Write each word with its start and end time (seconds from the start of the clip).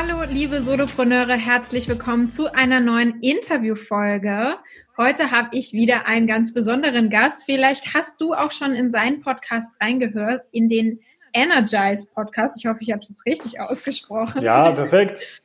Hallo, 0.00 0.22
liebe 0.30 0.62
Solopreneure, 0.62 1.36
herzlich 1.36 1.88
willkommen 1.88 2.30
zu 2.30 2.54
einer 2.54 2.78
neuen 2.78 3.20
Interviewfolge. 3.20 4.56
Heute 4.96 5.32
habe 5.32 5.48
ich 5.50 5.72
wieder 5.72 6.06
einen 6.06 6.28
ganz 6.28 6.54
besonderen 6.54 7.10
Gast. 7.10 7.42
Vielleicht 7.46 7.94
hast 7.94 8.20
du 8.20 8.32
auch 8.32 8.52
schon 8.52 8.76
in 8.76 8.90
seinen 8.90 9.22
Podcast 9.22 9.76
reingehört, 9.80 10.44
in 10.52 10.68
den 10.68 11.00
Energize 11.32 12.06
Podcast. 12.14 12.58
Ich 12.58 12.66
hoffe, 12.66 12.78
ich 12.82 12.92
habe 12.92 13.00
es 13.00 13.08
jetzt 13.08 13.26
richtig 13.26 13.60
ausgesprochen. 13.60 14.40
Ja, 14.40 14.70
perfekt. 14.70 15.42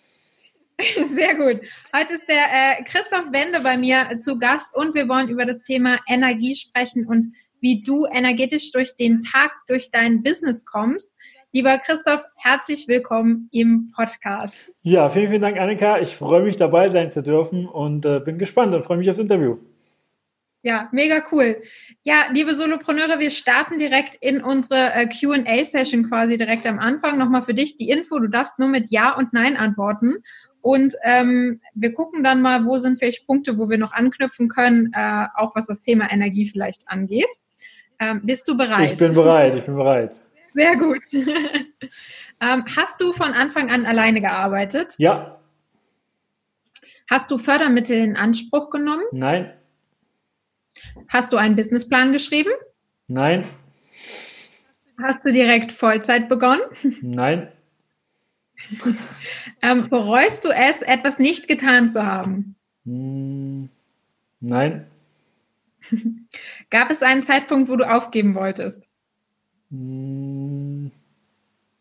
Sehr 1.08 1.34
gut. 1.34 1.60
Heute 1.92 2.14
ist 2.14 2.30
der 2.30 2.45
äh, 2.45 2.84
Christoph 2.84 3.32
Wende 3.32 3.60
bei 3.62 3.76
mir 3.76 4.20
zu 4.20 4.38
Gast 4.38 4.67
und 4.76 4.94
wir 4.94 5.10
wollen 5.10 5.30
über 5.30 5.48
das 5.48 5.64
Thema 5.64 5.98
Energie 6.08 6.54
sprechen 6.54 7.08
und 7.08 7.34
wie 7.60 7.82
du 7.82 8.06
energetisch 8.06 8.72
durch 8.72 8.95
den 8.95 9.22
Tag, 9.22 9.52
durch 9.67 9.90
dein 9.90 10.22
Business 10.22 10.64
kommst. 10.64 11.17
Lieber 11.56 11.78
Christoph, 11.78 12.23
herzlich 12.36 12.88
willkommen 12.88 13.48
im 13.52 13.92
Podcast. 13.96 14.72
Ja, 14.82 15.08
vielen, 15.12 15.30
vielen 15.30 15.44
Dank, 15.44 15.60
Annika. 15.60 16.00
Ich 16.00 16.16
freue 16.16 16.42
mich, 16.42 16.58
dabei 16.58 16.90
sein 16.90 17.12
zu 17.12 17.22
dürfen 17.22 17.68
und 17.68 18.08
äh, 18.08 18.20
bin 18.20 18.40
gespannt 18.40 18.73
und 18.73 18.84
freue 18.84 18.98
mich 18.98 19.08
aufs 19.12 19.20
Interview. 19.20 19.58
Ja, 20.64 20.90
mega 20.92 21.22
cool. 21.32 21.62
Ja, 22.02 22.23
liebe 22.32 22.56
Solopreneure, 22.56 23.20
wir 23.20 23.30
starten 23.30 23.78
direkt 23.78 24.16
in 24.16 24.42
unsere 24.42 24.94
äh, 24.94 25.06
QA-Session 25.08 26.10
quasi 26.10 26.40
direkt 26.40 26.66
am 26.66 26.80
Anfang. 26.80 27.20
Nochmal 27.20 27.44
für 27.44 27.54
dich 27.54 27.78
die 27.78 27.90
Info, 27.90 28.17
du 28.17 28.30
darfst 28.30 28.58
nur 28.58 28.70
mit 28.70 28.90
Ja 28.90 29.16
und 29.16 29.32
Nein 29.32 29.56
antworten. 29.56 30.23
Und 30.62 30.95
ähm, 31.04 31.62
wir 31.76 31.94
gucken 31.94 32.23
dann 32.23 32.42
mal, 32.42 32.66
wo 32.66 32.78
sind 32.78 32.98
vielleicht 32.98 33.28
Punkte, 33.28 33.60
wo 33.60 33.70
wir 33.70 33.78
noch 33.78 33.94
anknüpfen 33.94 34.50
können, 34.50 34.92
äh, 34.95 35.28
auch 35.36 35.56
was 35.56 35.67
das 35.67 35.84
Thema 35.84 36.12
Energie 36.12 36.50
vielleicht 36.50 36.88
angeht. 36.88 37.30
Ähm, 38.00 38.22
bist 38.23 38.48
du 38.48 38.58
bereit? 38.58 38.94
Ich 38.94 38.98
bin 38.98 39.14
bereit, 39.14 39.56
ich 39.56 39.66
bin 39.66 39.76
bereit. 39.76 40.20
Sehr 40.54 40.76
gut. 40.78 41.02
ähm, 41.14 42.66
hast 42.76 43.02
du 43.02 43.12
von 43.12 43.34
Anfang 43.34 43.70
an 43.70 43.86
alleine 43.86 44.22
gearbeitet? 44.22 44.95
Ja. 44.98 45.40
Hast 47.10 47.32
du 47.32 47.38
Fördermittel 47.38 47.98
in 47.98 48.16
Anspruch 48.16 48.70
genommen? 48.70 49.04
Nein. 49.12 49.54
Hast 51.10 51.34
du 51.34 51.38
einen 51.38 51.56
Businessplan 51.56 52.14
geschrieben? 52.14 52.52
Nein. 53.08 53.45
Hast 55.02 55.26
du 55.26 55.32
direkt 55.32 55.72
Vollzeit 55.72 56.30
begonnen? 56.30 56.61
Nein. 57.02 57.52
ähm, 59.61 59.89
bereust 59.89 60.45
du 60.45 60.50
es, 60.50 60.82
etwas 60.82 61.20
nicht 61.20 61.48
getan 61.48 61.89
zu 61.89 62.06
haben? 62.06 62.56
Hm, 62.86 63.70
nein. 64.39 64.88
Gab 66.70 66.89
es 66.89 67.02
einen 67.02 67.23
Zeitpunkt, 67.23 67.70
wo 67.70 67.76
du 67.76 67.89
aufgeben 67.89 68.36
wolltest? 68.36 68.89
Hm, 69.73 70.92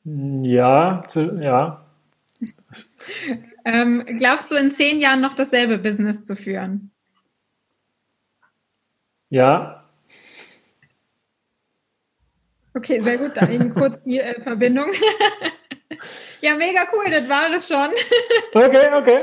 ja, 0.05 1.03
ja. 1.41 1.85
ähm, 3.67 4.05
glaubst 4.19 4.51
du 4.51 4.57
in 4.57 4.71
zehn 4.71 4.99
Jahren 4.99 5.21
noch 5.21 5.35
dasselbe 5.35 5.77
Business 5.77 6.25
zu 6.25 6.35
führen? 6.35 6.91
Ja. 9.29 9.85
Okay, 12.75 12.99
sehr 12.99 13.19
gut. 13.19 13.33
Da 13.35 13.47
eben 13.51 13.75
kurz 13.75 14.03
die 14.05 14.21
äh, 14.21 14.41
Verbindung. 14.41 14.91
ja, 16.41 16.57
mega 16.57 16.87
cool, 16.95 17.11
das 17.11 17.29
war 17.29 17.53
es 17.55 17.69
schon. 17.69 17.91
okay, 18.55 18.89
okay 18.95 19.21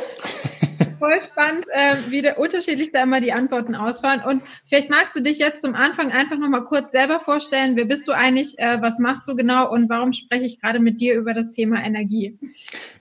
voll 1.00 1.22
spannend, 1.32 1.66
äh, 1.74 1.96
wie 2.10 2.30
unterschiedlich 2.38 2.92
da 2.92 3.04
immer 3.04 3.22
die 3.22 3.34
Antworten 3.34 3.76
ausfallen. 3.76 4.22
Und 4.24 4.44
vielleicht 4.66 4.90
magst 4.90 5.16
du 5.16 5.22
dich 5.22 5.40
jetzt 5.40 5.62
zum 5.62 5.74
Anfang 5.76 6.12
einfach 6.12 6.38
nochmal 6.38 6.66
kurz 6.66 6.92
selber 6.92 7.20
vorstellen. 7.20 7.76
Wer 7.76 7.86
bist 7.86 8.08
du 8.08 8.12
eigentlich? 8.12 8.60
Äh, 8.60 8.82
was 8.82 9.00
machst 9.00 9.28
du 9.28 9.36
genau? 9.36 9.72
Und 9.72 9.90
warum 9.90 10.14
spreche 10.14 10.46
ich 10.46 10.62
gerade 10.62 10.80
mit 10.80 11.02
dir 11.02 11.16
über 11.16 11.34
das 11.34 11.52
Thema 11.52 11.84
Energie? 11.84 12.38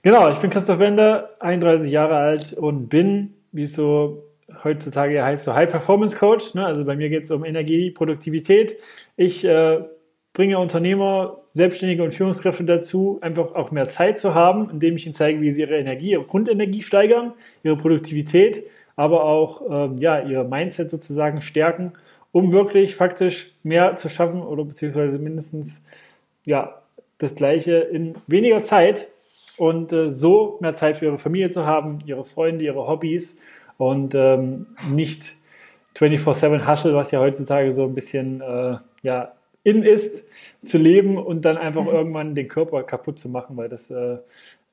Genau, 0.01 0.31
ich 0.31 0.37
bin 0.39 0.49
Christoph 0.49 0.79
Wender, 0.79 1.35
31 1.39 1.91
Jahre 1.91 2.15
alt 2.15 2.53
und 2.53 2.87
bin, 2.89 3.35
wie 3.51 3.63
es 3.63 3.73
so 3.73 4.25
heutzutage 4.63 5.23
heißt, 5.23 5.43
so 5.43 5.53
High 5.53 5.69
Performance 5.69 6.17
Coach. 6.17 6.53
Ne? 6.55 6.65
Also 6.65 6.85
bei 6.85 6.95
mir 6.95 7.09
geht 7.09 7.23
es 7.23 7.31
um 7.31 7.45
Energie, 7.45 7.91
Produktivität. 7.91 8.77
Ich 9.15 9.45
äh, 9.45 9.83
bringe 10.33 10.59
Unternehmer, 10.59 11.41
Selbstständige 11.53 12.03
und 12.03 12.13
Führungskräfte 12.13 12.63
dazu, 12.63 13.19
einfach 13.21 13.55
auch 13.55 13.71
mehr 13.71 13.89
Zeit 13.89 14.19
zu 14.19 14.35
haben, 14.35 14.69
indem 14.69 14.95
ich 14.95 15.05
ihnen 15.05 15.15
zeige, 15.15 15.41
wie 15.41 15.51
sie 15.51 15.61
ihre 15.61 15.77
Energie, 15.77 16.11
ihre 16.11 16.23
Grundenergie 16.23 16.83
steigern, 16.83 17.33
ihre 17.63 17.75
Produktivität, 17.75 18.63
aber 18.95 19.23
auch 19.23 19.61
ähm, 19.69 19.95
ja, 19.95 20.21
ihr 20.21 20.43
Mindset 20.43 20.89
sozusagen 20.89 21.41
stärken, 21.41 21.93
um 22.31 22.53
wirklich 22.53 22.95
faktisch 22.95 23.53
mehr 23.63 23.95
zu 23.95 24.09
schaffen 24.09 24.41
oder 24.41 24.63
beziehungsweise 24.63 25.17
mindestens 25.17 25.83
ja, 26.45 26.81
das 27.17 27.35
Gleiche 27.35 27.77
in 27.77 28.15
weniger 28.27 28.63
Zeit 28.63 29.07
und 29.57 29.91
äh, 29.91 30.09
so 30.09 30.57
mehr 30.61 30.75
Zeit 30.75 30.97
für 30.97 31.05
ihre 31.05 31.17
Familie 31.17 31.49
zu 31.49 31.65
haben, 31.65 31.99
ihre 32.05 32.23
Freunde, 32.23 32.65
ihre 32.65 32.87
Hobbys 32.87 33.39
und 33.77 34.15
ähm, 34.15 34.67
nicht 34.87 35.33
24-7 35.97 36.69
Hustle, 36.69 36.93
was 36.93 37.11
ja 37.11 37.19
heutzutage 37.19 37.71
so 37.71 37.83
ein 37.83 37.95
bisschen 37.95 38.41
äh, 38.41 38.77
ja, 39.01 39.33
in 39.63 39.83
ist, 39.83 40.27
zu 40.63 40.77
leben 40.77 41.17
und 41.17 41.45
dann 41.45 41.57
einfach 41.57 41.85
irgendwann 41.91 42.35
den 42.35 42.47
Körper 42.47 42.83
kaputt 42.83 43.19
zu 43.19 43.29
machen, 43.29 43.57
weil 43.57 43.69
das 43.69 43.91
äh, 43.91 44.17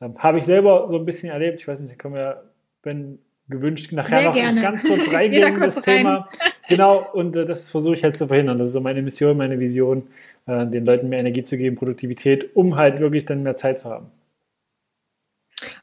äh, 0.00 0.08
habe 0.18 0.38
ich 0.38 0.44
selber 0.44 0.86
so 0.88 0.96
ein 0.96 1.04
bisschen 1.04 1.30
erlebt. 1.30 1.60
Ich 1.60 1.68
weiß 1.68 1.80
nicht, 1.80 1.92
da 1.92 1.96
können 1.96 2.14
wir, 2.14 2.44
wenn 2.82 3.18
gewünscht, 3.48 3.92
nachher 3.92 4.18
Sehr 4.18 4.28
noch 4.28 4.34
gerne. 4.34 4.60
ganz 4.60 4.82
kurz 4.82 5.08
reingehen 5.12 5.54
in 5.54 5.60
das 5.60 5.76
rein. 5.76 5.82
Thema. 5.82 6.28
Genau, 6.68 7.06
und 7.12 7.36
äh, 7.36 7.46
das 7.46 7.70
versuche 7.70 7.94
ich 7.94 8.02
halt 8.02 8.16
zu 8.16 8.26
verhindern. 8.26 8.58
Das 8.58 8.66
ist 8.68 8.72
so 8.72 8.80
meine 8.80 9.00
Mission, 9.00 9.36
meine 9.36 9.60
Vision, 9.60 10.08
äh, 10.46 10.66
den 10.66 10.84
Leuten 10.84 11.08
mehr 11.08 11.20
Energie 11.20 11.44
zu 11.44 11.56
geben, 11.56 11.76
Produktivität, 11.76 12.56
um 12.56 12.74
halt 12.74 12.98
wirklich 12.98 13.24
dann 13.24 13.44
mehr 13.44 13.54
Zeit 13.54 13.78
zu 13.78 13.88
haben. 13.88 14.10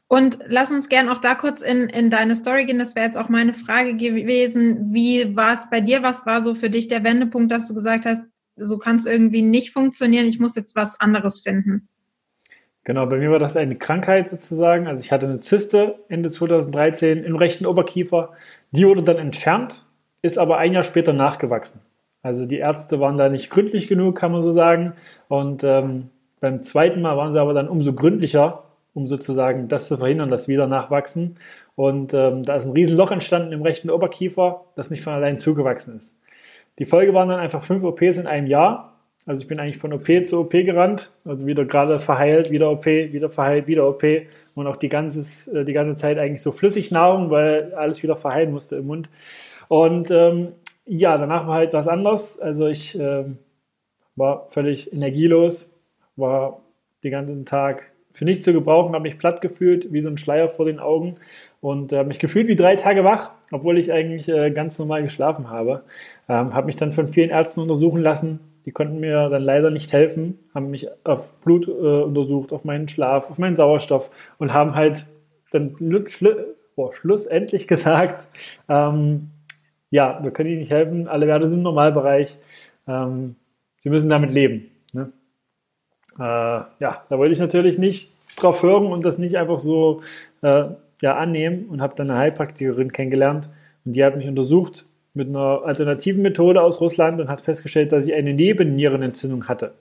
Und 0.08 0.40
lass 0.46 0.70
uns 0.70 0.90
gern 0.90 1.08
auch 1.08 1.18
da 1.18 1.34
kurz 1.34 1.62
in, 1.62 1.88
in 1.88 2.10
deine 2.10 2.34
Story 2.34 2.66
gehen. 2.66 2.78
Das 2.78 2.94
wäre 2.94 3.06
jetzt 3.06 3.16
auch 3.16 3.30
meine 3.30 3.54
Frage 3.54 3.96
gewesen. 3.96 4.92
Wie 4.92 5.34
war 5.34 5.54
es 5.54 5.70
bei 5.70 5.80
dir? 5.80 6.02
Was 6.02 6.26
war 6.26 6.42
so 6.42 6.54
für 6.54 6.68
dich 6.68 6.88
der 6.88 7.02
Wendepunkt, 7.02 7.50
dass 7.50 7.66
du 7.66 7.72
gesagt 7.72 8.04
hast, 8.04 8.22
so 8.56 8.78
kann 8.78 8.96
es 8.96 9.06
irgendwie 9.06 9.42
nicht 9.42 9.72
funktionieren, 9.72 10.26
ich 10.26 10.38
muss 10.38 10.54
jetzt 10.54 10.76
was 10.76 11.00
anderes 11.00 11.40
finden. 11.40 11.88
Genau, 12.84 13.06
bei 13.06 13.16
mir 13.16 13.30
war 13.30 13.38
das 13.38 13.56
eine 13.56 13.76
Krankheit 13.76 14.28
sozusagen. 14.28 14.86
Also 14.86 15.00
ich 15.02 15.10
hatte 15.10 15.26
eine 15.26 15.40
Zyste 15.40 16.00
Ende 16.08 16.28
2013 16.28 17.24
im 17.24 17.36
rechten 17.36 17.64
Oberkiefer. 17.64 18.32
Die 18.72 18.86
wurde 18.86 19.02
dann 19.02 19.16
entfernt, 19.16 19.86
ist 20.20 20.38
aber 20.38 20.58
ein 20.58 20.74
Jahr 20.74 20.82
später 20.82 21.14
nachgewachsen. 21.14 21.80
Also 22.22 22.44
die 22.44 22.58
Ärzte 22.58 23.00
waren 23.00 23.16
da 23.16 23.30
nicht 23.30 23.50
gründlich 23.50 23.88
genug, 23.88 24.16
kann 24.16 24.32
man 24.32 24.42
so 24.42 24.52
sagen. 24.52 24.92
Und 25.28 25.64
ähm, 25.64 26.10
beim 26.40 26.62
zweiten 26.62 27.00
Mal 27.00 27.16
waren 27.16 27.32
sie 27.32 27.40
aber 27.40 27.54
dann 27.54 27.68
umso 27.68 27.94
gründlicher, 27.94 28.64
um 28.92 29.08
sozusagen 29.08 29.68
das 29.68 29.88
zu 29.88 29.96
verhindern, 29.96 30.28
dass 30.28 30.46
wieder 30.46 30.66
nachwachsen. 30.66 31.38
Und 31.76 32.12
ähm, 32.12 32.44
da 32.44 32.56
ist 32.56 32.66
ein 32.66 32.72
Riesenloch 32.72 33.10
entstanden 33.10 33.52
im 33.52 33.62
rechten 33.62 33.90
Oberkiefer, 33.90 34.66
das 34.76 34.90
nicht 34.90 35.02
von 35.02 35.14
allein 35.14 35.38
zugewachsen 35.38 35.96
ist. 35.96 36.18
Die 36.78 36.86
Folge 36.86 37.14
waren 37.14 37.28
dann 37.28 37.40
einfach 37.40 37.62
fünf 37.62 37.84
OPs 37.84 38.18
in 38.18 38.26
einem 38.26 38.46
Jahr. 38.46 38.94
Also 39.26 39.42
ich 39.42 39.48
bin 39.48 39.58
eigentlich 39.58 39.78
von 39.78 39.92
OP 39.92 40.06
zu 40.26 40.40
OP 40.40 40.50
gerannt, 40.50 41.10
also 41.24 41.46
wieder 41.46 41.64
gerade 41.64 41.98
verheilt, 41.98 42.50
wieder 42.50 42.70
OP, 42.70 42.84
wieder 42.84 43.30
verheilt, 43.30 43.66
wieder 43.66 43.88
OP 43.88 44.04
und 44.54 44.66
auch 44.66 44.76
die 44.76 44.90
ganze, 44.90 45.60
äh, 45.60 45.64
die 45.64 45.72
ganze 45.72 45.96
Zeit 45.96 46.18
eigentlich 46.18 46.42
so 46.42 46.52
Flüssignahrung, 46.52 47.30
weil 47.30 47.72
alles 47.74 48.02
wieder 48.02 48.16
verheilen 48.16 48.52
musste 48.52 48.76
im 48.76 48.86
Mund. 48.86 49.08
Und 49.68 50.10
ähm, 50.10 50.52
ja, 50.84 51.16
danach 51.16 51.46
war 51.46 51.54
halt 51.54 51.72
was 51.72 51.88
anderes. 51.88 52.38
Also 52.38 52.66
ich 52.66 52.98
ähm, 52.98 53.38
war 54.14 54.46
völlig 54.48 54.92
energielos, 54.92 55.74
war 56.16 56.60
den 57.02 57.12
ganzen 57.12 57.46
Tag 57.46 57.90
für 58.10 58.24
nichts 58.26 58.44
zu 58.44 58.52
gebrauchen, 58.52 58.94
habe 58.94 59.02
mich 59.02 59.18
platt 59.18 59.40
gefühlt, 59.40 59.92
wie 59.92 60.02
so 60.02 60.08
ein 60.08 60.18
Schleier 60.18 60.48
vor 60.48 60.66
den 60.66 60.78
Augen 60.78 61.16
und 61.64 61.94
äh, 61.94 62.04
mich 62.04 62.18
gefühlt 62.18 62.46
wie 62.46 62.56
drei 62.56 62.76
Tage 62.76 63.04
wach, 63.04 63.30
obwohl 63.50 63.78
ich 63.78 63.90
eigentlich 63.90 64.28
äh, 64.28 64.50
ganz 64.50 64.78
normal 64.78 65.02
geschlafen 65.02 65.48
habe. 65.48 65.82
Ähm, 66.28 66.52
habe 66.52 66.66
mich 66.66 66.76
dann 66.76 66.92
von 66.92 67.08
vielen 67.08 67.30
Ärzten 67.30 67.60
untersuchen 67.60 68.02
lassen. 68.02 68.40
Die 68.66 68.70
konnten 68.70 69.00
mir 69.00 69.30
dann 69.30 69.42
leider 69.42 69.70
nicht 69.70 69.90
helfen, 69.90 70.38
haben 70.54 70.68
mich 70.70 70.88
auf 71.04 71.32
Blut 71.40 71.66
äh, 71.66 71.70
untersucht, 71.70 72.52
auf 72.52 72.64
meinen 72.64 72.86
Schlaf, 72.86 73.30
auf 73.30 73.38
meinen 73.38 73.56
Sauerstoff 73.56 74.10
und 74.36 74.52
haben 74.52 74.74
halt 74.74 75.06
dann 75.52 75.74
boah, 76.76 76.92
schlussendlich 76.92 77.66
gesagt, 77.68 78.28
ähm, 78.68 79.30
ja, 79.88 80.22
wir 80.22 80.32
können 80.32 80.50
Ihnen 80.50 80.58
nicht 80.58 80.70
helfen, 80.70 81.08
alle 81.08 81.26
Werte 81.26 81.46
sind 81.46 81.60
im 81.60 81.62
Normalbereich, 81.62 82.36
ähm, 82.86 83.36
Sie 83.80 83.88
müssen 83.88 84.10
damit 84.10 84.32
leben. 84.32 84.70
Ne? 84.92 85.12
Äh, 86.18 86.22
ja, 86.22 87.04
da 87.08 87.18
wollte 87.18 87.32
ich 87.32 87.40
natürlich 87.40 87.78
nicht 87.78 88.12
drauf 88.36 88.62
hören 88.62 88.86
und 88.92 89.06
das 89.06 89.16
nicht 89.16 89.38
einfach 89.38 89.58
so 89.58 90.02
äh, 90.42 90.64
ja, 91.02 91.16
annehmen 91.16 91.66
und 91.66 91.80
habe 91.80 91.94
dann 91.94 92.10
eine 92.10 92.18
Heilpraktikerin 92.18 92.92
kennengelernt 92.92 93.50
und 93.84 93.94
die 93.94 94.04
hat 94.04 94.16
mich 94.16 94.28
untersucht 94.28 94.86
mit 95.14 95.28
einer 95.28 95.62
alternativen 95.64 96.22
Methode 96.22 96.60
aus 96.60 96.80
Russland 96.80 97.20
und 97.20 97.28
hat 97.28 97.40
festgestellt, 97.40 97.92
dass 97.92 98.06
ich 98.06 98.14
eine 98.14 98.34
Nebennierenentzündung 98.34 99.48
hatte. 99.48 99.74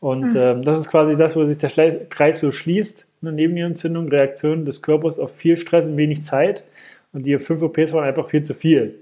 Und 0.00 0.34
mhm. 0.34 0.40
ähm, 0.40 0.62
das 0.62 0.80
ist 0.80 0.88
quasi 0.88 1.16
das, 1.16 1.36
wo 1.36 1.44
sich 1.44 1.58
der 1.58 1.70
Kreis 2.08 2.40
so 2.40 2.50
schließt. 2.50 3.06
Eine 3.20 3.32
Nebennierenentzündung, 3.32 4.08
Reaktion 4.08 4.64
des 4.64 4.82
Körpers 4.82 5.20
auf 5.20 5.36
viel 5.36 5.56
Stress 5.56 5.88
in 5.88 5.96
wenig 5.96 6.24
Zeit. 6.24 6.64
Und 7.12 7.26
die 7.26 7.38
fünf 7.38 7.62
OPs 7.62 7.92
waren 7.92 8.04
einfach 8.04 8.28
viel 8.28 8.42
zu 8.42 8.54
viel. 8.54 8.98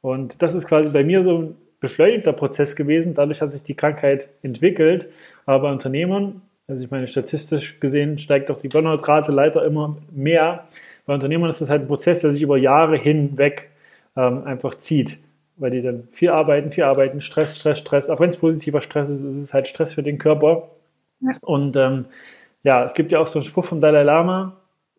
Und 0.00 0.42
das 0.42 0.54
ist 0.54 0.66
quasi 0.66 0.90
bei 0.90 1.04
mir 1.04 1.22
so 1.22 1.38
ein 1.38 1.56
beschleunigter 1.78 2.32
Prozess 2.32 2.74
gewesen. 2.74 3.14
Dadurch 3.14 3.42
hat 3.42 3.52
sich 3.52 3.62
die 3.62 3.76
Krankheit 3.76 4.28
entwickelt. 4.42 5.08
Aber 5.46 5.68
bei 5.68 5.72
Unternehmern, 5.72 6.42
also 6.66 6.84
ich 6.84 6.90
meine, 6.90 7.06
statistisch 7.06 7.78
gesehen 7.80 8.18
steigt 8.18 8.50
doch 8.50 8.60
die 8.60 8.68
Burnout-Rate 8.68 9.32
leider 9.32 9.64
immer 9.64 9.96
mehr. 10.10 10.66
Bei 11.06 11.14
Unternehmern 11.14 11.50
ist 11.50 11.60
das 11.60 11.70
halt 11.70 11.82
ein 11.82 11.88
Prozess, 11.88 12.20
der 12.20 12.30
sich 12.30 12.42
über 12.42 12.56
Jahre 12.56 12.96
hinweg 12.96 13.70
ähm, 14.16 14.42
einfach 14.44 14.74
zieht 14.76 15.18
weil 15.56 15.70
die 15.70 15.82
dann 15.82 16.08
viel 16.10 16.30
arbeiten, 16.30 16.72
viel 16.72 16.84
arbeiten, 16.84 17.20
Stress, 17.20 17.56
Stress, 17.56 17.78
Stress. 17.78 18.10
Auch 18.10 18.20
wenn 18.20 18.30
es 18.30 18.36
positiver 18.36 18.80
Stress 18.80 19.08
ist, 19.08 19.22
ist 19.22 19.36
es 19.36 19.54
halt 19.54 19.68
Stress 19.68 19.92
für 19.92 20.02
den 20.02 20.18
Körper. 20.18 20.68
Ja. 21.20 21.30
Und 21.42 21.76
ähm, 21.76 22.06
ja, 22.62 22.84
es 22.84 22.94
gibt 22.94 23.12
ja 23.12 23.20
auch 23.20 23.26
so 23.26 23.38
einen 23.38 23.44
Spruch 23.46 23.64
vom 23.64 23.80
Dalai 23.80 24.02
Lama, 24.02 24.56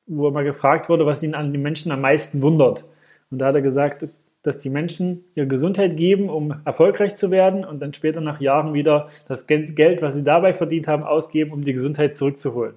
wo 0.07 0.27
er 0.27 0.31
mal 0.31 0.44
gefragt 0.44 0.89
wurde, 0.89 1.06
was 1.06 1.23
ihn 1.23 1.35
an 1.35 1.51
den 1.51 1.62
Menschen 1.62 1.91
am 1.91 2.01
meisten 2.01 2.41
wundert. 2.41 2.85
Und 3.31 3.39
da 3.39 3.47
hat 3.47 3.56
er 3.56 3.62
gesagt, 3.62 4.07
dass 4.47 4.57
die 4.57 4.69
Menschen 4.69 5.25
ihre 5.36 5.47
Gesundheit 5.47 5.97
geben, 5.97 6.30
um 6.30 6.56
erfolgreich 6.65 7.15
zu 7.15 7.31
werden 7.31 7.65
und 7.65 7.81
dann 7.81 7.94
später 7.94 8.21
nach 8.21 8.39
Jahren 8.39 8.74
wieder 8.74 9.09
das 9.27 9.47
Geld, 9.47 10.01
was 10.01 10.13
sie 10.13 10.24
dabei 10.24 10.53
verdient 10.53 10.88
haben, 10.88 11.03
ausgeben, 11.03 11.51
um 11.51 11.63
die 11.63 11.74
Gesundheit 11.74 12.15
zurückzuholen. 12.15 12.75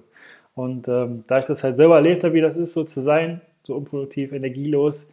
Und 0.55 0.87
ähm, 0.87 1.23
da 1.27 1.39
ich 1.39 1.45
das 1.45 1.63
halt 1.63 1.77
selber 1.77 1.95
erlebt 1.95 2.23
habe, 2.23 2.33
wie 2.33 2.41
das 2.41 2.55
ist, 2.55 2.73
so 2.73 2.83
zu 2.83 3.01
sein, 3.01 3.41
so 3.63 3.75
unproduktiv, 3.75 4.31
energielos, 4.31 5.07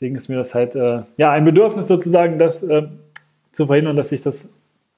Deswegen 0.00 0.16
ist 0.16 0.28
mir 0.28 0.36
das 0.36 0.54
halt 0.54 0.74
äh, 0.76 1.02
ja 1.18 1.30
ein 1.30 1.44
Bedürfnis 1.44 1.86
sozusagen, 1.86 2.38
das 2.38 2.62
äh, 2.62 2.88
zu 3.52 3.66
verhindern, 3.66 3.96
dass 3.96 4.08
sich 4.08 4.22
das 4.22 4.50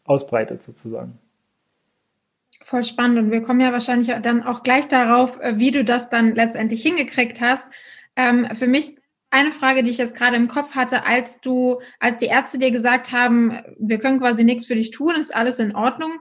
ausbreitet 0.05 0.62
sozusagen. 0.62 1.19
Voll 2.65 2.85
spannend 2.85 3.19
und 3.19 3.31
wir 3.32 3.43
kommen 3.43 3.61
ja 3.61 3.73
wahrscheinlich 3.73 4.15
dann 4.23 4.44
auch 4.44 4.62
gleich 4.62 4.87
darauf, 4.87 5.41
äh, 5.41 5.58
wie 5.58 5.73
du 5.73 5.85
das 5.85 6.08
dann 6.08 6.37
letztendlich 6.37 6.82
hingekriegt 6.82 7.41
hast. 7.41 7.69
Ähm, 8.15 8.47
für 8.55 8.69
mich 8.69 8.94
eine 9.32 9.50
Frage, 9.50 9.82
die 9.82 9.90
ich 9.90 9.99
jetzt 9.99 10.14
gerade 10.14 10.37
im 10.37 10.46
Kopf 10.46 10.75
hatte, 10.75 11.06
als 11.06 11.40
du, 11.40 11.81
als 11.99 12.19
die 12.19 12.26
Ärzte 12.26 12.58
dir 12.58 12.70
gesagt 12.70 13.12
haben, 13.12 13.58
wir 13.79 13.99
können 13.99 14.20
quasi 14.20 14.44
nichts 14.44 14.67
für 14.67 14.75
dich 14.75 14.90
tun, 14.90 15.17
ist 15.17 15.34
alles 15.34 15.58
in 15.58 15.75
Ordnung. 15.75 16.20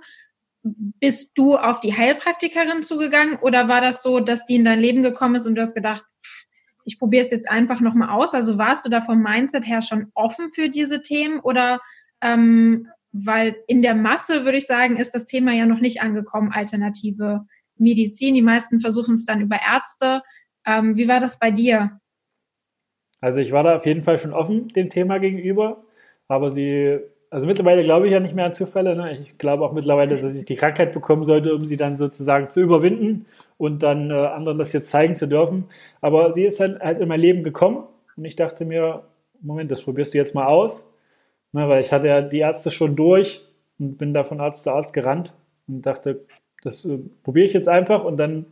Bist 0.64 1.32
du 1.36 1.58
auf 1.58 1.82
die 1.82 1.96
Heilpraktikerin 1.96 2.84
zugegangen 2.84 3.38
oder 3.40 3.68
war 3.68 3.82
das 3.82 4.02
so, 4.02 4.22
dass 4.22 4.46
die 4.46 4.56
in 4.56 4.66
dein 4.66 4.80
Leben 4.80 5.04
gekommen 5.04 5.36
ist 5.36 5.46
und 5.46 5.56
du 5.56 5.62
hast 5.62 5.76
gedacht, 5.76 6.06
ich 6.86 7.00
probiere 7.00 7.26
es 7.26 7.32
jetzt 7.32 7.50
einfach 7.50 7.82
nochmal 7.82 8.10
aus. 8.10 8.34
Also 8.34 8.58
warst 8.58 8.86
du 8.86 8.90
da 8.90 9.02
vom 9.02 9.22
Mindset 9.22 9.68
her 9.68 9.82
schon 9.82 10.08
offen 10.14 10.54
für 10.54 10.70
diese 10.70 11.02
Themen 11.02 11.42
oder 11.42 11.82
ähm, 12.22 12.88
weil 13.12 13.58
in 13.68 13.82
der 13.82 13.96
Masse, 13.96 14.46
würde 14.46 14.58
ich 14.58 14.68
sagen, 14.68 14.96
ist 14.96 15.14
das 15.14 15.26
Thema 15.26 15.52
ja 15.52 15.66
noch 15.66 15.82
nicht 15.82 16.02
angekommen, 16.02 16.54
alternative 16.54 17.46
Medizin. 17.76 18.36
Die 18.36 18.42
meisten 18.42 18.80
versuchen 18.80 19.16
es 19.16 19.26
dann 19.26 19.42
über 19.42 19.58
Ärzte. 19.62 20.22
Ähm, 20.66 20.96
wie 20.96 21.10
war 21.10 21.20
das 21.20 21.40
bei 21.40 21.52
dir? 21.52 22.00
Also 23.22 23.40
ich 23.40 23.52
war 23.52 23.64
da 23.64 23.76
auf 23.78 23.86
jeden 23.86 24.02
Fall 24.02 24.18
schon 24.18 24.34
offen 24.34 24.68
dem 24.70 24.90
Thema 24.90 25.20
gegenüber, 25.20 25.84
aber 26.28 26.50
sie 26.50 27.00
also 27.32 27.48
mittlerweile 27.48 27.84
glaube 27.84 28.08
ich 28.08 28.12
ja 28.12 28.20
nicht 28.20 28.36
mehr 28.36 28.46
an 28.46 28.54
Zufälle. 28.54 28.96
Ne? 28.96 29.14
Ich 29.14 29.38
glaube 29.38 29.64
auch 29.64 29.72
mittlerweile, 29.72 30.18
dass 30.18 30.36
ich 30.36 30.46
die 30.46 30.58
Krankheit 30.58 30.92
bekommen 30.92 31.24
sollte, 31.24 31.56
um 31.56 31.64
sie 31.64 31.78
dann 31.78 31.96
sozusagen 31.96 32.50
zu 32.50 32.60
überwinden 32.60 33.26
und 33.58 33.84
dann 33.84 34.12
äh, 34.12 34.14
anderen 34.14 34.58
das 34.58 34.74
jetzt 34.74 34.92
zeigen 34.92 35.16
zu 35.16 35.28
dürfen. 35.28 35.66
Aber 36.02 36.34
sie 36.34 36.44
ist 36.44 36.60
halt, 36.60 36.82
halt 36.82 37.00
in 37.00 37.08
mein 37.08 37.22
Leben 37.22 37.44
gekommen 37.44 37.86
und 38.18 38.26
ich 38.26 38.36
dachte 38.36 38.66
mir, 38.66 39.04
Moment, 39.40 39.72
das 39.72 39.82
probierst 39.82 40.14
du 40.14 40.18
jetzt 40.18 40.36
mal 40.36 40.46
aus. 40.46 40.90
Ne? 41.54 41.70
Weil 41.70 41.82
ich 41.82 41.94
hatte 41.94 42.08
ja 42.08 42.22
die 42.22 42.40
Ärzte 42.40 42.70
schon 42.70 42.98
durch 42.98 43.48
und 43.80 43.98
bin 43.98 44.14
da 44.14 44.26
von 44.26 44.42
Arzt 44.42 44.64
zu 44.64 44.74
Arzt 44.74 44.94
gerannt 44.94 45.34
und 45.70 45.86
dachte, 45.86 46.26
das 46.64 46.84
äh, 46.84 47.00
probiere 47.24 47.46
ich 47.46 47.54
jetzt 47.54 47.70
einfach 47.70 48.04
und 48.04 48.18
dann 48.18 48.46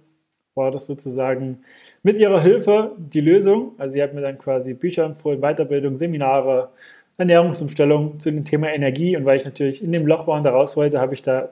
war 0.59 0.69
das 0.69 0.85
sozusagen 0.85 1.63
mit 2.03 2.17
ihrer 2.17 2.41
Hilfe 2.41 2.91
die 2.97 3.21
Lösung. 3.21 3.71
Also 3.79 3.93
sie 3.93 4.03
hat 4.03 4.13
mir 4.13 4.21
dann 4.21 4.37
quasi 4.37 4.75
Bücher 4.75 5.05
empfohlen, 5.05 5.41
Weiterbildung, 5.41 5.97
Seminare, 5.97 6.69
Ernährungsumstellung 7.17 8.19
zu 8.19 8.29
dem 8.31 8.45
Thema 8.45 8.71
Energie. 8.71 9.17
Und 9.17 9.25
weil 9.25 9.37
ich 9.37 9.45
natürlich 9.45 9.83
in 9.83 9.91
dem 9.91 10.05
Loch 10.05 10.27
war 10.27 10.37
und 10.37 10.43
da 10.43 10.51
raus 10.51 10.77
wollte, 10.77 11.01
habe 11.01 11.15
ich 11.15 11.23
da 11.23 11.49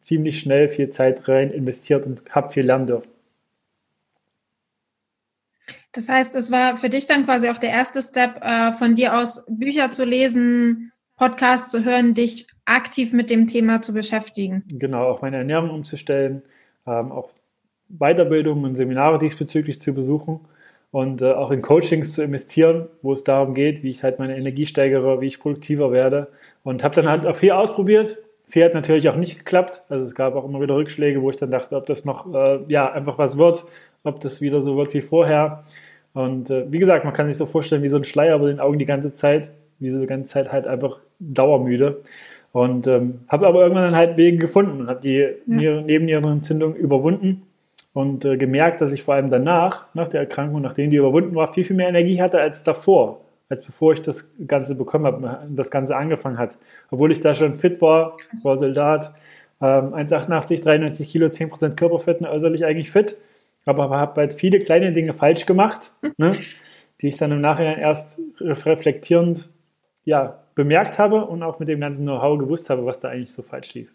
ziemlich 0.00 0.40
schnell 0.40 0.68
viel 0.68 0.90
Zeit 0.90 1.28
rein 1.28 1.50
investiert 1.50 2.06
und 2.06 2.22
habe 2.30 2.50
viel 2.50 2.66
lernen 2.66 2.88
dürfen. 2.88 3.10
Das 5.92 6.08
heißt, 6.08 6.36
es 6.36 6.50
war 6.50 6.76
für 6.76 6.90
dich 6.90 7.06
dann 7.06 7.24
quasi 7.24 7.48
auch 7.48 7.58
der 7.58 7.70
erste 7.70 8.02
Step, 8.02 8.42
äh, 8.42 8.72
von 8.72 8.94
dir 8.94 9.16
aus 9.16 9.44
Bücher 9.48 9.92
zu 9.92 10.04
lesen, 10.04 10.92
Podcasts 11.16 11.70
zu 11.70 11.84
hören, 11.84 12.14
dich 12.14 12.46
aktiv 12.66 13.12
mit 13.12 13.30
dem 13.30 13.48
Thema 13.48 13.82
zu 13.82 13.92
beschäftigen. 13.92 14.62
Genau, 14.70 15.08
auch 15.08 15.22
meine 15.22 15.38
Ernährung 15.38 15.70
umzustellen, 15.70 16.42
ähm, 16.86 17.10
auch 17.10 17.30
Weiterbildungen 17.88 18.64
und 18.64 18.74
Seminare 18.74 19.18
diesbezüglich 19.18 19.80
zu 19.80 19.94
besuchen 19.94 20.40
und 20.90 21.22
äh, 21.22 21.32
auch 21.32 21.50
in 21.50 21.62
Coachings 21.62 22.12
zu 22.12 22.22
investieren, 22.22 22.86
wo 23.02 23.12
es 23.12 23.24
darum 23.24 23.54
geht, 23.54 23.82
wie 23.82 23.90
ich 23.90 24.02
halt 24.02 24.18
meine 24.18 24.36
Energie 24.36 24.66
steigere, 24.66 25.20
wie 25.20 25.26
ich 25.26 25.40
produktiver 25.40 25.92
werde. 25.92 26.28
Und 26.64 26.82
habe 26.84 26.94
dann 26.94 27.08
halt 27.08 27.26
auch 27.26 27.36
viel 27.36 27.52
ausprobiert. 27.52 28.18
Viel 28.46 28.64
hat 28.64 28.74
natürlich 28.74 29.08
auch 29.08 29.16
nicht 29.16 29.38
geklappt. 29.38 29.82
Also 29.90 30.04
es 30.04 30.14
gab 30.14 30.34
auch 30.34 30.46
immer 30.46 30.60
wieder 30.60 30.76
Rückschläge, 30.76 31.20
wo 31.20 31.28
ich 31.30 31.36
dann 31.36 31.50
dachte, 31.50 31.76
ob 31.76 31.84
das 31.86 32.04
noch 32.04 32.32
äh, 32.34 32.60
ja 32.68 32.90
einfach 32.90 33.18
was 33.18 33.36
wird, 33.36 33.64
ob 34.04 34.20
das 34.20 34.40
wieder 34.40 34.62
so 34.62 34.76
wird 34.76 34.94
wie 34.94 35.02
vorher. 35.02 35.64
Und 36.14 36.48
äh, 36.50 36.64
wie 36.72 36.78
gesagt, 36.78 37.04
man 37.04 37.12
kann 37.12 37.26
sich 37.26 37.36
so 37.36 37.44
vorstellen 37.44 37.82
wie 37.82 37.88
so 37.88 37.98
ein 37.98 38.04
Schleier 38.04 38.36
über 38.36 38.48
den 38.48 38.60
Augen 38.60 38.78
die 38.78 38.86
ganze 38.86 39.12
Zeit, 39.12 39.50
wie 39.78 39.90
so 39.90 40.00
die 40.00 40.06
ganze 40.06 40.32
Zeit 40.32 40.50
halt 40.52 40.66
einfach 40.66 40.98
dauermüde. 41.18 42.00
Und 42.52 42.86
ähm, 42.86 43.20
habe 43.28 43.46
aber 43.46 43.60
irgendwann 43.60 43.84
dann 43.84 43.96
halt 43.96 44.16
Wege 44.16 44.38
gefunden 44.38 44.80
und 44.80 44.88
habe 44.88 45.00
die 45.00 45.28
ja. 45.46 45.82
Nebennierenentzündung 45.82 46.74
überwunden 46.74 47.42
und 47.92 48.24
äh, 48.24 48.36
gemerkt, 48.36 48.80
dass 48.80 48.92
ich 48.92 49.02
vor 49.02 49.14
allem 49.14 49.30
danach, 49.30 49.86
nach 49.94 50.08
der 50.08 50.20
Erkrankung, 50.20 50.62
nachdem 50.62 50.90
die 50.90 50.96
überwunden 50.96 51.34
war, 51.34 51.52
viel, 51.52 51.64
viel 51.64 51.76
mehr 51.76 51.88
Energie 51.88 52.20
hatte 52.20 52.40
als 52.40 52.62
davor, 52.64 53.22
als 53.48 53.64
bevor 53.64 53.92
ich 53.92 54.02
das 54.02 54.32
Ganze 54.46 54.74
bekommen 54.74 55.06
habe, 55.06 55.48
das 55.50 55.70
Ganze 55.70 55.96
angefangen 55.96 56.38
hat. 56.38 56.58
Obwohl 56.90 57.12
ich 57.12 57.20
da 57.20 57.34
schon 57.34 57.56
fit 57.56 57.80
war, 57.80 58.16
war 58.42 58.58
Soldat, 58.58 59.14
ähm, 59.60 59.88
1,88, 59.88 60.62
93 60.62 61.10
Kilo, 61.10 61.26
10% 61.26 61.74
Körperfett, 61.76 62.22
äußerlich 62.22 62.64
eigentlich 62.64 62.90
fit, 62.90 63.16
aber 63.64 63.90
habe 63.90 64.20
halt 64.20 64.34
viele 64.34 64.60
kleine 64.60 64.92
Dinge 64.92 65.14
falsch 65.14 65.46
gemacht, 65.46 65.92
ne, 66.16 66.32
die 67.00 67.08
ich 67.08 67.16
dann 67.16 67.32
im 67.32 67.40
Nachhinein 67.40 67.78
erst 67.78 68.20
reflektierend 68.40 69.50
ja, 70.04 70.42
bemerkt 70.54 70.98
habe 70.98 71.26
und 71.26 71.42
auch 71.42 71.58
mit 71.58 71.68
dem 71.68 71.80
ganzen 71.80 72.04
Know-how 72.04 72.38
gewusst 72.38 72.70
habe, 72.70 72.86
was 72.86 73.00
da 73.00 73.08
eigentlich 73.08 73.32
so 73.32 73.42
falsch 73.42 73.74
lief. 73.74 73.92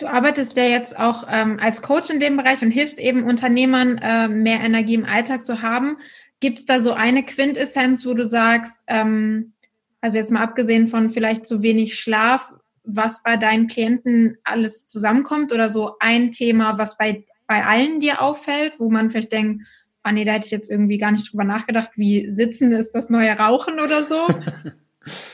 Du 0.00 0.06
arbeitest 0.06 0.56
ja 0.56 0.64
jetzt 0.64 0.98
auch 0.98 1.24
ähm, 1.28 1.58
als 1.60 1.82
Coach 1.82 2.08
in 2.08 2.20
dem 2.20 2.38
Bereich 2.38 2.62
und 2.62 2.70
hilfst 2.70 2.98
eben 2.98 3.24
Unternehmern, 3.24 3.98
äh, 3.98 4.28
mehr 4.28 4.60
Energie 4.60 4.94
im 4.94 5.04
Alltag 5.04 5.44
zu 5.44 5.60
haben. 5.60 5.98
Gibt 6.40 6.58
es 6.58 6.64
da 6.64 6.80
so 6.80 6.94
eine 6.94 7.22
Quintessenz, 7.22 8.06
wo 8.06 8.14
du 8.14 8.24
sagst, 8.24 8.82
ähm, 8.86 9.52
also 10.00 10.16
jetzt 10.16 10.30
mal 10.30 10.42
abgesehen 10.42 10.86
von 10.86 11.10
vielleicht 11.10 11.44
zu 11.44 11.62
wenig 11.62 11.98
Schlaf, 11.98 12.50
was 12.82 13.22
bei 13.22 13.36
deinen 13.36 13.66
Klienten 13.66 14.38
alles 14.42 14.88
zusammenkommt 14.88 15.52
oder 15.52 15.68
so 15.68 15.96
ein 16.00 16.32
Thema, 16.32 16.78
was 16.78 16.96
bei, 16.96 17.24
bei 17.46 17.62
allen 17.66 18.00
dir 18.00 18.22
auffällt, 18.22 18.72
wo 18.78 18.88
man 18.88 19.10
vielleicht 19.10 19.32
denkt, 19.32 19.66
ah 20.02 20.12
nee, 20.12 20.24
da 20.24 20.32
hätte 20.32 20.46
ich 20.46 20.50
jetzt 20.50 20.70
irgendwie 20.70 20.96
gar 20.96 21.12
nicht 21.12 21.30
drüber 21.30 21.44
nachgedacht, 21.44 21.90
wie 21.96 22.30
Sitzen 22.30 22.72
ist 22.72 22.94
das 22.94 23.10
neue 23.10 23.32
Rauchen 23.32 23.78
oder 23.80 24.04
so? 24.04 24.26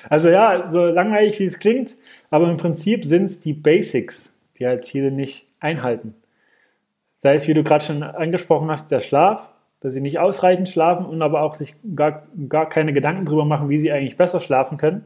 Also 0.09 0.29
ja, 0.29 0.69
so 0.69 0.87
langweilig 0.87 1.41
wie 1.41 1.45
es 1.45 1.59
klingt, 1.59 1.97
aber 2.31 2.49
im 2.49 2.57
Prinzip 2.57 3.05
sind 3.05 3.25
es 3.25 3.41
die 3.41 3.53
Basics 3.53 4.36
die 4.59 4.67
halt 4.67 4.85
viele 4.85 5.11
nicht 5.11 5.49
einhalten. 5.61 6.15
Sei 7.19 7.35
es, 7.35 7.49
wie 7.49 7.55
du 7.55 7.63
gerade 7.63 7.85
schon 7.85 8.03
angesprochen 8.03 8.71
hast, 8.71 8.91
der 8.91 9.01
Schlaf, 9.01 9.51
dass 9.81 9.93
sie 9.93 10.01
nicht 10.01 10.19
ausreichend 10.19 10.69
schlafen 10.69 11.07
und 11.07 11.23
aber 11.23 11.43
auch 11.43 11.55
sich 11.55 11.75
gar, 11.95 12.27
gar 12.49 12.69
keine 12.69 12.93
Gedanken 12.93 13.25
darüber 13.25 13.45
machen, 13.45 13.69
wie 13.69 13.79
sie 13.79 13.93
eigentlich 13.93 14.17
besser 14.17 14.41
schlafen 14.41 14.79
können. 14.79 15.05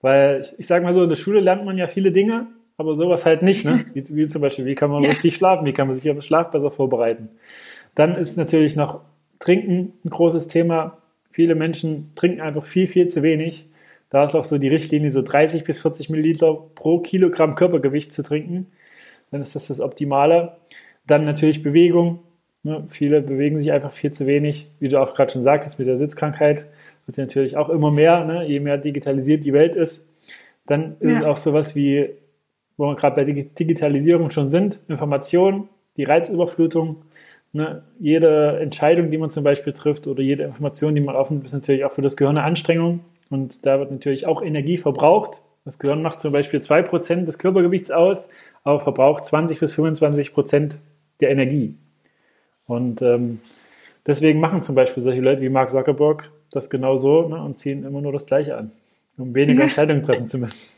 Weil 0.00 0.40
ich, 0.40 0.58
ich 0.58 0.66
sage 0.66 0.84
mal 0.84 0.92
so, 0.92 1.02
in 1.02 1.08
der 1.08 1.16
Schule 1.16 1.40
lernt 1.40 1.64
man 1.64 1.78
ja 1.78 1.86
viele 1.86 2.12
Dinge, 2.12 2.46
aber 2.76 2.94
sowas 2.94 3.26
halt 3.26 3.42
nicht. 3.42 3.64
Ne? 3.64 3.86
Wie, 3.94 4.04
wie 4.08 4.26
zum 4.26 4.42
Beispiel, 4.42 4.66
wie 4.66 4.74
kann 4.74 4.90
man 4.90 5.02
ja. 5.02 5.10
richtig 5.10 5.34
schlafen, 5.36 5.66
wie 5.66 5.72
kann 5.72 5.88
man 5.88 5.96
sich 5.96 6.08
auf 6.10 6.16
den 6.16 6.22
Schlaf 6.22 6.50
besser 6.50 6.70
vorbereiten. 6.70 7.30
Dann 7.94 8.14
ist 8.14 8.36
natürlich 8.36 8.76
noch 8.76 9.00
Trinken 9.38 9.94
ein 10.04 10.10
großes 10.10 10.48
Thema. 10.48 10.98
Viele 11.30 11.54
Menschen 11.54 12.12
trinken 12.14 12.40
einfach 12.40 12.64
viel, 12.64 12.88
viel 12.88 13.08
zu 13.08 13.22
wenig. 13.22 13.66
Da 14.08 14.24
ist 14.24 14.34
auch 14.34 14.44
so 14.44 14.58
die 14.58 14.68
Richtlinie, 14.68 15.10
so 15.10 15.22
30 15.22 15.64
bis 15.64 15.80
40 15.80 16.10
Milliliter 16.10 16.54
pro 16.74 17.00
Kilogramm 17.00 17.54
Körpergewicht 17.54 18.12
zu 18.12 18.22
trinken. 18.22 18.66
Dann 19.30 19.42
ist 19.42 19.56
das 19.56 19.68
das 19.68 19.80
Optimale. 19.80 20.56
Dann 21.06 21.24
natürlich 21.24 21.62
Bewegung. 21.62 22.20
Ne? 22.62 22.84
Viele 22.88 23.20
bewegen 23.20 23.58
sich 23.58 23.72
einfach 23.72 23.92
viel 23.92 24.12
zu 24.12 24.26
wenig, 24.26 24.70
wie 24.78 24.88
du 24.88 25.00
auch 25.00 25.14
gerade 25.14 25.32
schon 25.32 25.42
sagtest, 25.42 25.78
mit 25.78 25.88
der 25.88 25.98
Sitzkrankheit 25.98 26.66
wird 27.06 27.18
natürlich 27.18 27.56
auch 27.56 27.68
immer 27.68 27.90
mehr, 27.90 28.24
ne? 28.24 28.46
je 28.46 28.60
mehr 28.60 28.78
digitalisiert 28.78 29.44
die 29.44 29.52
Welt 29.52 29.76
ist. 29.76 30.08
Dann 30.66 30.96
ist 30.98 31.12
ja. 31.12 31.18
es 31.20 31.24
auch 31.24 31.36
sowas 31.36 31.76
wie, 31.76 32.10
wo 32.76 32.88
wir 32.88 32.96
gerade 32.96 33.24
bei 33.24 33.24
Digitalisierung 33.24 34.30
schon 34.30 34.50
sind, 34.50 34.80
Information, 34.88 35.68
die 35.96 36.04
Reizüberflutung. 36.04 37.02
Ne? 37.52 37.84
Jede 38.00 38.58
Entscheidung, 38.60 39.10
die 39.10 39.18
man 39.18 39.30
zum 39.30 39.44
Beispiel 39.44 39.72
trifft 39.72 40.08
oder 40.08 40.22
jede 40.22 40.42
Information, 40.42 40.94
die 40.94 41.00
man 41.00 41.14
aufnimmt, 41.14 41.44
ist 41.44 41.52
natürlich 41.52 41.84
auch 41.84 41.92
für 41.92 42.02
das 42.02 42.16
Gehirn 42.16 42.36
eine 42.36 42.46
Anstrengung. 42.46 43.00
Und 43.30 43.66
da 43.66 43.78
wird 43.78 43.90
natürlich 43.90 44.26
auch 44.26 44.42
Energie 44.42 44.76
verbraucht. 44.76 45.42
Das 45.64 45.78
Gehirn 45.78 46.02
macht 46.02 46.20
zum 46.20 46.32
Beispiel 46.32 46.60
2% 46.60 47.24
des 47.24 47.38
Körpergewichts 47.38 47.90
aus, 47.90 48.28
aber 48.62 48.80
verbraucht 48.80 49.24
20 49.24 49.58
bis 49.58 49.74
25% 49.74 50.76
der 51.20 51.30
Energie. 51.30 51.74
Und 52.66 53.02
ähm, 53.02 53.40
deswegen 54.06 54.40
machen 54.40 54.62
zum 54.62 54.74
Beispiel 54.74 55.02
solche 55.02 55.20
Leute 55.20 55.42
wie 55.42 55.48
Mark 55.48 55.70
Zuckerberg 55.70 56.30
das 56.50 56.70
genau 56.70 56.96
so 56.96 57.28
ne, 57.28 57.42
und 57.42 57.58
ziehen 57.58 57.84
immer 57.84 58.00
nur 58.00 58.12
das 58.12 58.26
Gleiche 58.26 58.56
an, 58.56 58.72
um 59.18 59.34
weniger 59.34 59.62
Entscheidungen 59.64 60.02
treffen 60.02 60.26
zu 60.26 60.38
müssen. 60.38 60.68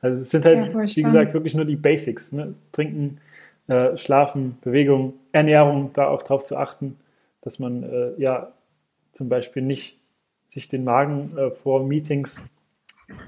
Also 0.00 0.20
es 0.20 0.30
sind 0.30 0.44
halt, 0.44 0.66
ja, 0.66 0.96
wie 0.96 1.02
gesagt, 1.02 1.32
wirklich 1.32 1.54
nur 1.54 1.64
die 1.64 1.76
Basics. 1.76 2.32
Ne? 2.32 2.54
Trinken, 2.72 3.20
äh, 3.68 3.96
Schlafen, 3.96 4.58
Bewegung, 4.62 5.14
Ernährung, 5.30 5.90
da 5.92 6.08
auch 6.08 6.22
drauf 6.24 6.44
zu 6.44 6.56
achten, 6.56 6.98
dass 7.40 7.58
man 7.58 7.84
äh, 7.84 8.20
ja 8.20 8.52
zum 9.12 9.28
Beispiel 9.28 9.62
nicht 9.62 10.01
sich 10.52 10.68
den 10.68 10.84
Magen 10.84 11.36
äh, 11.36 11.50
vor 11.50 11.84
Meetings 11.84 12.42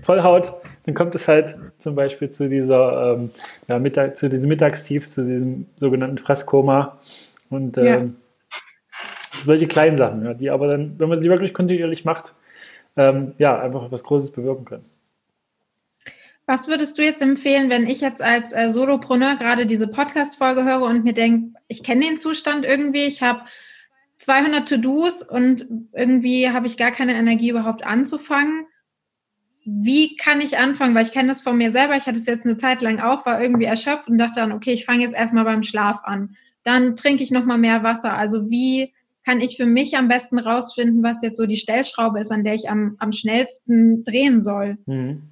vollhaut, 0.02 0.52
dann 0.85 0.95
kommt 0.95 1.14
es 1.14 1.28
halt 1.28 1.57
zum 1.78 1.95
Beispiel 1.95 2.31
zu 2.31 2.49
dieser 2.49 3.14
ähm, 3.14 3.31
ja, 3.69 3.78
Mittag, 3.78 4.16
zu 4.16 4.28
diesem 4.28 4.49
Mittagstiefs, 4.49 5.12
zu 5.12 5.25
diesem 5.25 5.66
sogenannten 5.76 6.19
Fresskoma 6.19 6.99
und 7.50 7.78
ähm, 7.78 7.85
ja. 7.85 8.61
solche 9.45 9.66
kleinen 9.66 9.97
Sachen, 9.97 10.25
ja, 10.25 10.35
die 10.35 10.50
aber 10.50 10.69
dann, 10.69 10.99
wenn 10.99 11.09
man 11.09 11.23
sie 11.23 11.28
wirklich 11.28 11.54
kontinuierlich 11.54 12.04
macht, 12.04 12.35
ähm, 12.97 13.33
ja, 13.38 13.59
einfach 13.59 13.90
was 13.90 14.04
Großes 14.04 14.33
bewirken 14.33 14.64
können. 14.64 14.85
Was 16.47 16.69
würdest 16.69 16.99
du 16.99 17.02
jetzt 17.02 17.23
empfehlen, 17.23 17.71
wenn 17.71 17.87
ich 17.87 18.02
jetzt 18.02 18.23
als 18.23 18.52
äh, 18.52 18.69
Solopreneur 18.69 19.37
gerade 19.37 19.64
diese 19.64 19.88
Podcast-Folge 19.88 20.64
höre 20.64 20.83
und 20.83 21.02
mir 21.02 21.14
denke, 21.14 21.59
ich 21.69 21.83
kenne 21.83 22.04
den 22.04 22.19
Zustand 22.19 22.66
irgendwie, 22.66 23.07
ich 23.07 23.23
habe 23.23 23.40
200 24.18 24.68
To-Dos 24.68 25.23
und 25.23 25.66
irgendwie 25.92 26.50
habe 26.50 26.66
ich 26.66 26.76
gar 26.76 26.92
keine 26.92 27.14
Energie 27.14 27.50
überhaupt 27.50 27.85
anzufangen. 27.85 28.66
Wie 29.64 30.16
kann 30.16 30.40
ich 30.40 30.59
anfangen? 30.59 30.94
Weil 30.94 31.04
ich 31.04 31.12
kenne 31.12 31.28
das 31.28 31.42
von 31.42 31.56
mir 31.56 31.71
selber. 31.71 31.97
Ich 31.97 32.06
hatte 32.06 32.18
es 32.18 32.26
jetzt 32.26 32.47
eine 32.47 32.56
Zeit 32.56 32.83
lang 32.83 33.00
auch, 33.00 33.26
war 33.26 33.42
irgendwie 33.42 33.64
erschöpft 33.64 34.09
und 34.09 34.18
dachte 34.18 34.40
dann, 34.40 34.52
okay, 34.52 34.73
ich 34.73 34.85
fange 34.85 35.02
jetzt 35.02 35.14
erstmal 35.14 35.44
beim 35.44 35.62
Schlaf 35.62 36.04
an. 36.04 36.37
Dann 36.62 36.97
trinke 36.97 37.23
ich 37.23 37.30
nochmal 37.30 37.59
mehr 37.59 37.83
Wasser. 37.83 38.14
Also 38.16 38.50
wie 38.50 38.92
kann 39.25 39.40
ich 39.40 39.56
für 39.56 39.66
mich 39.66 39.97
am 39.97 40.09
besten 40.09 40.38
rausfinden, 40.38 41.02
was 41.02 41.23
jetzt 41.23 41.38
so 41.38 41.47
die 41.47 41.56
Stellschraube 41.56 42.21
ist, 42.21 42.30
an 42.30 42.44
der 42.44 42.54
ich 42.54 42.68
am, 42.68 42.97
am 42.99 43.12
schnellsten 43.12 44.04
drehen 44.04 44.40
soll? 44.40 44.76
Mhm. 44.87 45.23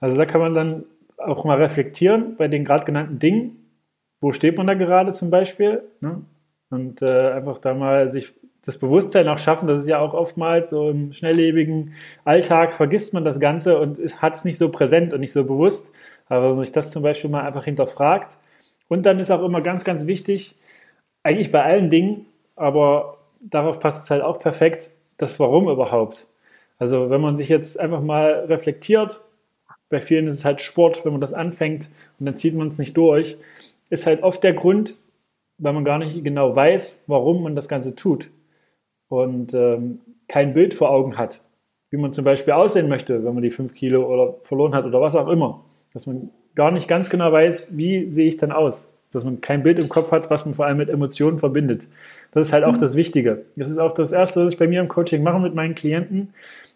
Also 0.00 0.16
da 0.16 0.24
kann 0.24 0.40
man 0.40 0.54
dann 0.54 0.84
auch 1.18 1.44
mal 1.44 1.58
reflektieren 1.58 2.36
bei 2.36 2.48
den 2.48 2.64
gerade 2.64 2.84
genannten 2.84 3.18
Dingen. 3.18 3.58
Wo 4.20 4.32
steht 4.32 4.56
man 4.56 4.66
da 4.66 4.74
gerade 4.74 5.12
zum 5.12 5.30
Beispiel? 5.30 5.82
Ne? 6.00 6.22
Und 6.72 7.02
äh, 7.02 7.32
einfach 7.32 7.58
da 7.58 7.74
mal 7.74 8.08
sich 8.08 8.32
das 8.64 8.78
Bewusstsein 8.78 9.28
auch 9.28 9.38
schaffen, 9.38 9.68
das 9.68 9.80
ist 9.80 9.88
ja 9.88 9.98
auch 9.98 10.14
oftmals 10.14 10.70
so 10.70 10.88
im 10.88 11.12
schnelllebigen 11.12 11.92
Alltag 12.24 12.72
vergisst 12.72 13.12
man 13.12 13.24
das 13.24 13.40
Ganze 13.40 13.78
und 13.78 13.98
hat 14.22 14.36
es 14.36 14.44
nicht 14.46 14.56
so 14.56 14.70
präsent 14.70 15.12
und 15.12 15.20
nicht 15.20 15.32
so 15.32 15.44
bewusst. 15.44 15.92
Aber 16.28 16.44
wenn 16.44 16.50
man 16.52 16.64
sich 16.64 16.72
das 16.72 16.90
zum 16.90 17.02
Beispiel 17.02 17.28
mal 17.28 17.42
einfach 17.42 17.64
hinterfragt. 17.64 18.38
Und 18.88 19.04
dann 19.04 19.20
ist 19.20 19.30
auch 19.30 19.42
immer 19.42 19.60
ganz, 19.60 19.84
ganz 19.84 20.06
wichtig, 20.06 20.56
eigentlich 21.22 21.52
bei 21.52 21.62
allen 21.62 21.90
Dingen, 21.90 22.24
aber 22.56 23.18
darauf 23.40 23.78
passt 23.78 24.04
es 24.04 24.10
halt 24.10 24.22
auch 24.22 24.38
perfekt, 24.38 24.92
das 25.18 25.38
Warum 25.38 25.68
überhaupt. 25.68 26.26
Also 26.78 27.10
wenn 27.10 27.20
man 27.20 27.36
sich 27.36 27.50
jetzt 27.50 27.78
einfach 27.78 28.00
mal 28.00 28.46
reflektiert, 28.48 29.22
bei 29.90 30.00
vielen 30.00 30.26
ist 30.26 30.36
es 30.36 30.44
halt 30.46 30.62
Sport, 30.62 31.04
wenn 31.04 31.12
man 31.12 31.20
das 31.20 31.34
anfängt 31.34 31.90
und 32.18 32.24
dann 32.24 32.38
zieht 32.38 32.54
man 32.54 32.68
es 32.68 32.78
nicht 32.78 32.96
durch, 32.96 33.36
ist 33.90 34.06
halt 34.06 34.22
oft 34.22 34.42
der 34.42 34.54
Grund, 34.54 34.94
weil 35.62 35.72
man 35.72 35.84
gar 35.84 35.98
nicht 35.98 36.24
genau 36.24 36.54
weiß, 36.54 37.04
warum 37.06 37.42
man 37.42 37.54
das 37.54 37.68
Ganze 37.68 37.94
tut 37.94 38.30
und 39.08 39.54
ähm, 39.54 40.00
kein 40.28 40.52
Bild 40.54 40.74
vor 40.74 40.90
Augen 40.90 41.16
hat, 41.16 41.40
wie 41.90 41.96
man 41.96 42.12
zum 42.12 42.24
Beispiel 42.24 42.54
aussehen 42.54 42.88
möchte, 42.88 43.24
wenn 43.24 43.34
man 43.34 43.42
die 43.42 43.50
fünf 43.50 43.74
Kilo 43.74 44.04
oder 44.04 44.34
verloren 44.42 44.74
hat 44.74 44.84
oder 44.84 45.00
was 45.00 45.14
auch 45.14 45.28
immer. 45.28 45.64
Dass 45.92 46.06
man 46.06 46.30
gar 46.54 46.70
nicht 46.70 46.88
ganz 46.88 47.10
genau 47.10 47.30
weiß, 47.30 47.76
wie 47.76 48.10
sehe 48.10 48.26
ich 48.26 48.38
dann 48.38 48.50
aus. 48.50 48.90
Dass 49.12 49.24
man 49.24 49.40
kein 49.40 49.62
Bild 49.62 49.78
im 49.78 49.88
Kopf 49.88 50.10
hat, 50.10 50.30
was 50.30 50.46
man 50.46 50.54
vor 50.54 50.64
allem 50.64 50.78
mit 50.78 50.88
Emotionen 50.88 51.38
verbindet. 51.38 51.86
Das 52.32 52.46
ist 52.46 52.52
halt 52.52 52.64
auch 52.64 52.72
mhm. 52.72 52.80
das 52.80 52.96
Wichtige. 52.96 53.42
Das 53.56 53.68
ist 53.68 53.78
auch 53.78 53.92
das 53.92 54.12
Erste, 54.12 54.42
was 54.42 54.54
ich 54.54 54.58
bei 54.58 54.66
mir 54.66 54.80
im 54.80 54.88
Coaching 54.88 55.22
mache 55.22 55.38
mit 55.38 55.54
meinen 55.54 55.74
Klienten. 55.74 56.32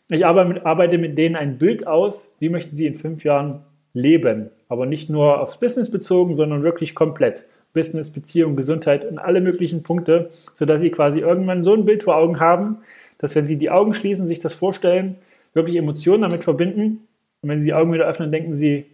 Ich 0.09 0.25
arbeite 0.25 0.99
mit 0.99 1.19
denen 1.19 1.35
ein 1.35 1.59
Bild 1.59 1.87
aus, 1.87 2.35
wie 2.39 2.51
möchten 2.51 2.77
sie 2.77 2.87
in 2.87 2.95
fünf 2.95 3.25
Jahren 3.25 3.63
leben. 3.95 4.51
Aber 4.69 4.87
nicht 4.87 5.09
nur 5.09 5.41
aufs 5.41 5.57
Business 5.57 5.91
bezogen, 5.91 6.37
sondern 6.37 6.63
wirklich 6.63 6.95
komplett. 6.95 7.47
Business, 7.77 8.11
Beziehung, 8.11 8.57
Gesundheit 8.57 9.05
und 9.05 9.19
alle 9.19 9.41
möglichen 9.41 9.85
Punkte, 9.85 10.31
sodass 10.55 10.81
sie 10.81 10.91
quasi 10.91 11.21
irgendwann 11.21 11.63
so 11.63 11.75
ein 11.75 11.85
Bild 11.85 12.03
vor 12.03 12.17
Augen 12.17 12.41
haben, 12.41 12.79
dass 13.19 13.37
wenn 13.37 13.47
sie 13.47 13.59
die 13.59 13.71
Augen 13.71 13.95
schließen, 13.95 14.27
sich 14.27 14.41
das 14.41 14.55
vorstellen, 14.55 15.17
wirklich 15.53 15.77
Emotionen 15.77 16.23
damit 16.23 16.43
verbinden 16.43 17.07
und 17.43 17.49
wenn 17.51 17.61
sie 17.61 17.67
die 17.67 17.75
Augen 17.75 17.93
wieder 17.93 18.07
öffnen, 18.07 18.33
denken 18.33 18.55
sie, 18.55 18.87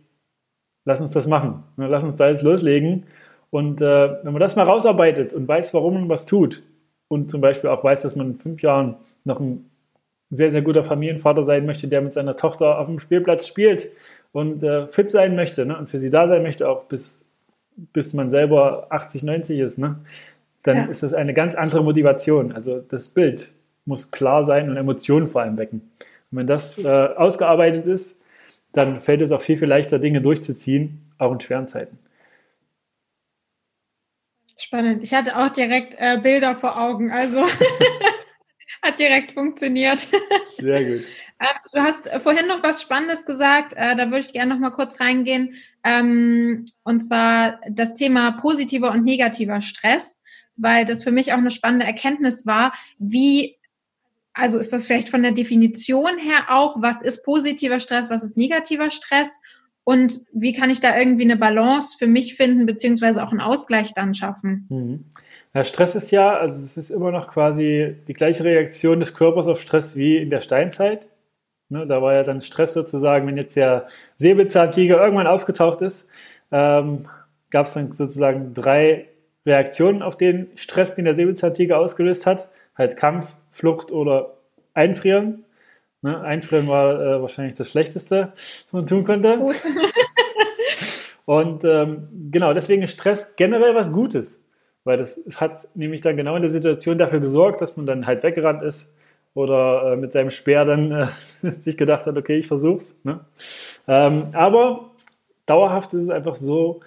lass 0.85 1.01
uns 1.01 1.13
das 1.13 1.27
machen, 1.27 1.63
lass 1.79 2.05
uns 2.05 2.17
da 2.17 2.29
jetzt 2.29 2.43
loslegen 2.43 3.05
und 3.51 3.81
äh, 3.81 4.17
wenn 4.23 4.33
man 4.33 4.41
das 4.41 4.57
mal 4.57 4.65
rausarbeitet 4.65 5.33
und 5.33 5.49
weiß, 5.49 5.73
warum 5.73 5.95
man 5.95 6.09
was 6.09 6.27
tut 6.27 6.63
und 7.09 7.31
zum 7.31 7.41
Beispiel 7.41 7.71
auch 7.71 7.85
weiß, 7.85 8.03
dass 8.03 8.17
man 8.17 8.33
in 8.33 8.35
fünf 8.35 8.63
Jahren 8.63 8.97
noch 9.25 9.41
ein 9.41 9.71
sehr, 10.31 10.51
sehr 10.51 10.63
guter 10.63 10.83
Familienvater 10.83 11.45
sein 11.45 11.67
möchte, 11.67 11.87
der 11.87 12.01
mit 12.01 12.15
seiner 12.15 12.37
Tochter 12.37 12.79
auf 12.79 12.87
dem 12.89 12.99
Spielplatz 12.99 13.47
spielt 13.47 13.91
und 14.33 14.63
äh, 14.63 14.89
fit 14.89 15.11
sein 15.11 15.37
möchte 15.37 15.67
ne? 15.67 15.79
und 15.79 15.91
für 15.91 15.99
sie 15.99 16.11
da 16.11 16.27
sein 16.27 16.43
möchte, 16.43 16.69
auch 16.69 16.85
bis 16.85 17.32
bis 17.77 18.13
man 18.15 18.31
selber 18.31 18.87
80, 18.91 19.23
90 19.23 19.59
ist, 19.59 19.79
ne? 19.79 19.97
dann 20.63 20.77
ja. 20.77 20.85
ist 20.85 21.03
das 21.03 21.13
eine 21.13 21.35
ganz 21.35 21.55
andere 21.55 21.83
Motivation. 21.83 22.53
Also 22.53 22.81
das 22.81 23.09
Bild 23.09 23.53
muss 23.85 24.11
klar 24.11 24.45
sein 24.45 24.71
und 24.71 24.77
Emotionen 24.77 25.27
vor 25.27 25.43
allem 25.43 25.57
wecken. 25.57 25.91
Und 26.31 26.39
wenn 26.39 26.47
das 26.47 26.79
äh, 26.79 26.89
ausgearbeitet 26.89 27.87
ist, 27.87 28.23
dann 28.73 29.01
fällt 29.01 29.21
es 29.21 29.33
auch 29.33 29.41
viel, 29.43 29.59
viel 29.59 29.69
leichter, 29.69 29.99
Dinge 29.99 30.23
durchzuziehen, 30.23 31.13
auch 31.19 31.33
in 31.33 31.41
schweren 31.41 31.69
Zeiten. 31.69 31.99
Spannend. 34.57 35.03
Ich 35.03 35.13
hatte 35.13 35.37
auch 35.37 35.49
direkt 35.49 35.97
äh, 35.99 36.19
Bilder 36.23 36.55
vor 36.55 36.81
Augen, 36.81 37.11
also 37.11 37.45
hat 38.83 38.99
direkt 38.99 39.33
funktioniert. 39.33 40.09
Sehr 40.57 40.85
gut. 40.85 41.05
Äh, 41.43 41.47
du 41.73 41.81
hast 41.81 42.09
vorhin 42.23 42.47
noch 42.47 42.63
was 42.63 42.81
Spannendes 42.81 43.27
gesagt, 43.27 43.75
äh, 43.75 43.97
da 43.97 44.07
würde 44.07 44.21
ich 44.21 44.33
gerne 44.33 44.55
noch 44.55 44.61
mal 44.61 44.71
kurz 44.71 45.01
reingehen. 45.01 45.55
Ähm, 45.83 46.65
und 46.85 47.01
zwar 47.01 47.59
das 47.69 47.95
Thema 47.95 48.33
positiver 48.33 48.93
und 48.93 49.05
negativer 49.05 49.61
Stress, 49.61 50.23
weil 50.57 50.85
das 50.85 51.03
für 51.03 51.11
mich 51.11 51.33
auch 51.33 51.39
eine 51.39 51.51
spannende 51.51 51.85
Erkenntnis 51.85 52.47
war, 52.47 52.73
wie 52.99 53.59
also 54.35 54.59
ist 54.59 54.73
das 54.73 54.87
vielleicht 54.87 55.11
von 55.11 55.23
der 55.23 55.33
Definition 55.33 56.17
her 56.17 56.47
auch, 56.49 56.81
was 56.81 57.03
ist 57.03 57.23
positiver 57.23 57.81
Stress, 57.81 58.09
was 58.09 58.25
ist 58.25 58.39
negativer 58.39 58.91
Stress 58.91 59.43
und 59.85 60.21
wie 60.33 60.55
kann 60.55 60.71
ich 60.71 60.81
da 60.81 60.97
irgendwie 60.97 61.25
eine 61.25 61.37
Balance 61.37 61.97
für 61.99 62.07
mich 62.07 62.35
finden, 62.35 62.65
beziehungsweise 62.65 63.23
auch 63.23 63.31
einen 63.31 63.41
Ausgleich 63.41 63.93
dann 63.95 64.15
schaffen? 64.15 64.67
Mhm. 64.71 65.05
Ja, 65.53 65.65
Stress 65.65 65.97
ist 65.97 66.11
ja, 66.13 66.35
also 66.35 66.63
es 66.63 66.79
ist 66.79 66.89
immer 66.89 67.11
noch 67.11 67.29
quasi 67.29 67.97
die 68.09 68.15
gleiche 68.15 68.45
Reaktion 68.45 69.01
des 69.01 69.13
Körpers 69.13 69.49
auf 69.49 69.61
Stress 69.61 69.97
wie 69.97 70.17
in 70.17 70.31
der 70.31 70.41
Steinzeit. 70.41 71.09
Ne, 71.73 71.87
da 71.87 72.03
war 72.03 72.13
ja 72.13 72.23
dann 72.23 72.43
Stress 72.43 72.75
sozusagen, 72.75 73.27
wenn 73.27 73.39
jetzt 73.39 73.57
der 73.57 73.87
Säbelzahntiger 74.17 75.03
irgendwann 75.03 75.27
aufgetaucht 75.27 75.81
ist, 75.81 76.07
ähm, 76.51 77.09
gab 77.49 77.65
es 77.65 77.73
dann 77.73 77.93
sozusagen 77.93 78.53
drei 78.53 79.09
Reaktionen 79.47 80.03
auf 80.03 80.19
den 80.19 80.51
Stress, 80.55 80.97
den 80.97 81.07
der 81.07 81.15
Säbelzahntiger 81.15 81.79
ausgelöst 81.79 82.27
hat. 82.27 82.51
Halt 82.77 82.99
Kampf, 82.99 83.37
Flucht 83.51 83.91
oder 83.91 84.35
Einfrieren. 84.75 85.47
Ne, 86.03 86.21
Einfrieren 86.21 86.69
war 86.69 87.01
äh, 87.01 87.23
wahrscheinlich 87.23 87.55
das 87.55 87.71
Schlechteste, 87.71 88.35
was 88.67 88.73
man 88.73 88.87
tun 88.87 89.05
konnte. 89.05 89.41
Und 91.25 91.65
ähm, 91.65 92.07
genau, 92.31 92.53
deswegen 92.53 92.83
ist 92.83 92.93
Stress 92.93 93.35
generell 93.37 93.75
was 93.75 93.95
Gutes. 93.95 94.43
Weil 94.85 94.99
das 94.99 95.25
hat 95.37 95.69
nämlich 95.75 96.03
dann 96.03 96.19
genau 96.19 96.37
in 96.37 96.43
der 96.43 96.51
Situation 96.51 96.99
dafür 96.99 97.21
gesorgt, 97.21 97.63
dass 97.63 97.79
man 97.79 97.87
dann 97.87 98.07
halt 98.07 98.23
weggerannt 98.25 98.61
ist, 98.61 98.93
oder 99.35 99.93
äh, 99.93 99.97
mit 99.97 100.13
seinem 100.13 100.31
Speer 100.31 100.65
dann 100.65 100.93
äh, 100.93 101.07
sich 101.61 101.77
gedacht 101.77 102.07
hat, 102.07 102.17
okay, 102.17 102.37
ich 102.37 102.47
versuch's. 102.47 102.99
Ne? 103.05 103.21
Ähm, 103.89 104.29
aber 104.33 104.91
dauerhaft 105.47 105.95
ist 105.95 106.05
es 106.05 106.11
einfach 106.11 106.37
so, 106.37 106.81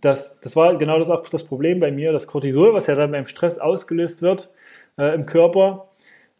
das, 0.00 0.40
das 0.40 0.56
war 0.56 0.76
genau 0.76 0.98
das 0.98 1.10
auch 1.10 1.28
das 1.28 1.44
Problem 1.44 1.78
bei 1.78 1.92
mir. 1.92 2.12
Das 2.12 2.26
Cortisol, 2.26 2.74
was 2.74 2.88
ja 2.88 2.96
dann 2.96 3.12
beim 3.12 3.26
Stress 3.26 3.58
ausgelöst 3.58 4.20
wird 4.20 4.50
äh, 4.98 5.14
im 5.14 5.26
Körper, 5.26 5.88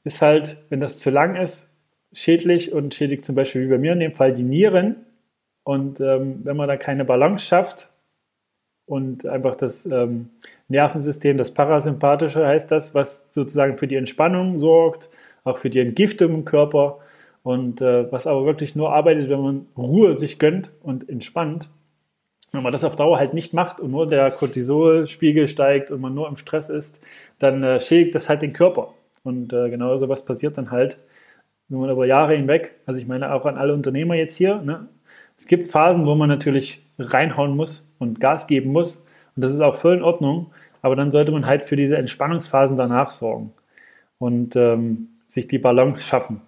ist 0.05 0.21
halt, 0.21 0.59
wenn 0.69 0.81
das 0.81 0.99
zu 0.99 1.11
lang 1.11 1.37
ist, 1.37 1.71
schädlich 2.13 2.73
und 2.73 2.95
schädigt 2.95 3.25
zum 3.25 3.37
Beispiel 3.37 3.65
wie 3.65 3.71
bei 3.71 3.79
mir 3.79 3.93
in 3.93 4.01
dem 4.01 4.13
Fall 4.13 4.33
die 4.33 4.43
Nieren. 4.43 5.07
Und 5.65 6.01
ähm, 6.01 6.41
wenn 6.43 6.57
man 6.57 6.67
da 6.67 6.77
keine 6.77 7.05
Balance 7.05 7.47
schafft 7.47 7.91
und 8.85 9.27
einfach 9.27 9.55
das 9.55 9.87
ähm, 9.87 10.31
Nervensystem, 10.67 11.37
das 11.37 11.55
Parasympathische 11.55 12.45
heißt 12.45 12.71
das, 12.73 12.97
was 12.97 13.29
sozusagen 13.31 13.77
für 13.77 13.87
die 13.87 13.95
Entspannung 13.95 14.59
sorgt, 14.59 15.09
auch 15.45 15.59
für 15.59 15.71
die 15.71 15.81
Entgiftung 15.81 16.35
im 16.35 16.45
Körper 16.45 16.99
und 17.43 17.81
äh, 17.81 18.11
was 18.13 18.27
aber 18.27 18.45
wirklich 18.45 18.77
nur 18.77 18.93
arbeitet, 18.93 19.29
wenn 19.29 19.41
man 19.41 19.67
Ruhe 19.77 20.17
sich 20.17 20.39
gönnt 20.39 20.73
und 20.83 21.09
entspannt. 21.09 21.69
Wenn 22.53 22.63
man 22.63 22.73
das 22.73 22.85
auf 22.85 22.97
Dauer 22.97 23.19
halt 23.19 23.35
nicht 23.35 23.55
macht 23.55 23.81
und 23.81 23.91
nur 23.91 24.07
der 24.07 24.31
Cortisolspiegel 24.31 25.47
steigt 25.47 25.91
und 25.91 26.01
man 26.01 26.15
nur 26.15 26.29
im 26.29 26.37
Stress 26.37 26.69
ist, 26.69 27.01
dann 27.39 27.63
äh, 27.63 27.81
schädigt 27.81 28.15
das 28.15 28.29
halt 28.29 28.43
den 28.43 28.53
Körper. 28.53 28.95
Und 29.25 29.53
äh, 29.53 29.71
genau 29.71 29.97
so 29.97 30.09
was 30.09 30.25
passiert 30.25 30.59
dann 30.59 30.71
halt, 30.71 30.99
wenn 31.69 31.81
man 31.81 31.91
über 31.91 32.07
Jahre 32.07 32.37
hinweg, 32.37 32.75
also 32.85 33.01
ich 33.01 33.07
meine 33.07 33.33
auch 33.33 33.47
an 33.47 33.57
alle 33.57 33.73
Unternehmer 33.73 34.15
jetzt 34.15 34.37
hier, 34.37 34.61
ne, 34.61 34.89
es 35.39 35.47
gibt 35.47 35.69
Phasen, 35.69 36.05
wo 36.05 36.15
man 36.15 36.29
natürlich 36.29 36.87
reinhauen 36.99 37.57
muss 37.57 37.93
und 37.99 38.21
Gas 38.21 38.47
geben 38.47 38.71
muss. 38.71 39.07
Und 39.35 39.43
das 39.43 39.53
ist 39.53 39.61
auch 39.61 39.75
voll 39.75 39.97
in 39.97 40.03
Ordnung. 40.03 40.53
Aber 40.83 40.95
dann 40.95 41.11
sollte 41.11 41.33
man 41.33 41.47
halt 41.47 41.65
für 41.65 41.77
diese 41.77 41.97
Entspannungsphasen 41.97 42.77
danach 42.77 43.11
sorgen 43.11 43.55
und 44.23 44.55
ähm, 44.55 45.09
sich 45.33 45.49
die 45.49 45.59
Balance 45.59 46.03
schaffen. 46.03 46.43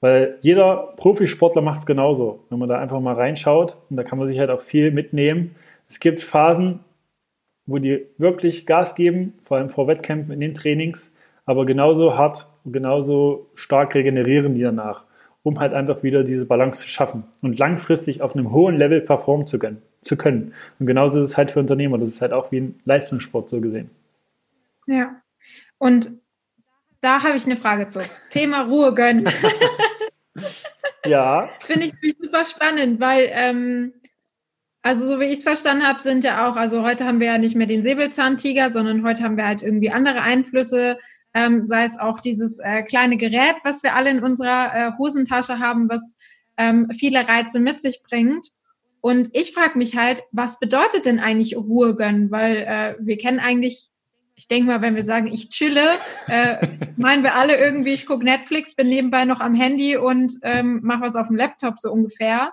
Weil 0.00 0.38
jeder 0.42 0.92
Profisportler 0.96 1.62
macht 1.62 1.80
es 1.80 1.86
genauso. 1.86 2.44
Wenn 2.50 2.58
man 2.58 2.68
da 2.68 2.78
einfach 2.78 3.00
mal 3.00 3.14
reinschaut, 3.14 3.78
und 3.88 3.96
da 3.96 4.04
kann 4.04 4.18
man 4.18 4.28
sich 4.28 4.38
halt 4.38 4.50
auch 4.50 4.60
viel 4.60 4.90
mitnehmen. 4.90 5.56
Es 5.88 5.98
gibt 5.98 6.20
Phasen, 6.20 6.80
wo 7.66 7.78
die 7.78 8.06
wirklich 8.18 8.66
Gas 8.66 8.94
geben, 8.94 9.34
vor 9.40 9.56
allem 9.56 9.70
vor 9.70 9.88
Wettkämpfen 9.88 10.32
in 10.34 10.40
den 10.40 10.54
Trainings, 10.54 11.14
aber 11.46 11.64
genauso 11.64 12.16
hart 12.16 12.46
und 12.64 12.72
genauso 12.72 13.48
stark 13.54 13.94
regenerieren 13.94 14.54
die 14.54 14.60
danach, 14.60 15.04
um 15.42 15.58
halt 15.58 15.72
einfach 15.72 16.02
wieder 16.02 16.22
diese 16.22 16.44
Balance 16.44 16.80
zu 16.80 16.88
schaffen 16.88 17.24
und 17.40 17.58
langfristig 17.58 18.20
auf 18.20 18.36
einem 18.36 18.52
hohen 18.52 18.76
Level 18.76 19.00
performen 19.00 19.46
zu 19.46 19.58
können. 19.58 19.80
Zu 20.02 20.18
können. 20.18 20.52
Und 20.78 20.86
genauso 20.86 21.22
ist 21.22 21.30
es 21.30 21.36
halt 21.38 21.50
für 21.50 21.60
Unternehmer. 21.60 21.96
Das 21.96 22.10
ist 22.10 22.20
halt 22.20 22.32
auch 22.32 22.52
wie 22.52 22.60
ein 22.60 22.80
Leistungssport 22.84 23.48
so 23.48 23.60
gesehen. 23.60 23.90
Ja. 24.86 25.20
Und 25.78 26.12
da 27.00 27.22
habe 27.22 27.36
ich 27.36 27.46
eine 27.46 27.56
Frage 27.56 27.86
zu. 27.86 28.00
Thema 28.30 28.62
Ruhe 28.62 28.94
gönnen. 28.94 29.28
ja. 31.04 31.48
Finde 31.60 31.86
ich 31.86 32.16
super 32.20 32.44
spannend, 32.44 33.00
weil, 33.00 33.28
ähm, 33.32 33.92
also 34.82 35.06
so 35.06 35.20
wie 35.20 35.26
ich 35.26 35.38
es 35.38 35.42
verstanden 35.44 35.86
habe, 35.86 36.00
sind 36.00 36.24
ja 36.24 36.48
auch, 36.48 36.56
also 36.56 36.82
heute 36.82 37.06
haben 37.06 37.20
wir 37.20 37.28
ja 37.28 37.38
nicht 37.38 37.56
mehr 37.56 37.66
den 37.66 37.82
Säbelzahntiger, 37.82 38.70
sondern 38.70 39.04
heute 39.04 39.22
haben 39.22 39.36
wir 39.36 39.46
halt 39.46 39.62
irgendwie 39.62 39.90
andere 39.90 40.22
Einflüsse, 40.22 40.98
ähm, 41.34 41.62
sei 41.62 41.84
es 41.84 41.98
auch 41.98 42.20
dieses 42.20 42.58
äh, 42.58 42.82
kleine 42.82 43.16
Gerät, 43.16 43.56
was 43.64 43.82
wir 43.82 43.94
alle 43.94 44.10
in 44.10 44.22
unserer 44.22 44.74
äh, 44.74 44.92
Hosentasche 44.98 45.58
haben, 45.58 45.88
was 45.88 46.16
ähm, 46.56 46.90
viele 46.90 47.28
Reize 47.28 47.60
mit 47.60 47.80
sich 47.80 48.02
bringt. 48.02 48.48
Und 49.00 49.30
ich 49.32 49.52
frage 49.52 49.78
mich 49.78 49.96
halt, 49.96 50.22
was 50.32 50.58
bedeutet 50.58 51.06
denn 51.06 51.20
eigentlich 51.20 51.56
Ruhe 51.56 51.94
gönnen? 51.94 52.30
Weil 52.30 52.56
äh, 52.56 52.96
wir 52.98 53.16
kennen 53.18 53.38
eigentlich 53.38 53.90
ich 54.38 54.46
denke 54.46 54.68
mal, 54.68 54.80
wenn 54.82 54.94
wir 54.94 55.02
sagen, 55.02 55.26
ich 55.26 55.50
chille, 55.50 55.82
äh, 56.28 56.64
meinen 56.96 57.24
wir 57.24 57.34
alle 57.34 57.58
irgendwie, 57.58 57.92
ich 57.92 58.06
gucke 58.06 58.24
Netflix, 58.24 58.76
bin 58.76 58.88
nebenbei 58.88 59.24
noch 59.24 59.40
am 59.40 59.52
Handy 59.52 59.96
und 59.96 60.34
ähm, 60.42 60.78
mache 60.84 61.00
was 61.00 61.16
auf 61.16 61.26
dem 61.26 61.36
Laptop 61.36 61.80
so 61.80 61.90
ungefähr. 61.90 62.52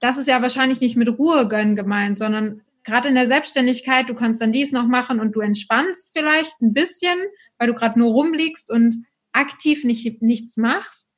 Das 0.00 0.18
ist 0.18 0.28
ja 0.28 0.42
wahrscheinlich 0.42 0.82
nicht 0.82 0.96
mit 0.96 1.08
Ruhe 1.08 1.48
gönnen 1.48 1.76
gemeint, 1.76 2.18
sondern 2.18 2.60
gerade 2.84 3.08
in 3.08 3.14
der 3.14 3.26
Selbstständigkeit, 3.26 4.10
du 4.10 4.14
kannst 4.14 4.42
dann 4.42 4.52
dies 4.52 4.70
noch 4.70 4.86
machen 4.86 5.18
und 5.18 5.34
du 5.34 5.40
entspannst 5.40 6.10
vielleicht 6.12 6.60
ein 6.60 6.74
bisschen, 6.74 7.16
weil 7.56 7.68
du 7.68 7.74
gerade 7.74 7.98
nur 7.98 8.12
rumliegst 8.12 8.70
und 8.70 9.06
aktiv 9.32 9.82
nicht, 9.84 10.20
nichts 10.20 10.58
machst, 10.58 11.14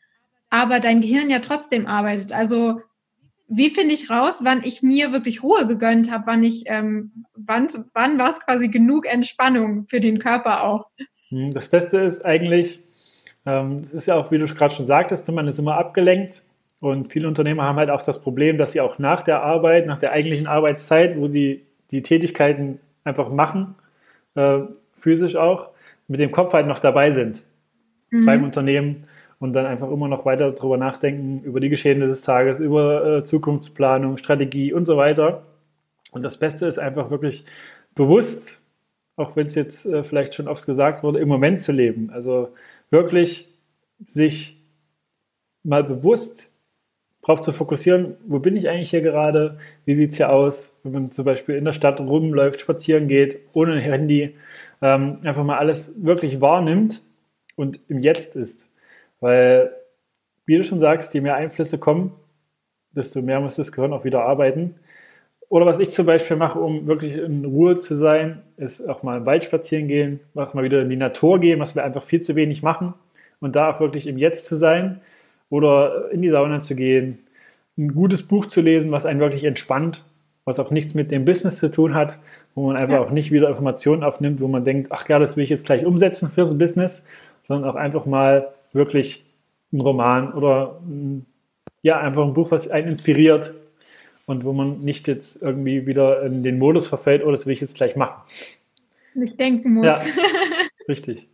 aber 0.51 0.79
dein 0.79 1.01
Gehirn 1.01 1.31
ja 1.31 1.41
trotzdem 1.41 1.89
arbeitet. 1.89 2.31
Also 2.31 2.81
wie 3.49 3.71
finde 3.71 3.95
ich 3.95 4.11
raus, 4.11 4.41
wann 4.43 4.63
ich 4.65 4.83
mir 4.83 5.13
wirklich 5.13 5.43
Ruhe 5.43 5.67
gegönnt 5.67 6.11
habe, 6.11 6.25
wann 6.27 6.43
ich, 6.45 6.65
ähm, 6.67 7.13
wann, 7.35 7.69
wann 7.95 8.19
war 8.19 8.31
es 8.31 8.41
quasi 8.41 8.69
genug 8.69 9.07
Entspannung 9.07 9.87
für 9.89 10.01
den 10.01 10.19
Körper 10.19 10.65
auch? 10.65 10.87
Hm, 11.29 11.51
das 11.51 11.69
Beste 11.69 11.99
ist 11.99 12.25
eigentlich, 12.25 12.81
ähm, 13.45 13.79
es 13.79 13.93
ist 13.93 14.07
ja 14.09 14.17
auch, 14.17 14.31
wie 14.31 14.39
du 14.39 14.47
gerade 14.47 14.75
schon 14.75 14.87
sagtest, 14.87 15.31
man 15.31 15.47
ist 15.47 15.59
immer 15.59 15.77
abgelenkt 15.77 16.43
und 16.81 17.09
viele 17.13 17.29
Unternehmer 17.29 17.65
haben 17.65 17.77
halt 17.77 17.91
auch 17.91 18.03
das 18.03 18.21
Problem, 18.21 18.59
dass 18.59 18.73
sie 18.73 18.81
auch 18.81 18.99
nach 18.99 19.23
der 19.23 19.43
Arbeit, 19.43 19.87
nach 19.87 19.99
der 19.99 20.13
eigentlichen 20.13 20.47
Arbeitszeit, 20.47 21.17
wo 21.17 21.29
sie 21.29 21.67
die 21.93 22.03
Tätigkeiten 22.03 22.81
einfach 23.05 23.31
machen, 23.31 23.77
äh, 24.35 24.61
physisch 24.97 25.37
auch, 25.37 25.69
mit 26.09 26.21
dem 26.21 26.33
Kopf 26.33 26.53
halt 26.53 26.67
noch 26.67 26.81
dabei 26.81 27.13
sind 27.13 27.43
mhm. 28.11 28.27
beim 28.27 28.45
Unternehmen 28.45 28.97
und 29.39 29.53
dann 29.53 29.67
einfach 29.67 29.91
immer 29.91 30.09
noch 30.09 30.25
weiter 30.25 30.51
darüber 30.53 30.77
nachdenken, 30.77 31.43
über 31.43 31.61
die 31.61 31.69
Geschehnisse 31.69 32.09
des 32.09 32.23
Tages, 32.23 32.61
über 32.61 33.19
äh, 33.19 33.25
Zukunftsplanung, 33.25 34.17
Strategie 34.17 34.73
und 34.73 34.85
so 34.85 34.97
weiter. 34.97 35.43
Und 36.13 36.23
das 36.23 36.39
Beste 36.39 36.67
ist 36.67 36.79
einfach 36.79 37.11
wirklich 37.11 37.45
bewusst, 37.95 38.61
auch 39.17 39.37
wenn 39.37 39.49
es 39.49 39.55
jetzt 39.55 39.87
äh, 39.87 40.05
vielleicht 40.05 40.35
schon 40.35 40.49
oft 40.49 40.65
gesagt 40.67 41.03
wurde, 41.03 41.19
im 41.19 41.29
Moment 41.29 41.61
zu 41.61 41.73
leben. 41.73 42.11
Also 42.11 42.49
wirklich 42.91 43.53
sich 44.05 44.63
mal 45.63 45.85
bewusst 45.85 46.53
darauf 47.23 47.41
zu 47.41 47.53
fokussieren, 47.53 48.17
wo 48.27 48.39
bin 48.39 48.57
ich 48.57 48.69
eigentlich 48.69 48.91
hier 48.91 49.01
gerade, 49.01 49.59
wie 49.85 49.95
sieht 49.95 50.13
es 50.13 50.17
hier 50.17 50.31
aus, 50.31 50.79
wenn 50.85 50.93
man 50.93 51.11
zum 51.11 51.25
Beispiel 51.25 51.57
in 51.57 51.65
der 51.65 51.73
Stadt 51.73 51.99
rumläuft, 51.99 52.61
spazieren 52.61 53.09
geht, 53.09 53.41
ohne 53.53 53.81
Handy, 53.81 54.37
ähm, 54.81 55.19
einfach 55.25 55.43
mal 55.43 55.59
alles 55.59 56.05
wirklich 56.05 56.41
wahrnimmt 56.41 57.03
und 57.57 57.81
im 57.89 57.99
Jetzt 57.99 58.37
ist. 58.37 58.71
Weil, 59.27 59.73
wie 60.45 60.57
du 60.57 60.63
schon 60.63 60.79
sagst, 60.79 61.13
je 61.13 61.21
mehr 61.21 61.35
Einflüsse 61.35 61.79
kommen, 61.81 62.13
desto 62.93 63.23
mehr 63.23 63.41
muss 63.41 63.57
das 63.57 63.73
Gehirn 63.73 63.93
auch 63.93 64.05
wieder 64.05 64.23
arbeiten. 64.23 64.77
Oder 65.49 65.67
was 65.67 65.81
ich 65.81 65.91
zum 65.91 66.07
Beispiel 66.07 66.37
mache, 66.37 66.61
um 66.61 66.87
wirklich 66.87 67.17
in 67.17 67.45
Ruhe 67.45 67.81
zu 67.81 67.97
sein, 67.97 68.43
ist 68.57 68.89
auch 68.89 69.03
mal 69.03 69.19
im 69.19 69.27
Wald 69.27 69.43
spazieren 69.43 69.89
gehen, 69.89 70.21
auch 70.37 70.55
mal 70.55 70.63
wieder 70.63 70.81
in 70.81 70.91
die 70.91 70.97
Natur 70.97 71.41
gehen, 71.41 71.59
was 71.59 71.75
wir 71.75 71.83
einfach 71.83 72.05
viel 72.05 72.21
zu 72.21 72.37
wenig 72.37 72.63
machen. 72.63 72.95
Und 73.41 73.57
da 73.57 73.69
auch 73.73 73.81
wirklich 73.81 74.07
im 74.07 74.17
Jetzt 74.17 74.47
zu 74.47 74.55
sein 74.55 75.01
oder 75.51 76.09
in 76.13 76.23
die 76.23 76.31
Sauna 76.31 76.61
zu 76.61 76.77
gehen, 76.77 77.19
ein 77.77 77.95
gutes 77.95 78.23
Buch 78.23 78.47
zu 78.47 78.61
lesen, 78.61 78.93
was 78.93 79.07
einen 79.07 79.19
wirklich 79.19 79.43
entspannt, 79.43 80.05
was 80.45 80.61
auch 80.61 80.71
nichts 80.71 80.95
mit 80.95 81.11
dem 81.11 81.25
Business 81.25 81.59
zu 81.59 81.69
tun 81.69 81.97
hat, 81.97 82.21
wo 82.55 82.65
man 82.65 82.77
einfach 82.77 82.95
ja. 82.95 83.01
auch 83.01 83.11
nicht 83.11 83.33
wieder 83.33 83.49
Informationen 83.49 84.05
aufnimmt, 84.05 84.41
wo 84.41 84.47
man 84.47 84.63
denkt, 84.63 84.93
ach 84.93 85.09
ja, 85.09 85.19
das 85.19 85.37
will 85.37 85.43
ich 85.43 85.51
jetzt 85.51 85.67
gleich 85.67 85.85
umsetzen 85.85 86.31
fürs 86.31 86.57
Business, 86.57 87.05
sondern 87.49 87.69
auch 87.69 87.75
einfach 87.75 88.07
mal 88.07 88.53
wirklich 88.77 89.27
ein 89.73 89.81
Roman 89.81 90.33
oder 90.33 90.81
ja, 91.83 92.01
einfach 92.01 92.25
ein 92.25 92.33
Buch, 92.33 92.51
was 92.51 92.69
einen 92.69 92.89
inspiriert 92.89 93.55
und 94.27 94.45
wo 94.45 94.53
man 94.53 94.81
nicht 94.81 95.09
jetzt 95.09 95.43
irgendwie 95.43 95.87
wieder 95.87 96.23
in 96.23 96.43
den 96.43 96.59
Modus 96.59 96.87
verfällt, 96.87 97.23
oh, 97.25 97.31
das 97.31 97.47
will 97.47 97.55
ich 97.55 97.61
jetzt 97.61 97.77
gleich 97.77 97.97
machen. 97.97 98.23
Nicht 99.15 99.41
denken 99.41 99.75
muss. 99.75 99.87
Ja, 99.87 100.01
richtig. 100.89 101.29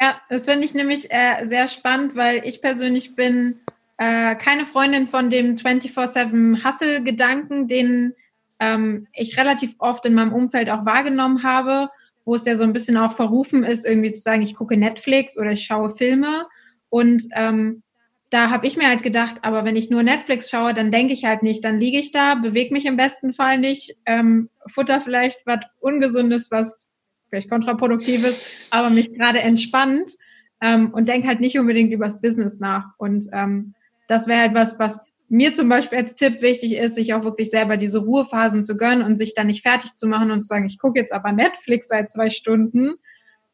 ja, 0.00 0.20
das 0.28 0.44
finde 0.44 0.64
ich 0.64 0.74
nämlich 0.74 1.10
äh, 1.10 1.44
sehr 1.44 1.68
spannend, 1.68 2.16
weil 2.16 2.42
ich 2.44 2.60
persönlich 2.60 3.16
bin 3.16 3.60
äh, 3.96 4.34
keine 4.36 4.66
Freundin 4.66 5.08
von 5.08 5.30
dem 5.30 5.54
24-7-Hustle-Gedanken, 5.54 7.68
den 7.68 8.12
ähm, 8.60 9.06
ich 9.12 9.38
relativ 9.38 9.74
oft 9.78 10.04
in 10.04 10.14
meinem 10.14 10.32
Umfeld 10.32 10.70
auch 10.70 10.84
wahrgenommen 10.84 11.42
habe, 11.42 11.90
wo 12.24 12.34
es 12.34 12.44
ja 12.44 12.56
so 12.56 12.64
ein 12.64 12.72
bisschen 12.72 12.96
auch 12.96 13.12
verrufen 13.12 13.64
ist, 13.64 13.86
irgendwie 13.86 14.12
zu 14.12 14.20
sagen, 14.20 14.42
ich 14.42 14.54
gucke 14.54 14.76
Netflix 14.76 15.38
oder 15.38 15.52
ich 15.52 15.64
schaue 15.64 15.90
Filme 15.90 16.46
und 16.94 17.24
ähm, 17.34 17.82
da 18.30 18.50
habe 18.50 18.68
ich 18.68 18.76
mir 18.76 18.86
halt 18.86 19.02
gedacht, 19.02 19.38
aber 19.42 19.64
wenn 19.64 19.74
ich 19.74 19.90
nur 19.90 20.04
Netflix 20.04 20.48
schaue, 20.48 20.74
dann 20.74 20.92
denke 20.92 21.12
ich 21.12 21.24
halt 21.24 21.42
nicht, 21.42 21.64
dann 21.64 21.80
liege 21.80 21.98
ich 21.98 22.12
da, 22.12 22.36
bewege 22.36 22.72
mich 22.72 22.86
im 22.86 22.96
besten 22.96 23.32
Fall 23.32 23.58
nicht, 23.58 23.96
ähm, 24.06 24.48
futter 24.68 25.00
vielleicht 25.00 25.44
was 25.44 25.58
Ungesundes, 25.80 26.52
was 26.52 26.88
vielleicht 27.30 27.50
kontraproduktives, 27.50 28.40
aber 28.70 28.90
mich 28.90 29.12
gerade 29.12 29.40
entspannt 29.40 30.12
ähm, 30.60 30.92
und 30.94 31.08
denke 31.08 31.26
halt 31.26 31.40
nicht 31.40 31.58
unbedingt 31.58 31.92
übers 31.92 32.20
Business 32.20 32.60
nach. 32.60 32.90
Und 32.96 33.26
ähm, 33.32 33.74
das 34.06 34.28
wäre 34.28 34.42
halt 34.42 34.54
was, 34.54 34.78
was 34.78 35.00
mir 35.28 35.52
zum 35.52 35.68
Beispiel 35.68 35.98
als 35.98 36.14
Tipp 36.14 36.42
wichtig 36.42 36.76
ist, 36.76 36.94
sich 36.94 37.12
auch 37.12 37.24
wirklich 37.24 37.50
selber 37.50 37.76
diese 37.76 37.98
Ruhephasen 37.98 38.62
zu 38.62 38.76
gönnen 38.76 39.04
und 39.04 39.16
sich 39.16 39.34
dann 39.34 39.48
nicht 39.48 39.62
fertig 39.62 39.94
zu 39.94 40.06
machen 40.06 40.30
und 40.30 40.42
zu 40.42 40.46
sagen, 40.46 40.66
ich 40.66 40.78
gucke 40.78 41.00
jetzt 41.00 41.12
aber 41.12 41.32
Netflix 41.32 41.88
seit 41.88 42.12
zwei 42.12 42.30
Stunden, 42.30 42.94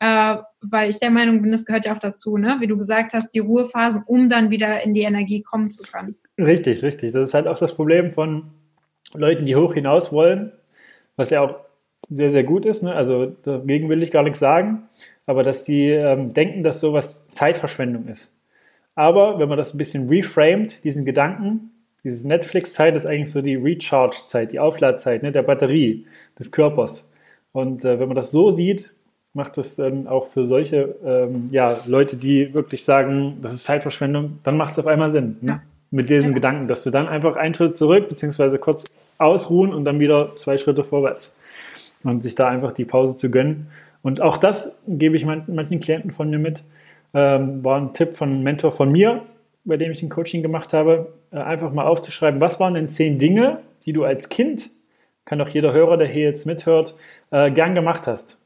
äh, 0.01 0.37
weil 0.63 0.91
ich 0.91 0.99
der 0.99 1.11
Meinung 1.11 1.43
bin, 1.43 1.53
das 1.53 1.65
gehört 1.65 1.87
ja 1.87 1.95
auch 1.95 2.01
dazu, 2.01 2.37
ne? 2.37 2.57
wie 2.61 2.67
du 2.67 2.77
gesagt 2.77 3.13
hast, 3.15 3.35
die 3.35 3.39
Ruhephasen, 3.39 4.03
um 4.07 4.29
dann 4.29 4.51
wieder 4.51 4.83
in 4.83 4.95
die 4.95 5.03
Energie 5.03 5.43
kommen 5.43 5.71
zu 5.71 5.83
können. 5.83 6.17
Richtig, 6.39 6.83
richtig. 6.83 7.13
Das 7.13 7.29
ist 7.29 7.35
halt 7.35 7.47
auch 7.47 7.59
das 7.59 7.75
Problem 7.75 8.11
von 8.11 8.51
Leuten, 9.15 9.45
die 9.45 9.57
hoch 9.57 9.75
hinaus 9.75 10.13
wollen, 10.13 10.53
was 11.17 11.31
ja 11.31 11.43
auch 11.43 11.55
sehr, 12.09 12.31
sehr 12.31 12.45
gut 12.45 12.67
ist. 12.67 12.83
Ne? 12.83 12.95
Also 12.95 13.27
dagegen 13.27 13.89
will 13.89 14.03
ich 14.03 14.11
gar 14.11 14.23
nichts 14.23 14.39
sagen, 14.39 14.89
aber 15.27 15.43
dass 15.43 15.65
die 15.65 15.87
ähm, 15.89 16.33
denken, 16.33 16.63
dass 16.63 16.81
sowas 16.81 17.27
Zeitverschwendung 17.31 18.09
ist. 18.09 18.33
Aber 18.95 19.39
wenn 19.39 19.49
man 19.49 19.59
das 19.59 19.75
ein 19.75 19.79
bisschen 19.79 20.09
reframed, 20.09 20.83
diesen 20.85 21.05
Gedanken, 21.05 21.73
Diese 22.03 22.27
Netflix-Zeit 22.27 22.97
ist 22.97 23.05
eigentlich 23.05 23.31
so 23.31 23.43
die 23.43 23.57
Recharge-Zeit, 23.57 24.53
die 24.53 24.59
Aufladzeit 24.59 25.23
ne, 25.23 25.33
der 25.33 25.43
Batterie 25.43 26.07
des 26.39 26.51
Körpers. 26.51 27.11
Und 27.53 27.85
äh, 27.85 27.99
wenn 28.01 28.09
man 28.09 28.17
das 28.17 28.31
so 28.31 28.51
sieht, 28.51 28.95
macht 29.33 29.57
das 29.59 29.77
dann 29.77 30.07
auch 30.07 30.27
für 30.27 30.47
solche 30.47 30.97
ähm, 31.05 31.49
ja, 31.53 31.79
Leute, 31.87 32.17
die 32.17 32.53
wirklich 32.55 32.85
sagen, 32.85 33.39
das 33.43 33.53
ist 33.55 33.65
Zeitverschwendung, 33.65 34.39
dann 34.43 34.57
macht 34.57 34.73
es 34.73 34.79
auf 34.79 34.87
einmal 34.87 35.11
Sinn. 35.11 35.37
Ne? 35.41 35.51
Ja. 35.53 35.63
Mit 35.93 36.11
diesem 36.11 36.31
ja. 36.31 36.35
Gedanken, 36.35 36.69
dass 36.69 36.85
du 36.85 36.91
dann 36.91 37.09
einfach 37.09 37.37
einen 37.37 37.55
Schritt 37.55 37.77
zurück, 37.77 38.09
beziehungsweise 38.09 38.59
kurz 38.59 38.85
ausruhen 39.19 39.73
und 39.73 39.85
dann 39.85 39.99
wieder 39.99 40.37
zwei 40.37 40.57
Schritte 40.57 40.85
vorwärts. 40.85 41.37
Und 42.03 42.23
sich 42.23 42.35
da 42.35 42.49
einfach 42.49 42.73
die 42.73 42.85
Pause 42.85 43.17
zu 43.17 43.31
gönnen. 43.31 43.67
Und 44.03 44.21
auch 44.21 44.39
das 44.39 44.81
gebe 44.87 45.17
ich 45.17 45.27
manchen 45.27 45.81
Klienten 45.81 46.13
von 46.13 46.31
mir 46.31 46.39
mit. 46.39 46.63
Ähm, 47.13 47.63
war 47.63 47.79
ein 47.79 47.93
Tipp 47.93 48.15
von 48.15 48.31
einem 48.31 48.43
Mentor 48.43 48.73
von 48.73 48.91
mir, 48.91 49.23
bei 49.65 49.77
dem 49.77 49.91
ich 49.91 50.03
ein 50.03 50.09
Coaching 50.09 50.43
gemacht 50.43 50.73
habe, 50.73 51.13
äh, 51.33 51.39
einfach 51.39 51.73
mal 51.73 51.85
aufzuschreiben, 51.85 52.41
was 52.41 52.61
waren 52.61 52.75
denn 52.75 52.89
zehn 52.89 53.19
Dinge, 53.19 53.59
die 53.85 53.93
du 53.93 54.05
als 54.05 54.29
Kind, 54.29 54.71
kann 55.25 55.41
auch 55.41 55.49
jeder 55.49 55.73
Hörer, 55.73 55.97
der 55.97 56.09
hier 56.09 56.25
jetzt 56.25 56.47
mithört, 56.47 56.95
äh, 57.31 57.51
gern 57.51 57.75
gemacht 57.75 58.07
hast. 58.07 58.40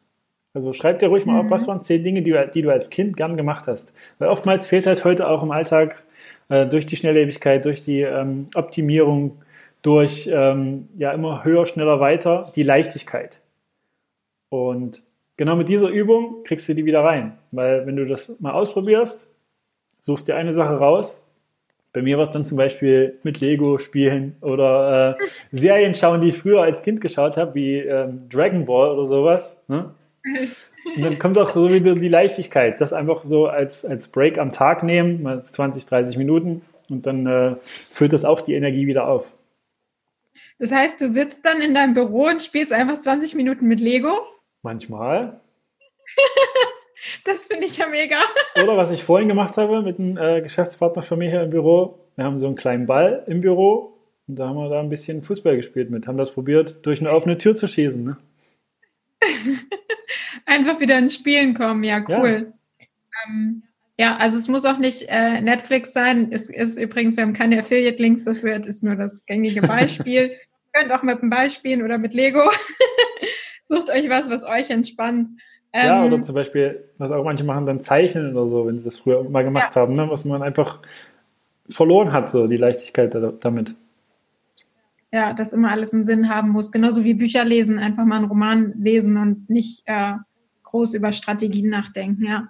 Also 0.55 0.73
schreib 0.73 1.01
dir 1.01 1.09
ruhig 1.09 1.27
mal 1.27 1.33
mhm. 1.33 1.41
auf, 1.41 1.51
was 1.51 1.67
waren 1.67 1.83
zehn 1.83 2.05
Dinge, 2.05 2.23
die, 2.23 2.35
die, 2.55 2.63
du 2.63 2.71
als 2.71 2.89
Kind 2.89 3.17
gern 3.17 3.37
gemacht 3.37 3.67
hast. 3.67 3.93
Weil 4.19 4.29
oftmals 4.29 4.69
fehlt 4.69 4.87
halt 4.87 5.05
heute 5.05 5.29
auch 5.29 5.43
im 5.43 5.51
Alltag 5.51 6.05
äh, 6.49 6.67
durch 6.67 6.87
die 6.87 6.97
Schnelllebigkeit, 6.97 7.65
durch 7.65 7.83
die 7.83 8.03
ähm, 8.03 8.49
Optimierung, 8.55 9.43
durch 9.83 10.31
ähm, 10.33 10.89
ja 10.97 11.13
immer 11.13 11.45
höher, 11.45 11.67
schneller, 11.67 11.99
weiter 11.99 12.53
die 12.55 12.63
Leichtigkeit. 12.63 13.41
Und 14.49 15.03
genau 15.37 15.57
mit 15.57 15.69
dieser 15.69 15.89
Übung 15.89 16.45
kriegst 16.45 16.69
du 16.69 16.75
die 16.75 16.85
wieder 16.85 17.03
rein. 17.03 17.37
Weil 17.51 17.85
wenn 17.87 17.97
du 17.97 18.07
das 18.07 18.39
mal 18.41 18.53
ausprobierst, 18.53 19.35
suchst 20.01 20.29
dir 20.29 20.37
eine 20.37 20.53
Sache 20.53 20.77
raus. 20.77 21.27
Bei 21.93 22.03
mir 22.03 22.17
war 22.17 22.25
es 22.25 22.31
dann 22.31 22.45
zum 22.45 22.59
Beispiel 22.59 23.19
mit 23.25 23.41
Lego 23.41 23.79
spielen 23.79 24.37
oder 24.41 25.17
äh, 25.19 25.27
Serien 25.57 25.95
schauen, 25.95 26.21
die 26.21 26.29
ich 26.29 26.39
früher 26.39 26.63
als 26.63 26.83
Kind 26.83 27.01
geschaut 27.01 27.37
habe, 27.37 27.55
wie 27.57 27.79
ähm, 27.79 28.29
Dragon 28.29 28.65
Ball 28.67 28.91
oder 28.91 29.09
sowas. 29.09 29.65
Ne? 29.67 29.91
Und 30.25 31.03
dann 31.03 31.19
kommt 31.19 31.39
auch 31.39 31.51
so 31.51 31.71
wieder 31.71 31.95
die 31.95 32.09
Leichtigkeit, 32.09 32.81
das 32.81 32.93
einfach 32.93 33.25
so 33.25 33.47
als, 33.47 33.85
als 33.85 34.09
Break 34.09 34.39
am 34.39 34.53
Tag 34.53 34.83
nehmen, 34.83 35.23
mal 35.23 35.43
20, 35.43 35.87
30 35.87 36.19
Minuten 36.19 36.63
und 36.89 37.07
dann 37.07 37.27
äh, 37.27 37.57
füllt 37.91 38.13
das 38.13 38.25
auch 38.25 38.41
die 38.41 38.55
Energie 38.55 38.87
wieder 38.87 39.07
auf. 39.09 39.27
Das 40.59 40.73
heißt, 40.73 41.01
du 41.01 41.09
sitzt 41.09 41.45
dann 41.45 41.61
in 41.61 41.75
deinem 41.75 41.95
Büro 41.95 42.27
und 42.27 42.43
spielst 42.43 42.73
einfach 42.73 42.99
20 42.99 43.35
Minuten 43.35 43.67
mit 43.67 43.81
Lego? 43.81 44.13
Manchmal. 44.63 45.41
das 47.25 47.49
finde 47.49 47.67
ich 47.67 47.77
ja 47.77 47.87
mega. 47.87 48.19
Oder 48.63 48.77
was 48.77 48.91
ich 48.91 49.03
vorhin 49.03 49.29
gemacht 49.29 49.57
habe 49.57 49.83
mit 49.83 49.99
einem 49.99 50.17
äh, 50.17 50.43
Geschäftspartner 50.43 51.03
von 51.03 51.19
mir 51.19 51.31
hier 51.31 51.43
im 51.43 51.51
Büro. 51.51 51.99
Wir 52.17 52.25
haben 52.25 52.39
so 52.39 52.47
einen 52.47 52.57
kleinen 52.57 52.87
Ball 52.87 53.25
im 53.27 53.41
Büro 53.41 53.99
und 54.29 54.39
da 54.39 54.49
haben 54.49 54.57
wir 54.57 54.69
da 54.69 54.81
ein 54.81 54.91
bisschen 54.91 55.23
Fußball 55.23 55.57
gespielt 55.57 55.91
mit. 55.91 56.07
Haben 56.07 56.19
das 56.19 56.31
probiert, 56.31 56.87
durch 56.87 57.01
eine 57.01 57.11
offene 57.11 57.37
Tür 57.37 57.57
zu 57.57 57.67
schießen. 57.67 58.03
Ne? 58.03 58.17
Einfach 60.47 60.81
wieder 60.81 60.99
ins 60.99 61.15
Spielen 61.15 61.55
kommen, 61.55 61.85
ja, 61.85 62.03
cool. 62.09 62.53
Ja, 62.79 62.87
ähm, 63.27 63.63
ja 63.99 64.17
also 64.17 64.39
es 64.39 64.49
muss 64.49 64.65
auch 64.65 64.79
nicht 64.79 65.07
äh, 65.09 65.41
Netflix 65.41 65.93
sein. 65.93 66.29
Es 66.31 66.51
ist 66.51 66.79
übrigens, 66.79 67.17
wir 67.17 67.23
haben 67.23 67.33
keine 67.33 67.59
Affiliate-Links 67.59 68.25
dafür, 68.25 68.59
das 68.59 68.69
ist 68.77 68.85
nur 68.85 68.97
das 68.97 69.25
gängige 69.27 69.63
Beispiel. 69.67 70.33
Ihr 70.33 70.39
könnt 70.73 70.93
auch 70.93 71.03
mit 71.03 71.21
dem 71.21 71.31
Ball 71.31 71.51
spielen 71.51 71.83
oder 71.83 71.99
mit 71.99 72.15
Lego. 72.15 72.43
Sucht 73.63 73.91
euch 73.91 74.09
was, 74.09 74.29
was 74.29 74.45
euch 74.45 74.71
entspannt. 74.71 75.29
Ähm, 75.73 75.87
ja, 75.87 76.05
oder 76.05 76.23
zum 76.23 76.35
Beispiel, 76.35 76.85
was 76.99 77.11
auch 77.11 77.25
manche 77.25 77.45
machen, 77.45 77.67
dann 77.67 77.81
zeichnen 77.81 78.37
oder 78.37 78.49
so, 78.49 78.67
wenn 78.67 78.79
sie 78.79 78.85
das 78.85 78.99
früher 78.99 79.25
mal 79.25 79.43
gemacht 79.43 79.75
ja. 79.75 79.81
haben, 79.81 79.97
ne? 79.97 80.09
was 80.09 80.25
man 80.25 80.43
einfach 80.43 80.81
verloren 81.69 82.13
hat, 82.13 82.31
so 82.31 82.47
die 82.47 82.57
Leichtigkeit 82.57 83.17
damit. 83.41 83.75
Ja, 85.15 85.33
dass 85.33 85.53
immer 85.53 85.71
alles 85.71 85.95
einen 85.95 86.03
Sinn 86.03 86.29
haben 86.29 86.49
muss. 86.49 86.73
Genauso 86.73 87.05
wie 87.05 87.15
Bücher 87.15 87.45
lesen, 87.45 87.79
einfach 87.79 88.05
mal 88.05 88.17
einen 88.17 88.25
Roman 88.25 88.75
lesen 88.77 89.17
und 89.17 89.49
nicht 89.49 89.85
äh, 89.87 90.15
groß 90.65 90.95
über 90.95 91.13
Strategien 91.13 91.71
nachdenken, 91.71 92.25
ja. 92.25 92.49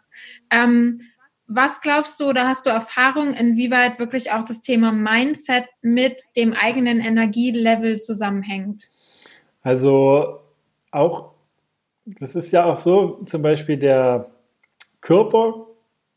Ähm, 0.48 1.00
was 1.46 1.82
glaubst 1.82 2.18
du 2.18 2.30
oder 2.30 2.48
hast 2.48 2.64
du 2.64 2.70
Erfahrung, 2.70 3.34
inwieweit 3.34 3.98
wirklich 3.98 4.32
auch 4.32 4.46
das 4.46 4.62
Thema 4.62 4.92
Mindset 4.92 5.66
mit 5.82 6.22
dem 6.38 6.54
eigenen 6.54 7.00
Energielevel 7.00 8.00
zusammenhängt? 8.00 8.88
Also 9.62 10.40
auch, 10.90 11.32
das 12.06 12.34
ist 12.34 12.50
ja 12.50 12.64
auch 12.64 12.78
so, 12.78 13.20
zum 13.26 13.42
Beispiel 13.42 13.76
der 13.76 14.30
Körper 15.02 15.66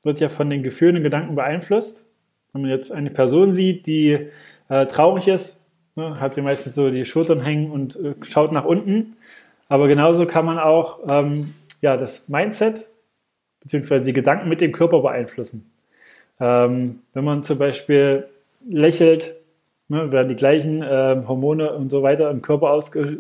wird 0.04 0.22
ja 0.22 0.30
von 0.30 0.50
den 0.50 0.64
Gefühlen 0.64 0.96
und 0.96 1.04
Gedanken 1.04 1.36
beeinflusst. 1.36 2.06
Wenn 2.54 2.62
man 2.62 2.72
jetzt 2.72 2.94
eine 2.94 3.12
Person 3.12 3.52
sieht, 3.52 3.86
die 3.86 4.30
äh, 4.70 4.86
traurig 4.86 5.28
ist, 5.28 5.67
ne, 5.98 6.20
hat 6.22 6.34
sie 6.34 6.42
meistens 6.42 6.76
so 6.76 6.90
die 6.90 7.04
Schultern 7.04 7.42
hängen 7.42 7.72
und 7.72 7.98
äh, 7.98 8.14
schaut 8.22 8.54
nach 8.54 8.64
unten. 8.64 9.18
Aber 9.68 9.90
genauso 9.90 10.26
kann 10.26 10.46
man 10.46 10.60
auch 10.60 11.00
ähm, 11.12 11.54
ja, 11.82 11.98
das 11.98 12.30
Mindset 12.30 12.88
bzw. 13.62 14.00
die 14.00 14.14
Gedanken 14.14 14.48
mit 14.48 14.62
dem 14.62 14.72
Körper 14.72 15.02
beeinflussen. 15.02 15.70
Ähm, 16.40 17.00
wenn 17.14 17.26
man 17.26 17.44
zum 17.44 17.58
Beispiel 17.58 18.28
lächelt, 18.70 19.36
ne, 19.90 20.12
werden 20.12 20.30
die 20.30 20.36
gleichen 20.36 20.82
äh, 20.84 21.22
Hormone 21.28 21.74
und 21.74 21.90
so 21.90 22.04
weiter 22.04 22.30
im 22.30 22.42
Körper 22.42 22.70
ausge 22.70 23.20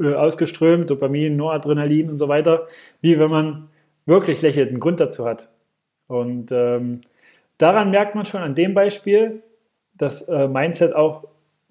äh, 0.00 0.14
ausgeströmt, 0.14 0.90
Dopamin, 0.90 1.36
Noradrenalin 1.36 2.10
und 2.10 2.18
so 2.18 2.28
weiter, 2.28 2.66
wie 3.00 3.18
wenn 3.18 3.30
man 3.30 3.68
wirklich 4.06 4.42
lächelt, 4.42 4.70
einen 4.70 4.80
Grund 4.80 5.00
dazu 5.00 5.24
hat. 5.24 5.48
Und 6.06 6.50
ähm, 6.52 7.02
daran 7.58 7.90
merkt 7.90 8.14
man 8.14 8.26
schon 8.26 8.40
an 8.40 8.54
dem 8.54 8.74
Beispiel, 8.74 9.42
dass 9.94 10.22
äh, 10.22 10.48
Mindset 10.48 10.94
auch 10.94 11.24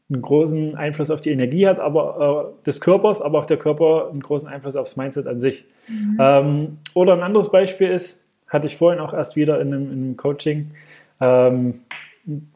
einen 0.09 0.21
großen 0.21 0.75
Einfluss 0.75 1.11
auf 1.11 1.21
die 1.21 1.31
Energie 1.31 1.67
hat, 1.67 1.79
aber 1.79 2.53
äh, 2.59 2.63
des 2.65 2.79
Körpers, 2.79 3.21
aber 3.21 3.39
auch 3.39 3.45
der 3.45 3.57
Körper 3.57 4.09
einen 4.09 4.21
großen 4.21 4.47
Einfluss 4.47 4.75
aufs 4.75 4.95
Mindset 4.95 5.27
an 5.27 5.41
sich. 5.41 5.65
Mhm. 5.87 6.17
Ähm, 6.19 6.77
oder 6.93 7.13
ein 7.13 7.23
anderes 7.23 7.51
Beispiel 7.51 7.89
ist, 7.89 8.23
hatte 8.47 8.67
ich 8.67 8.77
vorhin 8.77 9.01
auch 9.01 9.13
erst 9.13 9.35
wieder 9.35 9.59
in 9.59 9.73
einem, 9.73 9.91
in 9.91 9.91
einem 9.91 10.17
Coaching, 10.17 10.71
ähm, 11.19 11.81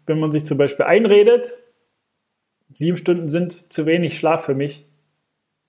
wenn 0.06 0.20
man 0.20 0.32
sich 0.32 0.46
zum 0.46 0.58
Beispiel 0.58 0.86
einredet, 0.86 1.58
sieben 2.74 2.98
Stunden 2.98 3.30
sind 3.30 3.72
zu 3.72 3.86
wenig 3.86 4.18
Schlaf 4.18 4.46
für 4.46 4.56
mich, 4.56 4.86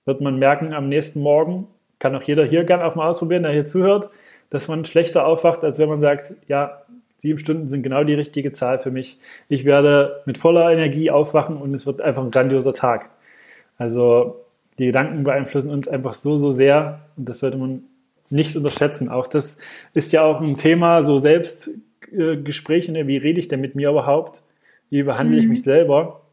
wird 0.05 0.21
man 0.21 0.37
merken 0.37 0.73
am 0.73 0.89
nächsten 0.89 1.21
Morgen, 1.21 1.67
kann 1.99 2.15
auch 2.15 2.23
jeder 2.23 2.45
hier 2.45 2.63
gerne 2.63 2.85
auch 2.85 2.95
mal 2.95 3.07
ausprobieren, 3.07 3.43
der 3.43 3.51
hier 3.51 3.65
zuhört, 3.65 4.09
dass 4.49 4.67
man 4.67 4.85
schlechter 4.85 5.25
aufwacht, 5.25 5.63
als 5.63 5.79
wenn 5.79 5.89
man 5.89 6.01
sagt, 6.01 6.33
ja, 6.47 6.82
sieben 7.23 7.39
Stunden 7.39 7.69
sind 7.69 7.83
genau 7.83 8.03
die 8.03 8.15
richtige 8.15 8.51
Zahl 8.51 8.79
für 8.79 8.91
mich. 8.91 9.17
Ich 9.47 9.63
werde 9.63 10.21
mit 10.25 10.37
voller 10.37 10.69
Energie 10.69 11.09
aufwachen 11.09 11.55
und 11.55 11.73
es 11.73 11.85
wird 11.85 12.01
einfach 12.01 12.21
ein 12.21 12.31
grandioser 12.31 12.73
Tag. 12.73 13.11
Also 13.77 14.41
die 14.77 14.87
Gedanken 14.87 15.23
beeinflussen 15.23 15.71
uns 15.71 15.87
einfach 15.87 16.15
so, 16.15 16.35
so 16.35 16.51
sehr 16.51 16.99
und 17.15 17.29
das 17.29 17.39
sollte 17.39 17.57
man 17.57 17.83
nicht 18.29 18.57
unterschätzen. 18.57 19.07
Auch 19.07 19.27
das 19.27 19.57
ist 19.95 20.11
ja 20.11 20.21
auch 20.21 20.41
ein 20.41 20.55
Thema, 20.55 21.01
so 21.01 21.17
Selbstgespräche, 21.17 22.91
ne? 22.91 23.07
wie 23.07 23.17
rede 23.17 23.39
ich 23.39 23.47
denn 23.47 23.61
mit 23.61 23.73
mir 23.73 23.89
überhaupt? 23.91 24.43
Wie 24.89 25.03
behandle 25.03 25.37
ich 25.37 25.45
mhm. 25.45 25.51
mich 25.51 25.63
selber? 25.63 26.23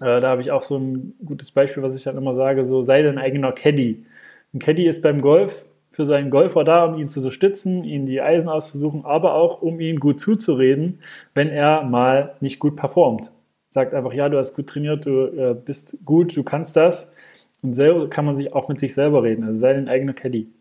Äh, 0.00 0.18
da 0.18 0.30
habe 0.30 0.40
ich 0.40 0.50
auch 0.50 0.64
so 0.64 0.76
ein 0.76 1.14
gutes 1.24 1.52
Beispiel, 1.52 1.84
was 1.84 1.96
ich 1.96 2.02
dann 2.02 2.16
immer 2.16 2.34
sage, 2.34 2.64
so 2.64 2.82
sei 2.82 3.02
dein 3.02 3.18
eigener 3.18 3.52
Caddy. 3.52 4.04
Ein 4.52 4.58
Caddy 4.58 4.88
ist 4.88 5.02
beim 5.02 5.20
Golf 5.20 5.66
für 5.96 6.04
seinen 6.04 6.28
Golfer 6.28 6.62
da, 6.62 6.84
um 6.84 6.98
ihn 6.98 7.08
zu 7.08 7.20
unterstützen, 7.20 7.82
ihn 7.82 8.04
die 8.04 8.20
Eisen 8.20 8.50
auszusuchen, 8.50 9.06
aber 9.06 9.32
auch 9.32 9.62
um 9.62 9.80
ihn 9.80 9.98
gut 9.98 10.20
zuzureden, 10.20 11.00
wenn 11.32 11.48
er 11.48 11.84
mal 11.84 12.36
nicht 12.40 12.58
gut 12.58 12.76
performt. 12.76 13.32
Sagt 13.68 13.94
einfach, 13.94 14.12
ja, 14.12 14.28
du 14.28 14.36
hast 14.36 14.54
gut 14.54 14.66
trainiert, 14.66 15.06
du 15.06 15.24
äh, 15.24 15.54
bist 15.54 15.96
gut, 16.04 16.36
du 16.36 16.44
kannst 16.44 16.76
das. 16.76 17.14
Und 17.62 17.72
selber 17.72 18.10
kann 18.10 18.26
man 18.26 18.36
sich 18.36 18.52
auch 18.52 18.68
mit 18.68 18.78
sich 18.78 18.92
selber 18.92 19.22
reden. 19.22 19.44
Also 19.44 19.58
sei 19.58 19.72
dein 19.72 19.88
eigener 19.88 20.12
Caddy. 20.12 20.52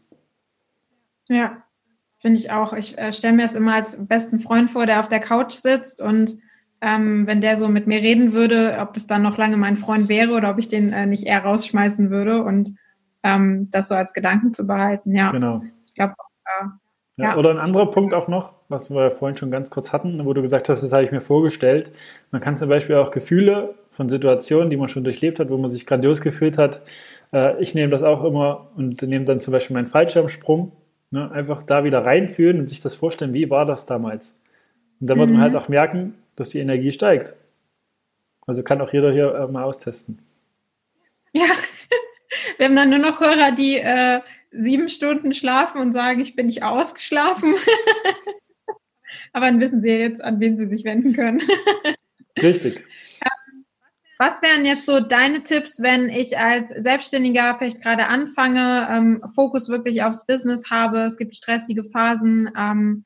Ja, 1.28 1.63
finde 2.17 2.38
ich 2.38 2.52
auch. 2.52 2.71
Ich 2.71 2.98
äh, 2.98 3.12
stelle 3.12 3.36
mir 3.36 3.43
es 3.43 3.56
immer 3.56 3.74
als 3.74 4.08
besten 4.08 4.39
Freund 4.39 4.71
vor, 4.71 4.86
der 4.86 5.02
auf 5.02 5.10
der 5.10 5.19
Couch 5.19 5.52
sitzt 5.52 6.02
und 6.02 6.38
ähm, 6.80 7.28
wenn 7.28 7.41
der 7.41 7.58
so 7.58 7.67
mit 7.67 7.88
mir 7.88 8.00
reden 8.00 8.32
würde, 8.32 8.78
ob 8.80 8.93
das 8.93 9.06
dann 9.06 9.21
noch 9.21 9.38
lange 9.38 9.58
mein 9.58 9.76
Freund 9.76 10.08
wäre 10.08 10.32
oder 10.32 10.50
ob 10.52 10.60
ich 10.60 10.69
den 10.69 10.93
äh, 10.93 11.06
nicht 11.06 11.26
eher 11.26 11.43
rausschmeißen 11.43 12.10
würde 12.10 12.41
und 12.41 12.78
ähm, 13.25 13.69
das 13.71 13.88
so 13.88 13.95
als 13.95 14.13
Gedanken 14.13 14.53
zu 14.53 14.67
behalten. 14.67 15.15
Ja, 15.15 15.31
genau. 15.31 15.63
Ich 15.85 15.95
glaube, 15.95 16.13
äh, 16.45 16.65
ja, 17.17 17.29
ja. 17.29 17.38
Oder 17.38 17.49
ein 17.49 17.57
anderer 17.57 17.89
Punkt 17.89 18.13
auch 18.13 18.27
noch, 18.27 18.53
was 18.69 18.91
wir 18.91 19.09
vorhin 19.09 19.38
schon 19.38 19.49
ganz 19.49 19.69
kurz 19.69 19.91
hatten, 19.91 20.23
wo 20.25 20.33
du 20.33 20.41
gesagt 20.41 20.69
hast, 20.69 20.83
das 20.83 20.91
habe 20.91 21.03
ich 21.03 21.11
mir 21.11 21.21
vorgestellt. 21.21 21.91
Man 22.31 22.41
kann 22.41 22.57
zum 22.57 22.69
Beispiel 22.69 22.97
auch 22.97 23.11
Gefühle 23.11 23.73
von 23.89 24.09
Situationen, 24.09 24.69
die 24.69 24.77
man 24.77 24.89
schon 24.89 25.03
durchlebt 25.03 25.39
hat, 25.39 25.49
wo 25.49 25.57
man 25.57 25.69
sich 25.69 25.85
grandios 25.85 26.21
gefühlt 26.21 26.57
hat. 26.57 26.81
Äh, 27.33 27.59
ich 27.61 27.73
nehme 27.73 27.89
das 27.89 28.03
auch 28.03 28.23
immer 28.23 28.67
und 28.75 29.01
nehme 29.01 29.25
dann 29.25 29.39
zum 29.39 29.53
Beispiel 29.53 29.73
meinen 29.73 29.88
Fallschirmsprung. 29.88 30.71
Ne, 31.11 31.31
einfach 31.31 31.63
da 31.63 31.83
wieder 31.83 32.03
reinfühlen 32.03 32.59
und 32.59 32.69
sich 32.69 32.81
das 32.81 32.95
vorstellen, 32.95 33.33
wie 33.33 33.49
war 33.49 33.65
das 33.65 33.85
damals. 33.85 34.39
Und 34.99 35.09
dann 35.09 35.19
wird 35.19 35.29
mhm. 35.29 35.35
man 35.35 35.43
halt 35.43 35.55
auch 35.55 35.69
merken, 35.69 36.15
dass 36.35 36.49
die 36.49 36.59
Energie 36.59 36.91
steigt. 36.91 37.35
Also 38.47 38.63
kann 38.63 38.81
auch 38.81 38.91
jeder 38.91 39.11
hier 39.11 39.33
äh, 39.33 39.47
mal 39.47 39.63
austesten. 39.63 40.19
Ja, 41.31 41.45
wir 42.58 42.65
haben 42.65 42.76
dann 42.76 42.89
nur 42.89 43.00
noch 43.00 43.19
Hörer, 43.19 43.52
die 43.52 43.78
äh, 43.78 44.21
sieben 44.52 44.89
Stunden 44.89 45.34
schlafen 45.34 45.82
und 45.82 45.91
sagen, 45.91 46.21
ich 46.21 46.36
bin 46.36 46.48
nicht 46.48 46.63
ausgeschlafen. 46.63 47.54
Aber 49.34 49.48
dann 49.48 49.60
wissen 49.60 49.82
sie 49.82 49.89
jetzt, 49.89 50.24
an 50.24 50.39
wen 50.39 50.58
sie 50.58 50.67
sich 50.67 50.86
wenden 50.86 51.13
können. 51.13 51.41
Richtig. 52.41 52.78
Ähm, 53.21 53.65
Was 54.17 54.41
wären 54.41 54.65
jetzt 54.65 54.86
so 54.86 55.00
deine 55.00 55.43
Tipps, 55.43 55.82
wenn 55.82 56.10
ich 56.10 56.38
als 56.38 56.69
Selbstständiger 56.69 57.56
vielleicht 57.58 57.82
gerade 57.82 58.08
anfange, 58.08 58.88
ähm, 58.89 59.24
Fokus 59.34 59.69
wirklich 59.69 60.04
aufs 60.04 60.26
Business 60.26 60.69
habe, 60.71 61.02
es 61.02 61.17
gibt 61.17 61.36
stressige 61.36 61.84
Phasen. 61.84 62.50
Ähm, 62.58 63.06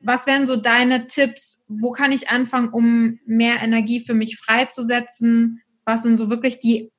was 0.00 0.26
wären 0.26 0.46
so 0.46 0.56
deine 0.56 1.06
Tipps? 1.06 1.64
Wo 1.66 1.90
kann 1.90 2.12
ich 2.12 2.28
anfangen, 2.28 2.68
um 2.68 3.18
mehr 3.24 3.60
Energie 3.62 4.00
für 4.00 4.14
mich 4.14 4.36
freizusetzen? 4.36 5.62
Was 5.84 6.02
sind 6.02 6.18
so 6.18 6.30
wirklich 6.30 6.60
die 6.60 6.92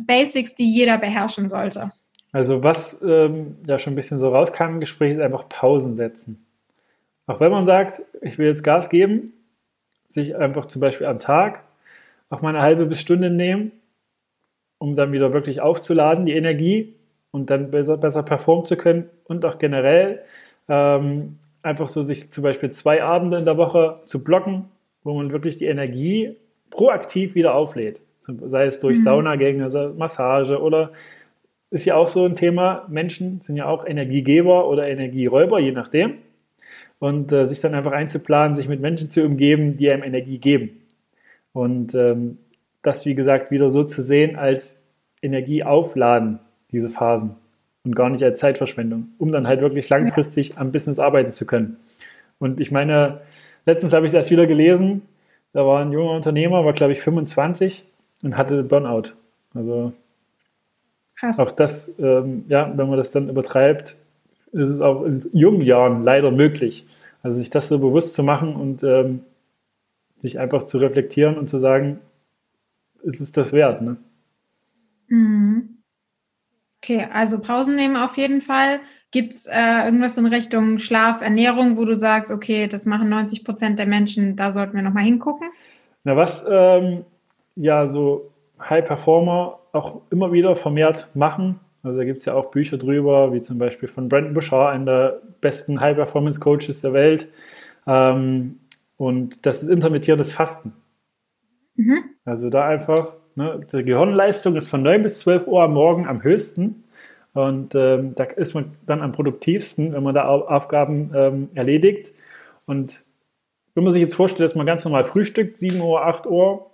Basics, 0.00 0.54
die 0.54 0.70
jeder 0.70 0.98
beherrschen 0.98 1.48
sollte? 1.48 1.92
Also 2.32 2.62
was 2.62 3.02
ähm, 3.02 3.56
ja 3.66 3.78
schon 3.78 3.92
ein 3.92 3.96
bisschen 3.96 4.20
so 4.20 4.28
rauskam 4.28 4.74
im 4.74 4.80
Gespräch, 4.80 5.12
ist 5.12 5.20
einfach 5.20 5.48
Pausen 5.48 5.96
setzen. 5.96 6.46
Auch 7.26 7.40
wenn 7.40 7.50
man 7.50 7.66
sagt, 7.66 8.02
ich 8.20 8.38
will 8.38 8.46
jetzt 8.46 8.62
Gas 8.62 8.88
geben, 8.88 9.32
sich 10.08 10.36
einfach 10.36 10.66
zum 10.66 10.80
Beispiel 10.80 11.06
am 11.06 11.18
Tag 11.18 11.62
auch 12.28 12.42
mal 12.42 12.50
eine 12.50 12.62
halbe 12.62 12.86
bis 12.86 13.00
Stunde 13.00 13.30
nehmen, 13.30 13.72
um 14.78 14.94
dann 14.94 15.12
wieder 15.12 15.32
wirklich 15.32 15.60
aufzuladen, 15.60 16.26
die 16.26 16.34
Energie 16.34 16.94
und 17.30 17.50
dann 17.50 17.70
besser, 17.70 17.96
besser 17.96 18.22
performen 18.22 18.66
zu 18.66 18.76
können 18.76 19.08
und 19.24 19.44
auch 19.44 19.58
generell 19.58 20.22
ähm, 20.68 21.38
einfach 21.62 21.88
so 21.88 22.02
sich 22.02 22.32
zum 22.32 22.42
Beispiel 22.42 22.70
zwei 22.70 23.02
Abende 23.02 23.38
in 23.38 23.44
der 23.44 23.56
Woche 23.56 24.00
zu 24.06 24.22
blocken, 24.22 24.66
wo 25.02 25.14
man 25.14 25.32
wirklich 25.32 25.56
die 25.56 25.66
Energie 25.66 26.36
proaktiv 26.70 27.34
wieder 27.34 27.54
auflädt. 27.54 28.00
Sei 28.44 28.64
es 28.64 28.80
durch 28.80 28.98
mhm. 28.98 29.02
Saunagänge, 29.02 29.94
Massage 29.96 30.60
oder 30.60 30.92
ist 31.70 31.84
ja 31.84 31.96
auch 31.96 32.08
so 32.08 32.24
ein 32.24 32.36
Thema. 32.36 32.86
Menschen 32.88 33.40
sind 33.40 33.56
ja 33.56 33.66
auch 33.66 33.86
Energiegeber 33.86 34.68
oder 34.68 34.88
Energieräuber, 34.88 35.58
je 35.58 35.72
nachdem. 35.72 36.14
Und 36.98 37.32
äh, 37.32 37.44
sich 37.44 37.60
dann 37.60 37.74
einfach 37.74 37.92
einzuplanen, 37.92 38.56
sich 38.56 38.68
mit 38.68 38.80
Menschen 38.80 39.10
zu 39.10 39.24
umgeben, 39.24 39.76
die 39.76 39.90
einem 39.90 40.02
Energie 40.02 40.38
geben. 40.38 40.70
Und 41.52 41.94
ähm, 41.94 42.38
das, 42.82 43.04
wie 43.04 43.14
gesagt, 43.14 43.50
wieder 43.50 43.68
so 43.68 43.84
zu 43.84 44.02
sehen 44.02 44.36
als 44.36 44.82
Energie 45.20 45.64
aufladen, 45.64 46.38
diese 46.72 46.88
Phasen. 46.88 47.36
Und 47.84 47.94
gar 47.94 48.10
nicht 48.10 48.24
als 48.24 48.40
Zeitverschwendung, 48.40 49.08
um 49.18 49.30
dann 49.30 49.46
halt 49.46 49.60
wirklich 49.60 49.88
langfristig 49.88 50.50
ja. 50.50 50.56
am 50.58 50.72
Business 50.72 50.98
arbeiten 50.98 51.32
zu 51.32 51.46
können. 51.46 51.76
Und 52.38 52.60
ich 52.60 52.70
meine, 52.70 53.20
letztens 53.64 53.92
habe 53.92 54.06
ich 54.06 54.14
erst 54.14 54.30
wieder 54.30 54.46
gelesen, 54.46 55.02
da 55.52 55.64
war 55.64 55.80
ein 55.80 55.92
junger 55.92 56.12
Unternehmer, 56.12 56.64
war 56.64 56.72
glaube 56.72 56.92
ich 56.92 57.00
25 57.00 57.90
und 58.22 58.36
hatte 58.36 58.62
Burnout. 58.62 59.12
Also 59.54 59.92
Krass. 61.16 61.38
Auch 61.38 61.50
das, 61.50 61.94
ähm, 61.98 62.44
ja, 62.48 62.70
wenn 62.76 62.88
man 62.88 62.98
das 62.98 63.10
dann 63.10 63.28
übertreibt, 63.28 63.96
ist 64.52 64.68
es 64.68 64.80
auch 64.80 65.02
in 65.04 65.28
jungen 65.32 65.62
Jahren 65.62 66.04
leider 66.04 66.30
möglich. 66.30 66.86
Also 67.22 67.38
sich 67.38 67.50
das 67.50 67.68
so 67.68 67.78
bewusst 67.78 68.14
zu 68.14 68.22
machen 68.22 68.54
und 68.54 68.84
ähm, 68.84 69.24
sich 70.18 70.38
einfach 70.38 70.64
zu 70.64 70.78
reflektieren 70.78 71.38
und 71.38 71.48
zu 71.48 71.58
sagen, 71.58 72.00
ist 73.02 73.20
es 73.20 73.32
das 73.32 73.52
wert, 73.52 73.82
ne? 73.82 73.96
Mhm. 75.08 75.78
Okay, 76.82 77.06
also 77.10 77.38
Pausen 77.38 77.74
nehmen 77.76 77.96
auf 77.96 78.16
jeden 78.16 78.42
Fall. 78.42 78.80
Gibt 79.10 79.32
es 79.32 79.46
äh, 79.46 79.84
irgendwas 79.84 80.18
in 80.18 80.26
Richtung 80.26 80.78
Schlaf, 80.78 81.22
Ernährung, 81.22 81.78
wo 81.78 81.84
du 81.84 81.94
sagst, 81.94 82.30
okay, 82.30 82.68
das 82.68 82.86
machen 82.86 83.08
90 83.08 83.44
Prozent 83.44 83.78
der 83.78 83.86
Menschen, 83.86 84.36
da 84.36 84.52
sollten 84.52 84.76
wir 84.76 84.82
nochmal 84.82 85.04
hingucken? 85.04 85.48
Na, 86.04 86.16
was 86.16 86.44
ähm, 86.48 87.04
ja 87.56 87.86
so 87.86 88.30
High 88.60 88.84
Performer 88.84 89.58
auch 89.72 90.02
immer 90.10 90.32
wieder 90.32 90.56
vermehrt 90.56 91.10
machen. 91.14 91.60
Also 91.82 91.98
da 91.98 92.04
gibt 92.04 92.20
es 92.20 92.24
ja 92.24 92.34
auch 92.34 92.50
Bücher 92.50 92.78
drüber, 92.78 93.32
wie 93.32 93.40
zum 93.40 93.58
Beispiel 93.58 93.88
von 93.88 94.08
Brandon 94.08 94.34
Bouchard, 94.34 94.74
einer 94.74 94.84
der 94.84 95.22
besten 95.40 95.80
High-Performance-Coaches 95.80 96.80
der 96.80 96.92
Welt. 96.92 97.28
Ähm, 97.86 98.58
und 98.96 99.46
das 99.46 99.62
ist 99.62 99.68
intermittierendes 99.68 100.32
Fasten. 100.32 100.72
Mhm. 101.76 102.04
Also 102.24 102.50
da 102.50 102.66
einfach, 102.66 103.12
ne, 103.36 103.60
die 103.72 103.84
Gehirnleistung 103.84 104.56
ist 104.56 104.68
von 104.68 104.82
9 104.82 105.02
bis 105.02 105.20
12 105.20 105.46
Uhr 105.46 105.62
am 105.62 105.74
Morgen 105.74 106.08
am 106.08 106.22
höchsten. 106.24 106.84
Und 107.34 107.74
ähm, 107.74 108.14
da 108.14 108.24
ist 108.24 108.54
man 108.54 108.72
dann 108.86 109.02
am 109.02 109.12
produktivsten, 109.12 109.92
wenn 109.92 110.02
man 110.02 110.14
da 110.14 110.26
Aufgaben 110.26 111.12
ähm, 111.14 111.48
erledigt. 111.54 112.12
Und 112.64 113.04
wenn 113.74 113.84
man 113.84 113.92
sich 113.92 114.02
jetzt 114.02 114.16
vorstellt, 114.16 114.44
dass 114.44 114.54
man 114.54 114.66
ganz 114.66 114.84
normal 114.84 115.04
frühstückt, 115.04 115.58
7 115.58 115.80
Uhr, 115.80 116.04
8 116.04 116.26
Uhr, 116.26 116.65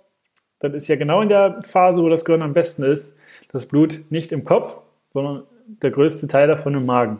dann 0.63 0.73
ist 0.73 0.87
ja 0.87 0.95
genau 0.95 1.21
in 1.21 1.27
der 1.27 1.59
Phase, 1.63 2.01
wo 2.01 2.07
das 2.07 2.23
Gehirn 2.23 2.41
am 2.41 2.53
besten 2.53 2.83
ist, 2.83 3.17
das 3.51 3.65
Blut 3.65 3.99
nicht 4.09 4.31
im 4.31 4.45
Kopf, 4.45 4.79
sondern 5.09 5.43
der 5.67 5.91
größte 5.91 6.29
Teil 6.29 6.47
davon 6.47 6.73
im 6.73 6.85
Magen. 6.85 7.19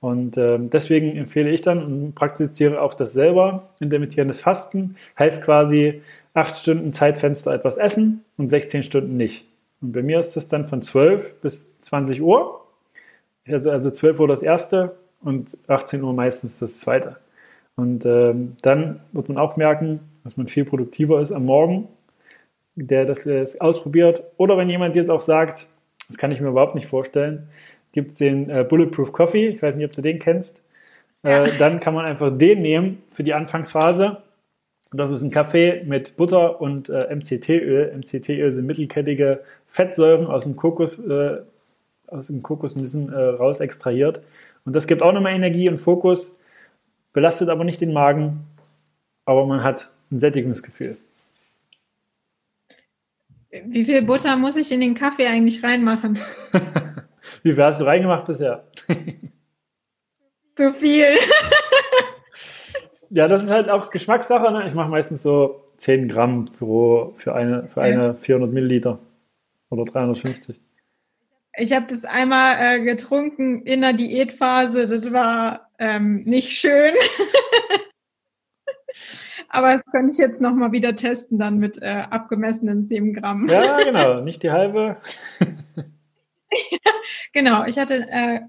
Und 0.00 0.38
äh, 0.38 0.58
deswegen 0.58 1.14
empfehle 1.14 1.50
ich 1.50 1.60
dann 1.60 1.84
und 1.84 2.14
praktiziere 2.14 2.80
auch 2.80 2.94
das 2.94 3.12
selber. 3.12 3.68
Intermittierendes 3.80 4.40
Fasten 4.40 4.96
heißt 5.18 5.42
quasi 5.42 6.00
acht 6.32 6.56
Stunden 6.56 6.94
Zeitfenster 6.94 7.52
etwas 7.52 7.76
essen 7.76 8.24
und 8.38 8.48
16 8.48 8.82
Stunden 8.82 9.18
nicht. 9.18 9.46
Und 9.82 9.92
bei 9.92 10.02
mir 10.02 10.18
ist 10.18 10.34
das 10.36 10.48
dann 10.48 10.66
von 10.66 10.80
12 10.80 11.42
bis 11.42 11.78
20 11.82 12.22
Uhr. 12.22 12.64
Also, 13.46 13.70
also 13.70 13.90
12 13.90 14.20
Uhr 14.20 14.28
das 14.28 14.42
erste 14.42 14.96
und 15.20 15.58
18 15.68 16.02
Uhr 16.02 16.14
meistens 16.14 16.60
das 16.60 16.80
zweite. 16.80 17.18
Und 17.76 18.06
ähm, 18.06 18.52
dann 18.62 19.00
wird 19.12 19.28
man 19.28 19.36
auch 19.36 19.58
merken, 19.58 20.00
dass 20.24 20.38
man 20.38 20.48
viel 20.48 20.64
produktiver 20.64 21.20
ist 21.20 21.32
am 21.32 21.44
Morgen 21.44 21.88
der 22.74 23.04
das 23.04 23.24
jetzt 23.24 23.60
ausprobiert. 23.60 24.22
Oder 24.36 24.56
wenn 24.56 24.70
jemand 24.70 24.96
jetzt 24.96 25.10
auch 25.10 25.20
sagt, 25.20 25.66
das 26.08 26.18
kann 26.18 26.32
ich 26.32 26.40
mir 26.40 26.48
überhaupt 26.48 26.74
nicht 26.74 26.86
vorstellen, 26.86 27.48
gibt 27.92 28.12
es 28.12 28.18
den 28.18 28.50
äh, 28.50 28.64
Bulletproof 28.68 29.12
Coffee, 29.12 29.48
ich 29.48 29.62
weiß 29.62 29.76
nicht, 29.76 29.86
ob 29.86 29.92
du 29.92 30.02
den 30.02 30.18
kennst. 30.18 30.62
Ja. 31.22 31.44
Äh, 31.44 31.58
dann 31.58 31.80
kann 31.80 31.94
man 31.94 32.04
einfach 32.04 32.36
den 32.36 32.60
nehmen 32.60 32.98
für 33.10 33.24
die 33.24 33.34
Anfangsphase. 33.34 34.18
Das 34.92 35.12
ist 35.12 35.22
ein 35.22 35.30
Kaffee 35.30 35.84
mit 35.84 36.16
Butter 36.16 36.60
und 36.60 36.88
äh, 36.88 37.14
MCT-Öl. 37.14 37.96
MCT-Öl 37.96 38.50
sind 38.50 38.66
mittelkettige 38.66 39.40
Fettsäuren 39.66 40.26
aus 40.26 40.44
dem 40.44 40.56
Kokos, 40.56 40.98
äh, 40.98 41.38
aus 42.08 42.26
dem 42.26 42.42
Kokosnüssen 42.42 43.12
äh, 43.12 43.16
raus 43.16 43.60
extrahiert. 43.60 44.20
Und 44.64 44.74
das 44.74 44.86
gibt 44.86 45.02
auch 45.02 45.12
nochmal 45.12 45.34
Energie 45.34 45.68
und 45.68 45.78
Fokus, 45.78 46.36
belastet 47.12 47.48
aber 47.48 47.64
nicht 47.64 47.80
den 47.80 47.92
Magen, 47.92 48.46
aber 49.24 49.46
man 49.46 49.62
hat 49.62 49.90
ein 50.10 50.18
Sättigungsgefühl. 50.18 50.96
Wie 53.50 53.84
viel 53.84 54.02
Butter 54.02 54.36
muss 54.36 54.56
ich 54.56 54.70
in 54.70 54.80
den 54.80 54.94
Kaffee 54.94 55.26
eigentlich 55.26 55.62
reinmachen? 55.62 56.18
Wie 57.42 57.54
viel 57.54 57.64
hast 57.64 57.80
du 57.80 57.84
reingemacht 57.84 58.26
bisher? 58.26 58.68
Zu 60.54 60.72
viel. 60.72 61.06
ja, 63.10 63.26
das 63.26 63.42
ist 63.42 63.50
halt 63.50 63.68
auch 63.68 63.90
Geschmackssache. 63.90 64.52
Ne? 64.52 64.68
Ich 64.68 64.74
mache 64.74 64.90
meistens 64.90 65.22
so 65.22 65.64
10 65.78 66.08
Gramm 66.08 66.46
für, 66.46 67.12
für, 67.16 67.34
eine, 67.34 67.68
für 67.68 67.82
eine 67.82 68.16
400 68.16 68.52
Milliliter 68.52 69.00
oder 69.70 69.84
350. 69.84 70.60
Ich 71.56 71.72
habe 71.72 71.86
das 71.88 72.04
einmal 72.04 72.56
äh, 72.58 72.80
getrunken 72.84 73.62
in 73.62 73.80
der 73.80 73.94
Diätphase. 73.94 74.86
Das 74.86 75.10
war 75.12 75.68
ähm, 75.78 76.22
nicht 76.24 76.52
schön. 76.52 76.94
Aber 79.50 79.72
das 79.72 79.84
könnte 79.86 80.12
ich 80.12 80.18
jetzt 80.18 80.40
nochmal 80.40 80.70
wieder 80.70 80.94
testen, 80.94 81.38
dann 81.38 81.58
mit 81.58 81.82
äh, 81.82 82.04
abgemessenen 82.08 82.84
7 82.84 83.12
Gramm. 83.14 83.48
Ja, 83.48 83.82
genau, 83.82 84.20
nicht 84.20 84.44
die 84.44 84.52
halbe. 84.52 84.96
ja, 85.40 86.92
genau, 87.32 87.64
ich 87.64 87.76
hatte 87.78 88.06
äh, 88.08 88.40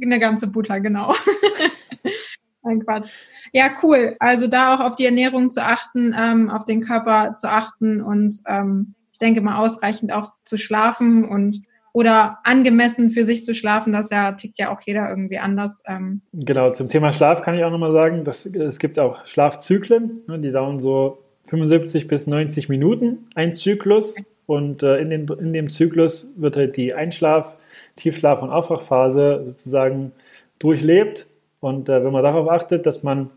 eine 0.00 0.20
ganze 0.20 0.46
Butter, 0.46 0.80
genau. 0.80 1.14
Ein 2.62 2.80
Quatsch. 2.84 3.10
Ja, 3.52 3.70
cool. 3.82 4.16
Also 4.20 4.46
da 4.46 4.74
auch 4.74 4.80
auf 4.80 4.94
die 4.94 5.04
Ernährung 5.04 5.50
zu 5.50 5.62
achten, 5.62 6.14
ähm, 6.16 6.48
auf 6.48 6.64
den 6.64 6.80
Körper 6.80 7.36
zu 7.36 7.50
achten 7.50 8.00
und 8.00 8.40
ähm, 8.46 8.94
ich 9.12 9.18
denke 9.18 9.42
mal 9.42 9.58
ausreichend 9.58 10.12
auch 10.12 10.28
zu 10.44 10.56
schlafen 10.56 11.24
und 11.28 11.62
oder 11.94 12.40
angemessen 12.42 13.10
für 13.10 13.22
sich 13.22 13.44
zu 13.44 13.54
schlafen, 13.54 13.92
das 13.92 14.10
ja 14.10 14.32
tickt 14.32 14.58
ja 14.58 14.74
auch 14.74 14.80
jeder 14.80 15.08
irgendwie 15.08 15.38
anders. 15.38 15.80
Ähm. 15.86 16.22
Genau, 16.32 16.72
zum 16.72 16.88
Thema 16.88 17.12
Schlaf 17.12 17.40
kann 17.40 17.54
ich 17.54 17.62
auch 17.62 17.70
nochmal 17.70 17.92
sagen, 17.92 18.24
dass, 18.24 18.44
es 18.44 18.80
gibt 18.80 18.98
auch 18.98 19.24
Schlafzyklen, 19.24 20.22
ne, 20.26 20.40
die 20.40 20.50
dauern 20.50 20.80
so 20.80 21.22
75 21.44 22.08
bis 22.08 22.26
90 22.26 22.68
Minuten, 22.68 23.28
ein 23.36 23.54
Zyklus. 23.54 24.16
Und 24.46 24.82
äh, 24.82 24.98
in, 24.98 25.08
den, 25.08 25.26
in 25.38 25.52
dem 25.52 25.70
Zyklus 25.70 26.32
wird 26.36 26.56
halt 26.56 26.76
die 26.76 26.94
Einschlaf-, 26.94 27.56
Tiefschlaf- 27.96 28.42
und 28.42 28.50
Aufwachphase 28.50 29.44
sozusagen 29.46 30.12
durchlebt. 30.58 31.28
Und 31.60 31.88
äh, 31.88 32.04
wenn 32.04 32.12
man 32.12 32.24
darauf 32.24 32.50
achtet, 32.50 32.86
dass 32.86 33.04
man 33.04 33.30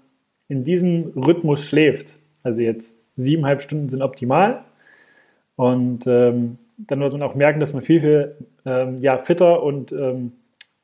in 0.50 0.64
diesem 0.64 1.14
Rhythmus 1.16 1.64
schläft, 1.64 2.18
also 2.42 2.62
jetzt 2.62 2.98
siebeneinhalb 3.18 3.62
Stunden 3.62 3.88
sind 3.88 4.02
optimal, 4.02 4.64
und 5.58 6.06
ähm, 6.06 6.60
dann 6.78 7.00
wird 7.00 7.14
man 7.14 7.24
auch 7.24 7.36
merken, 7.36 7.60
dass 7.60 7.74
man 7.74 7.82
viel, 7.82 8.00
viel 8.00 8.36
ähm, 8.64 9.00
ja, 9.00 9.18
fitter 9.18 9.64
und 9.64 9.92
ähm, 9.92 10.34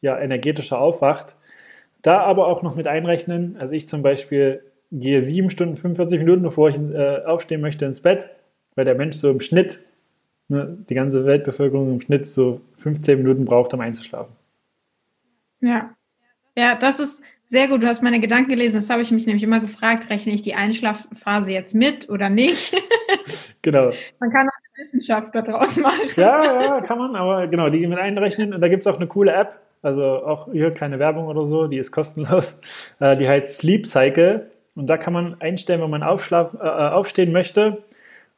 ja, 0.02 0.20
energetischer 0.20 0.82
aufwacht. 0.82 1.36
Da 2.02 2.22
aber 2.22 2.48
auch 2.48 2.64
noch 2.64 2.76
mit 2.76 2.88
einrechnen, 2.88 3.56
also 3.60 3.74
ich 3.74 3.88
zum 3.88 4.02
Beispiel 4.02 4.64
gehe 4.92 5.22
sieben 5.22 5.52
Stunden, 5.52 5.78
45 5.78 6.20
Minuten, 6.20 6.42
bevor 6.42 6.70
ich 6.70 6.78
äh, 6.78 7.24
aufstehen 7.24 7.62
möchte, 7.62 7.86
ins 7.86 8.02
Bett, 8.02 8.28
weil 8.76 8.84
der 8.84 8.96
Mensch 8.96 9.16
so 9.18 9.30
im 9.30 9.42
Schnitt, 9.42 9.80
ne, 10.50 10.76
die 10.90 10.96
ganze 10.96 11.24
Weltbevölkerung 11.24 11.94
im 11.94 12.02
Schnitt 12.02 12.26
so 12.26 12.60
15 12.78 13.20
Minuten 13.20 13.46
braucht, 13.46 13.76
um 13.76 13.80
einzuschlafen. 13.80 14.36
Ja, 15.62 15.96
ja, 16.58 16.76
das 16.76 17.00
ist 17.00 17.24
sehr 17.46 17.68
gut. 17.68 17.84
Du 17.84 17.88
hast 17.88 18.02
meine 18.02 18.20
Gedanken 18.20 18.50
gelesen. 18.50 18.78
Das 18.78 18.90
habe 18.90 19.04
ich 19.04 19.12
mich 19.12 19.28
nämlich 19.28 19.44
immer 19.44 19.60
gefragt, 19.60 20.10
rechne 20.10 20.34
ich 20.34 20.42
die 20.42 20.56
Einschlafphase 20.56 21.52
jetzt 21.52 21.76
mit 21.76 22.10
oder 22.10 22.30
nicht? 22.30 22.76
Genau. 23.62 23.94
Man 24.20 24.30
kann 24.30 24.50
Wissenschaft 24.78 25.36
daraus 25.36 25.78
machen. 25.78 26.10
Ja, 26.16 26.64
ja, 26.64 26.82
kann 26.82 26.98
man, 26.98 27.16
aber 27.16 27.48
genau, 27.48 27.70
die 27.70 27.86
mit 27.88 28.00
einrechnen. 28.00 28.54
Und 28.54 28.62
da 28.62 28.68
gibt 28.68 28.86
es 28.86 28.88
auch 28.92 28.98
eine 28.98 29.08
coole 29.08 29.32
App, 29.34 29.60
also 29.82 30.04
auch 30.04 30.52
hier 30.52 30.72
keine 30.72 31.00
Werbung 31.00 31.28
oder 31.28 31.46
so, 31.46 31.68
die 31.68 31.78
ist 31.78 31.92
kostenlos. 31.92 32.62
Äh, 33.00 33.16
die 33.18 33.28
heißt 33.28 33.58
Sleep 33.58 33.86
Cycle. 33.86 34.50
Und 34.76 34.88
da 34.90 34.98
kann 34.98 35.14
man 35.14 35.40
einstellen, 35.40 35.82
wenn 35.82 35.90
man 35.90 36.04
aufschlaf, 36.04 36.56
äh, 36.56 36.58
aufstehen 36.58 37.32
möchte. 37.32 37.84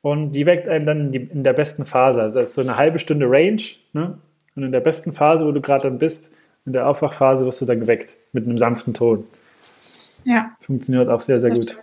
Und 0.01 0.33
die 0.33 0.45
weckt 0.45 0.67
einen 0.67 0.85
dann 0.85 1.13
in, 1.13 1.43
der 1.43 1.53
besten 1.53 1.85
Phase. 1.85 2.21
Also 2.21 2.39
das 2.39 2.49
ist 2.49 2.55
so 2.55 2.61
eine 2.61 2.75
halbe 2.75 2.99
Stunde 2.99 3.25
Range. 3.27 3.61
Ne? 3.93 4.17
Und 4.55 4.63
in 4.63 4.71
der 4.71 4.81
besten 4.81 5.13
Phase, 5.13 5.47
wo 5.47 5.51
du 5.51 5.61
gerade 5.61 5.83
dann 5.83 5.97
bist, 5.97 6.33
in 6.65 6.73
der 6.73 6.87
Aufwachphase 6.87 7.45
wirst 7.45 7.61
du 7.61 7.65
dann 7.65 7.79
geweckt 7.79 8.15
mit 8.33 8.45
einem 8.45 8.57
sanften 8.57 8.93
Ton. 8.93 9.25
Ja. 10.23 10.51
Funktioniert 10.59 11.09
auch 11.09 11.21
sehr, 11.21 11.39
sehr 11.39 11.51
gut. 11.51 11.79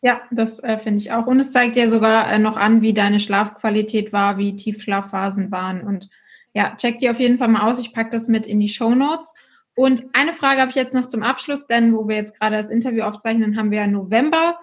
Ja, 0.00 0.22
das 0.30 0.62
äh, 0.62 0.78
finde 0.78 0.98
ich 0.98 1.12
auch. 1.12 1.26
Und 1.26 1.40
es 1.40 1.52
zeigt 1.52 1.76
ja 1.76 1.88
sogar 1.88 2.32
äh, 2.32 2.38
noch 2.38 2.56
an, 2.56 2.82
wie 2.82 2.92
deine 2.92 3.18
Schlafqualität 3.18 4.12
war, 4.12 4.38
wie 4.38 4.54
Tiefschlafphasen 4.54 5.50
waren. 5.50 5.82
Und 5.82 6.08
ja, 6.54 6.74
check 6.76 7.00
die 7.00 7.10
auf 7.10 7.18
jeden 7.18 7.38
Fall 7.38 7.48
mal 7.48 7.68
aus. 7.68 7.78
Ich 7.78 7.92
packe 7.92 8.10
das 8.10 8.28
mit 8.28 8.46
in 8.46 8.60
die 8.60 8.68
Show 8.68 8.94
Notes. 8.94 9.34
Und 9.74 10.06
eine 10.12 10.32
Frage 10.32 10.60
habe 10.60 10.70
ich 10.70 10.76
jetzt 10.76 10.94
noch 10.94 11.06
zum 11.06 11.22
Abschluss, 11.22 11.66
denn 11.66 11.94
wo 11.94 12.08
wir 12.08 12.16
jetzt 12.16 12.38
gerade 12.38 12.56
das 12.56 12.70
Interview 12.70 13.02
aufzeichnen, 13.02 13.56
haben 13.56 13.70
wir 13.70 13.78
ja 13.78 13.86
November. 13.86 14.58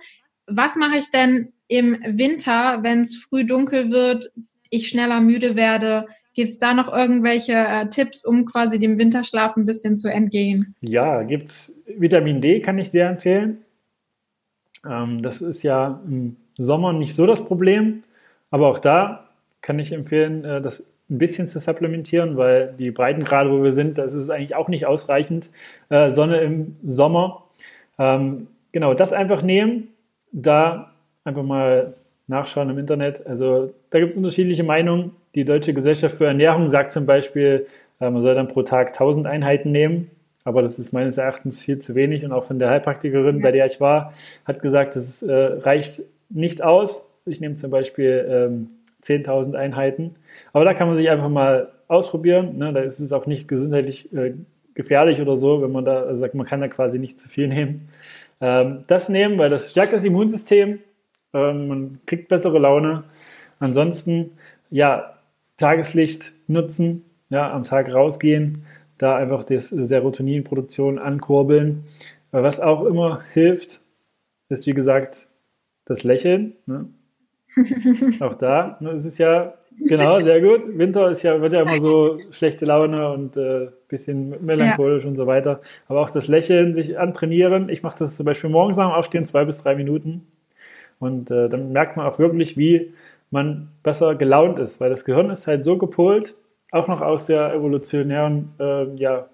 Was 0.47 0.75
mache 0.75 0.97
ich 0.97 1.09
denn 1.11 1.53
im 1.67 1.97
Winter, 2.05 2.83
wenn 2.83 3.01
es 3.01 3.15
früh 3.17 3.45
dunkel 3.45 3.91
wird, 3.91 4.31
ich 4.69 4.87
schneller 4.87 5.21
müde 5.21 5.55
werde? 5.55 6.07
Gibt 6.33 6.49
es 6.49 6.59
da 6.59 6.73
noch 6.73 6.91
irgendwelche 6.91 7.53
äh, 7.53 7.89
Tipps, 7.89 8.25
um 8.25 8.45
quasi 8.45 8.77
dem 8.77 8.97
Winterschlaf 8.97 9.55
ein 9.55 9.65
bisschen 9.65 9.95
zu 9.95 10.09
entgehen? 10.09 10.75
Ja, 10.81 11.23
gibt 11.23 11.47
es 11.47 11.81
Vitamin 11.87 12.41
D, 12.41 12.59
kann 12.59 12.77
ich 12.77 12.91
sehr 12.91 13.09
empfehlen. 13.09 13.64
Ähm, 14.89 15.21
das 15.21 15.41
ist 15.41 15.63
ja 15.63 16.01
im 16.07 16.37
Sommer 16.57 16.93
nicht 16.93 17.15
so 17.15 17.25
das 17.25 17.45
Problem, 17.45 18.03
aber 18.51 18.67
auch 18.67 18.79
da 18.79 19.27
kann 19.61 19.79
ich 19.79 19.91
empfehlen, 19.91 20.43
äh, 20.43 20.61
das 20.61 20.85
ein 21.09 21.17
bisschen 21.19 21.47
zu 21.47 21.59
supplementieren, 21.59 22.35
weil 22.37 22.73
die 22.79 22.91
Breitengrade, 22.91 23.51
wo 23.51 23.63
wir 23.63 23.71
sind, 23.71 23.97
das 23.97 24.13
ist 24.13 24.29
eigentlich 24.29 24.55
auch 24.55 24.69
nicht 24.69 24.85
ausreichend. 24.87 25.49
Äh, 25.89 26.09
Sonne 26.09 26.41
im 26.41 26.77
Sommer. 26.85 27.43
Ähm, 27.99 28.47
genau, 28.71 28.93
das 28.93 29.13
einfach 29.13 29.43
nehmen, 29.43 29.89
da 30.31 30.91
einfach 31.23 31.43
mal 31.43 31.93
nachschauen 32.27 32.69
im 32.69 32.79
Internet. 32.79 33.25
Also 33.27 33.73
da 33.91 33.99
gibt 33.99 34.11
es 34.11 34.17
unterschiedliche 34.17 34.63
Meinungen. 34.63 35.11
Die 35.35 35.45
Deutsche 35.45 35.73
Gesellschaft 35.73 36.17
für 36.17 36.25
Ernährung 36.25 36.69
sagt 36.69 36.91
zum 36.91 37.05
Beispiel, 37.05 37.67
äh, 37.99 38.09
man 38.09 38.21
soll 38.21 38.35
dann 38.35 38.47
pro 38.47 38.63
Tag 38.63 38.93
1000 38.93 39.27
Einheiten 39.27 39.71
nehmen. 39.71 40.09
Aber 40.45 40.61
das 40.61 40.79
ist 40.79 40.93
meines 40.93 41.17
Erachtens 41.17 41.61
viel 41.61 41.79
zu 41.79 41.95
wenig. 41.95 42.23
Und 42.23 42.31
auch 42.31 42.45
von 42.45 42.59
der 42.59 42.69
Heilpraktikerin, 42.69 43.37
ja. 43.37 43.41
bei 43.41 43.51
der 43.51 43.65
ich 43.65 43.81
war, 43.81 44.13
hat 44.45 44.61
gesagt, 44.61 44.95
das 44.95 45.21
äh, 45.23 45.33
reicht 45.33 46.03
nicht 46.29 46.63
aus. 46.63 47.09
Ich 47.25 47.41
nehme 47.41 47.55
zum 47.55 47.71
Beispiel 47.71 48.25
ähm, 48.29 48.69
10.000 49.03 49.55
Einheiten. 49.55 50.15
Aber 50.53 50.63
da 50.63 50.73
kann 50.73 50.87
man 50.87 50.95
sich 50.95 51.09
einfach 51.09 51.29
mal 51.29 51.71
ausprobieren. 51.87 52.57
Ne? 52.57 52.71
Da 52.71 52.81
ist 52.81 52.99
es 52.99 53.11
auch 53.11 53.25
nicht 53.25 53.47
gesundheitlich 53.47 54.13
äh, 54.13 54.35
gefährlich 54.75 55.19
oder 55.19 55.35
so, 55.35 55.61
wenn 55.63 55.71
man 55.71 55.85
da 55.85 56.03
also 56.03 56.21
sagt, 56.21 56.35
man 56.35 56.45
kann 56.45 56.61
da 56.61 56.67
quasi 56.67 56.99
nicht 56.99 57.19
zu 57.19 57.27
viel 57.27 57.47
nehmen. 57.47 57.89
Ähm, 58.39 58.83
das 58.87 59.09
nehmen, 59.09 59.39
weil 59.39 59.49
das 59.49 59.71
stärkt 59.71 59.93
das 59.93 60.03
Immunsystem. 60.03 60.79
Ähm, 61.33 61.67
man 61.67 61.99
kriegt 62.05 62.27
bessere 62.27 62.59
Laune. 62.59 63.03
Ansonsten, 63.59 64.31
ja, 64.69 65.15
Tageslicht 65.57 66.33
nutzen, 66.47 67.05
ja, 67.29 67.51
am 67.51 67.63
Tag 67.63 67.91
rausgehen 67.93 68.65
da 68.97 69.15
einfach 69.15 69.43
die 69.43 69.59
Serotoninproduktion 69.59 70.99
ankurbeln. 70.99 71.85
Was 72.31 72.59
auch 72.59 72.85
immer 72.85 73.21
hilft, 73.31 73.81
ist 74.49 74.67
wie 74.67 74.73
gesagt 74.73 75.27
das 75.85 76.03
Lächeln. 76.03 76.55
Ne? 76.65 76.87
auch 78.19 78.35
da 78.35 78.77
ne, 78.79 78.91
ist 78.91 79.05
es 79.05 79.17
ja 79.17 79.53
genau 79.79 80.19
sehr 80.19 80.41
gut. 80.41 80.77
Winter 80.77 81.09
ist 81.09 81.23
ja 81.23 81.41
wird 81.41 81.53
ja 81.53 81.61
immer 81.61 81.79
so 81.79 82.19
schlechte 82.31 82.65
Laune 82.65 83.11
und 83.11 83.37
äh, 83.37 83.67
bisschen 83.87 84.43
melancholisch 84.43 85.03
ja. 85.03 85.09
und 85.09 85.15
so 85.15 85.27
weiter. 85.27 85.61
Aber 85.87 86.01
auch 86.01 86.09
das 86.09 86.27
Lächeln 86.27 86.73
sich 86.73 86.97
antrainieren. 86.97 87.69
Ich 87.69 87.83
mache 87.83 87.99
das 87.99 88.15
zum 88.15 88.25
Beispiel 88.25 88.49
morgens 88.49 88.79
am 88.79 88.91
Aufstehen 88.91 89.25
zwei 89.25 89.45
bis 89.45 89.61
drei 89.61 89.75
Minuten 89.75 90.27
und 90.99 91.31
äh, 91.31 91.49
dann 91.49 91.71
merkt 91.71 91.97
man 91.97 92.05
auch 92.05 92.19
wirklich, 92.19 92.57
wie 92.57 92.93
man 93.31 93.69
besser 93.83 94.15
gelaunt 94.15 94.59
ist, 94.59 94.79
weil 94.79 94.89
das 94.89 95.05
Gehirn 95.05 95.29
ist 95.29 95.47
halt 95.47 95.65
so 95.65 95.77
gepolt, 95.77 96.35
auch 96.71 96.87
noch 96.87 97.01
aus 97.01 97.25
der 97.25 97.53
evolutionären, 97.53 98.53
äh, 98.59 98.93
ja, 98.95 99.27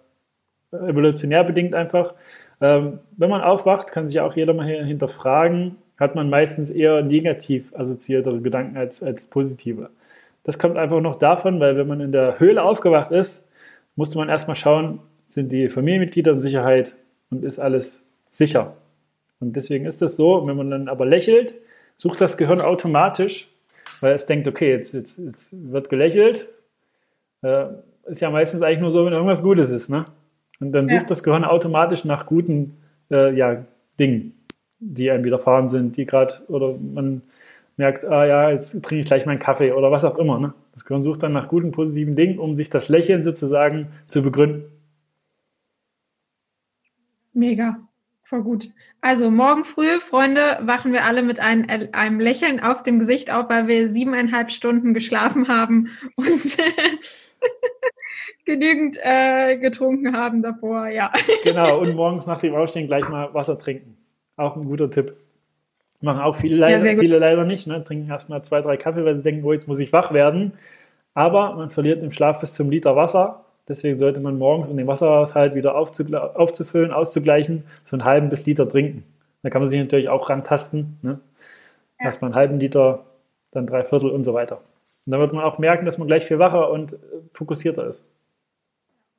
evolutionär 0.72 1.44
bedingt 1.44 1.76
einfach. 1.76 2.14
Ähm, 2.62 3.00
wenn 3.18 3.30
man 3.30 3.42
aufwacht, 3.42 3.92
kann 3.92 4.08
sich 4.08 4.20
auch 4.20 4.36
jeder 4.36 4.54
mal 4.54 4.66
hinterfragen, 4.66 5.78
hat 6.00 6.16
man 6.16 6.30
meistens 6.30 6.70
eher 6.70 7.02
negativ 7.02 7.74
assoziiertere 7.76 8.42
Gedanken 8.42 8.78
als, 8.78 9.04
als 9.04 9.28
positive. 9.28 9.90
Das 10.44 10.58
kommt 10.58 10.78
einfach 10.78 11.02
noch 11.02 11.18
davon, 11.18 11.60
weil 11.60 11.78
wenn 11.78 11.88
man 11.88 12.02
in 12.02 12.12
der 12.12 12.40
Höhle 12.40 12.64
aufgewacht 12.64 13.12
ist, 13.12 13.48
musste 13.96 14.18
man 14.18 14.30
erstmal 14.30 14.56
schauen, 14.56 15.00
sind 15.28 15.52
die 15.52 15.70
Familienmitglieder 15.70 16.32
in 16.32 16.40
Sicherheit 16.40 16.96
und 17.30 17.44
ist 17.44 17.60
alles 17.60 18.06
sicher. 18.30 18.76
Und 19.40 19.56
deswegen 19.56 19.86
ist 19.86 20.02
das 20.02 20.16
so, 20.16 20.46
wenn 20.48 20.58
man 20.58 20.70
dann 20.70 20.88
aber 20.88 21.06
lächelt, 21.06 21.56
sucht 21.98 22.22
das 22.22 22.38
Gehirn 22.38 22.62
automatisch, 22.62 23.50
weil 24.00 24.14
es 24.14 24.26
denkt, 24.26 24.48
okay, 24.48 24.72
jetzt, 24.72 24.94
jetzt, 24.94 25.20
jetzt 25.20 25.50
wird 25.52 25.90
gelächelt, 25.90 26.48
äh, 27.42 27.66
ist 28.06 28.22
ja 28.22 28.30
meistens 28.30 28.62
eigentlich 28.62 28.80
nur 28.80 28.92
so, 28.92 29.06
wenn 29.06 29.14
irgendwas 29.14 29.44
Gutes 29.44 29.70
ist. 29.70 29.90
Ne? 29.90 30.06
Und 30.60 30.72
dann 30.72 30.90
sucht 30.90 31.02
ja. 31.02 31.08
das 31.08 31.24
Gehirn 31.24 31.44
automatisch 31.44 32.06
nach 32.06 32.26
guten 32.26 32.78
äh, 33.10 33.36
ja, 33.36 33.66
Dingen, 34.00 34.34
die 34.80 35.10
einem 35.12 35.24
widerfahren 35.24 35.70
sind, 35.70 35.98
die 35.98 36.06
gerade, 36.06 36.36
oder 36.48 36.76
man 36.78 37.22
merkt, 37.78 38.06
ah 38.06 38.26
ja, 38.26 38.50
jetzt 38.50 38.72
trinke 38.84 39.00
ich 39.00 39.06
gleich 39.06 39.26
meinen 39.26 39.40
Kaffee 39.40 39.72
oder 39.72 39.92
was 39.92 40.06
auch 40.06 40.18
immer. 40.18 40.40
Ne? 40.40 40.54
Das 40.74 40.86
Gehirn 40.86 41.04
sucht 41.04 41.24
dann 41.24 41.34
nach 41.34 41.48
guten, 41.48 41.72
positiven 41.72 42.16
Dingen, 42.16 42.40
um 42.40 42.56
sich 42.56 42.70
das 42.70 42.90
Lächeln 42.90 43.24
sozusagen 43.24 43.88
zu 44.08 44.22
begründen. 44.22 44.66
Mega, 47.34 47.80
voll 48.24 48.44
gut. 48.44 48.70
Also 49.00 49.32
morgen 49.32 49.66
früh, 49.66 50.00
Freunde, 50.00 50.60
wachen 50.62 50.94
wir 50.94 51.06
alle 51.06 51.24
mit 51.24 51.40
ein, 51.40 51.70
einem 51.70 52.20
Lächeln 52.20 52.60
auf 52.60 52.84
dem 52.84 53.00
Gesicht 53.00 53.32
auf, 53.32 53.50
weil 53.50 53.68
wir 53.68 53.90
siebeneinhalb 53.90 54.52
Stunden 54.52 54.94
geschlafen 54.94 55.48
haben 55.48 55.90
und 56.16 56.58
genügend 58.46 58.98
äh, 59.02 59.58
getrunken 59.58 60.16
haben 60.16 60.42
davor, 60.42 60.88
ja. 60.88 61.12
Genau, 61.44 61.80
und 61.80 61.96
morgens 61.96 62.26
nach 62.26 62.40
dem 62.40 62.56
Aufstehen 62.56 62.88
gleich 62.88 63.08
mal 63.10 63.34
Wasser 63.34 63.58
trinken. 63.58 63.98
Auch 64.38 64.56
ein 64.56 64.66
guter 64.66 64.90
Tipp. 64.90 65.16
Machen 66.02 66.22
auch 66.22 66.36
viele 66.36 66.56
leider, 66.56 66.84
ja, 66.84 67.00
viele 67.00 67.20
leider 67.20 67.44
nicht. 67.44 67.68
Ne? 67.68 67.84
Trinken 67.84 68.10
erstmal 68.10 68.44
zwei, 68.44 68.62
drei 68.62 68.76
Kaffee, 68.76 69.06
weil 69.06 69.16
sie 69.16 69.24
denken, 69.24 69.46
oh, 69.46 69.54
jetzt 69.54 69.68
muss 69.68 69.80
ich 69.80 69.94
wach 69.94 70.14
werden. 70.14 70.54
Aber 71.14 71.56
man 71.56 71.70
verliert 71.70 72.02
im 72.02 72.12
Schlaf 72.12 72.40
bis 72.40 72.54
zum 72.54 72.72
Liter 72.72 72.96
Wasser. 72.96 73.46
Deswegen 73.68 74.00
sollte 74.00 74.20
man 74.20 74.38
morgens, 74.38 74.70
um 74.70 74.78
den 74.78 74.88
Wasserhaushalt 74.88 75.54
wieder 75.54 75.76
aufzufüllen, 75.76 76.92
auszugleichen, 76.92 77.64
so 77.84 77.96
einen 77.96 78.06
halben 78.06 78.30
bis 78.30 78.46
Liter 78.46 78.68
trinken. 78.68 79.04
Da 79.44 79.50
kann 79.50 79.62
man 79.62 79.70
sich 79.70 79.80
natürlich 79.80 80.10
auch 80.10 80.30
rantasten. 80.30 80.98
Ne? 81.02 81.20
Ja. 82.00 82.06
Erstmal 82.06 82.30
einen 82.30 82.36
halben 82.36 82.60
Liter, 82.60 83.06
dann 83.52 83.68
drei 83.68 83.84
Viertel 83.84 84.10
und 84.10 84.24
so 84.24 84.34
weiter. 84.34 84.58
Und 85.06 85.14
dann 85.14 85.22
wird 85.22 85.34
man 85.34 85.44
auch 85.44 85.58
merken, 85.58 85.86
dass 85.86 85.98
man 85.98 86.08
gleich 86.08 86.26
viel 86.26 86.40
wacher 86.40 86.70
und 86.72 86.94
äh, 86.94 86.98
fokussierter 87.34 87.88
ist. 87.88 88.06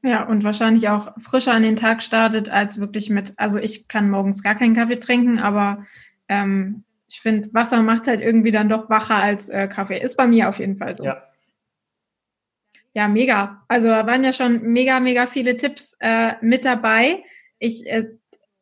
Ja, 0.02 0.24
und 0.24 0.42
wahrscheinlich 0.42 0.88
auch 0.88 1.12
frischer 1.18 1.52
an 1.52 1.62
den 1.62 1.76
Tag 1.76 2.02
startet, 2.02 2.50
als 2.50 2.80
wirklich 2.80 3.08
mit, 3.08 3.34
also 3.36 3.58
ich 3.58 3.86
kann 3.86 4.10
morgens 4.10 4.42
gar 4.42 4.56
keinen 4.56 4.74
Kaffee 4.74 4.98
trinken, 4.98 5.38
aber 5.38 5.86
ähm, 6.28 6.82
ich 7.08 7.20
finde, 7.20 7.52
Wasser 7.54 7.82
macht 7.82 8.08
halt 8.08 8.20
irgendwie 8.20 8.50
dann 8.50 8.68
doch 8.68 8.90
wacher 8.90 9.16
als 9.16 9.48
äh, 9.48 9.68
Kaffee. 9.68 10.00
Ist 10.00 10.16
bei 10.16 10.26
mir 10.26 10.48
auf 10.48 10.58
jeden 10.58 10.76
Fall 10.76 10.96
so. 10.96 11.04
Ja. 11.04 11.22
Ja, 12.94 13.08
mega. 13.08 13.64
Also 13.68 13.88
da 13.88 14.06
waren 14.06 14.24
ja 14.24 14.32
schon 14.32 14.62
mega, 14.62 15.00
mega 15.00 15.26
viele 15.26 15.56
Tipps 15.56 15.96
äh, 16.00 16.34
mit 16.42 16.64
dabei. 16.64 17.24
Ich, 17.58 17.86
äh, 17.86 18.08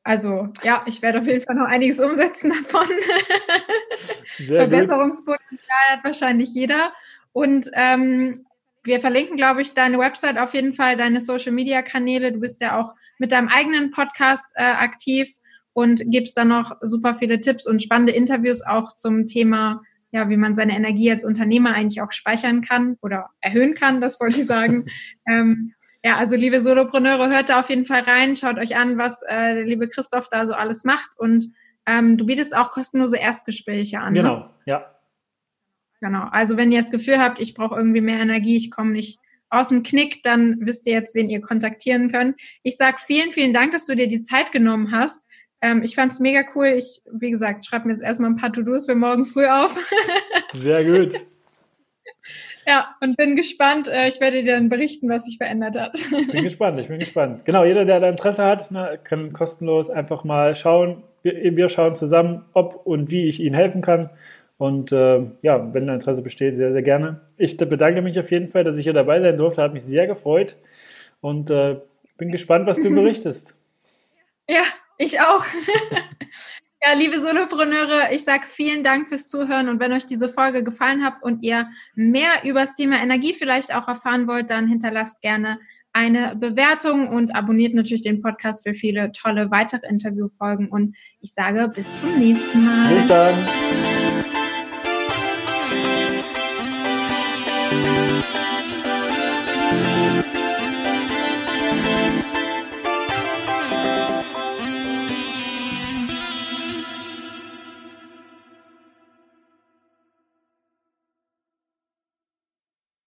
also 0.03 0.49
ja, 0.63 0.83
ich 0.87 1.03
werde 1.03 1.21
auf 1.21 1.27
jeden 1.27 1.41
Fall 1.41 1.57
noch 1.57 1.67
einiges 1.67 2.01
umsetzen 2.01 2.51
davon. 2.51 2.87
Verbesserungspotenzial 4.47 5.59
hat 5.91 6.05
wahrscheinlich 6.05 6.55
jeder. 6.55 6.93
Und 7.33 7.71
ähm, 7.75 8.35
wir 8.83 9.01
verlinken, 9.01 9.37
glaube 9.37 9.63
ich, 9.63 9.75
deine 9.75 9.99
Website 9.99 10.39
auf 10.39 10.55
jeden 10.55 10.73
Fall, 10.73 10.97
deine 10.97 11.21
Social-Media-Kanäle. 11.21 12.33
Du 12.33 12.41
bist 12.41 12.61
ja 12.61 12.81
auch 12.81 12.95
mit 13.19 13.33
deinem 13.33 13.49
eigenen 13.49 13.91
Podcast 13.91 14.51
äh, 14.55 14.63
aktiv 14.65 15.29
und 15.73 16.03
gibst 16.07 16.37
dann 16.37 16.49
noch 16.49 16.73
super 16.81 17.15
viele 17.15 17.41
Tipps 17.41 17.67
und 17.67 17.83
spannende 17.83 18.13
Interviews 18.13 18.65
auch 18.67 18.95
zum 18.97 19.27
Thema, 19.27 19.83
ja, 20.13 20.29
wie 20.29 20.37
man 20.37 20.55
seine 20.55 20.75
Energie 20.75 21.11
als 21.11 21.25
Unternehmer 21.25 21.75
eigentlich 21.75 22.03
auch 22.03 22.13
speichern 22.13 22.63
kann 22.63 22.97
oder 23.03 23.29
erhöhen 23.41 23.75
kann, 23.75 24.01
das 24.01 24.19
wollte 24.21 24.41
ich 24.41 24.47
sagen. 24.47 24.87
ähm, 25.29 25.75
ja, 26.03 26.17
also 26.17 26.35
liebe 26.35 26.61
Solopreneure, 26.61 27.31
hört 27.31 27.51
da 27.51 27.61
auf 27.61 27.69
jeden 27.69 27.85
Fall 27.85 28.01
rein, 28.01 28.35
schaut 28.35 28.59
euch 28.59 28.77
an, 28.77 28.97
was 28.97 29.23
äh, 29.23 29.55
der 29.55 29.65
liebe 29.65 29.89
Christoph 29.89 30.29
da 30.31 30.47
so 30.47 30.55
alles 30.55 30.85
macht 30.85 31.11
und 31.19 31.47
ähm, 31.87 32.17
du 32.17 32.27
bietest 32.27 32.57
auch 32.57 32.71
kostenlose 32.71 33.19
Erstgespräche 33.19 34.01
an. 34.01 34.15
Ne? 34.15 34.21
Genau, 34.21 34.37
ne? 34.39 34.51
ja. 34.65 35.00
Genau. 36.01 36.27
Also 36.31 36.57
wenn 36.57 36.73
ihr 36.73 36.81
das 36.81 36.91
Gefühl 36.91 37.19
habt, 37.19 37.41
ich 37.41 37.55
brauche 37.55 37.77
irgendwie 37.77 38.01
mehr 38.01 38.21
Energie, 38.21 38.57
ich 38.57 38.71
komme 38.71 38.93
nicht 38.93 39.19
aus 39.51 39.69
dem 39.69 39.83
Knick, 39.83 40.23
dann 40.23 40.57
wisst 40.61 40.87
ihr 40.87 40.95
jetzt, 40.95 41.15
wen 41.15 41.29
ihr 41.29 41.41
kontaktieren 41.41 42.11
könnt. 42.11 42.37
Ich 42.63 42.77
sage 42.77 42.99
vielen, 43.05 43.33
vielen 43.33 43.53
Dank, 43.53 43.73
dass 43.73 43.87
du 43.87 43.95
dir 43.95 44.07
die 44.07 44.23
Zeit 44.23 44.53
genommen 44.53 44.93
hast. 44.93 45.29
Ähm, 45.61 45.83
ich 45.83 45.95
fand 45.95 46.13
es 46.13 46.21
mega 46.21 46.43
cool. 46.55 46.69
Ich, 46.69 47.03
wie 47.13 47.31
gesagt, 47.31 47.67
schreibe 47.67 47.87
mir 47.87 47.93
jetzt 47.93 48.03
erstmal 48.03 48.31
ein 48.31 48.37
paar 48.37 48.53
To-Dos 48.53 48.87
für 48.87 48.95
morgen 48.95 49.27
früh 49.27 49.47
auf. 49.47 49.77
Sehr 50.53 50.85
gut. 50.85 51.15
Ja, 52.67 52.95
und 53.01 53.17
bin 53.17 53.37
gespannt. 53.37 53.89
Äh, 53.89 54.09
ich 54.09 54.21
werde 54.21 54.43
dir 54.43 54.55
dann 54.55 54.69
berichten, 54.69 55.09
was 55.09 55.25
sich 55.25 55.39
verändert 55.39 55.79
hat. 55.79 55.97
Ich 55.97 56.31
bin 56.31 56.45
gespannt, 56.45 56.79
ich 56.79 56.89
bin 56.89 56.99
gespannt. 56.99 57.45
Genau, 57.45 57.65
jeder, 57.65 57.85
der 57.85 58.01
da 58.01 58.09
Interesse 58.09 58.45
hat, 58.45 58.71
ne, 58.71 58.99
kann 59.03 59.33
kostenlos 59.33 59.91
einfach 59.91 60.25
mal 60.25 60.55
schauen. 60.55 61.03
Wir, 61.23 61.57
wir, 61.57 61.69
schauen 61.69 61.97
zusammen, 61.97 62.45
ob 62.55 62.87
und 62.87 63.11
wie 63.11 63.27
ich 63.27 63.41
Ihnen 63.41 63.55
helfen 63.55 63.83
kann. 63.83 64.11
Und 64.61 64.93
äh, 64.93 65.23
ja, 65.41 65.73
wenn 65.73 65.89
Interesse 65.89 66.21
besteht, 66.21 66.59
sehr, 66.59 66.71
sehr 66.71 66.83
gerne. 66.83 67.23
Ich 67.39 67.57
bedanke 67.57 68.03
mich 68.03 68.21
auf 68.21 68.31
jeden 68.31 68.49
Fall, 68.49 68.63
dass 68.63 68.77
ich 68.77 68.85
hier 68.85 68.93
dabei 68.93 69.19
sein 69.23 69.39
durfte. 69.39 69.63
Hat 69.63 69.73
mich 69.73 69.85
sehr 69.85 70.07
gefreut. 70.07 70.59
Und 71.23 71.49
äh, 71.49 71.81
bin 72.19 72.31
gespannt, 72.31 72.67
was 72.67 72.77
du 72.77 72.91
berichtest. 72.95 73.57
Ja, 74.47 74.65
ich 74.99 75.19
auch. 75.19 75.45
Ja, 76.83 76.95
liebe 76.99 77.21
Solopreneure, 77.21 78.11
ich 78.11 78.25
sage 78.25 78.45
vielen 78.49 78.83
Dank 78.83 79.11
fürs 79.11 79.29
Zuhören 79.29 79.69
und 79.69 79.81
wenn 79.81 79.93
euch 79.93 80.07
diese 80.07 80.31
Folge 80.31 80.65
gefallen 80.65 81.05
hat 81.05 81.23
und 81.23 81.43
ihr 81.43 81.69
mehr 81.95 82.43
über 82.43 82.63
das 82.63 82.73
Thema 82.73 83.03
Energie 83.03 83.35
vielleicht 83.35 83.75
auch 83.75 83.87
erfahren 83.87 84.27
wollt, 84.27 84.49
dann 84.49 84.67
hinterlasst 84.67 85.21
gerne 85.21 85.59
eine 85.93 86.37
Bewertung 86.37 87.09
und 87.09 87.37
abonniert 87.37 87.75
natürlich 87.75 88.01
den 88.01 88.23
Podcast 88.23 88.67
für 88.67 88.73
viele 88.73 89.13
tolle 89.13 89.51
weitere 89.51 89.87
Interviewfolgen 89.89 90.71
und 90.71 90.97
ich 91.21 91.35
sage 91.35 91.69
bis 91.69 92.01
zum 92.01 92.19
nächsten 92.19 92.65
Mal. 92.65 92.95
Bis 92.95 93.09
dann. 93.09 94.00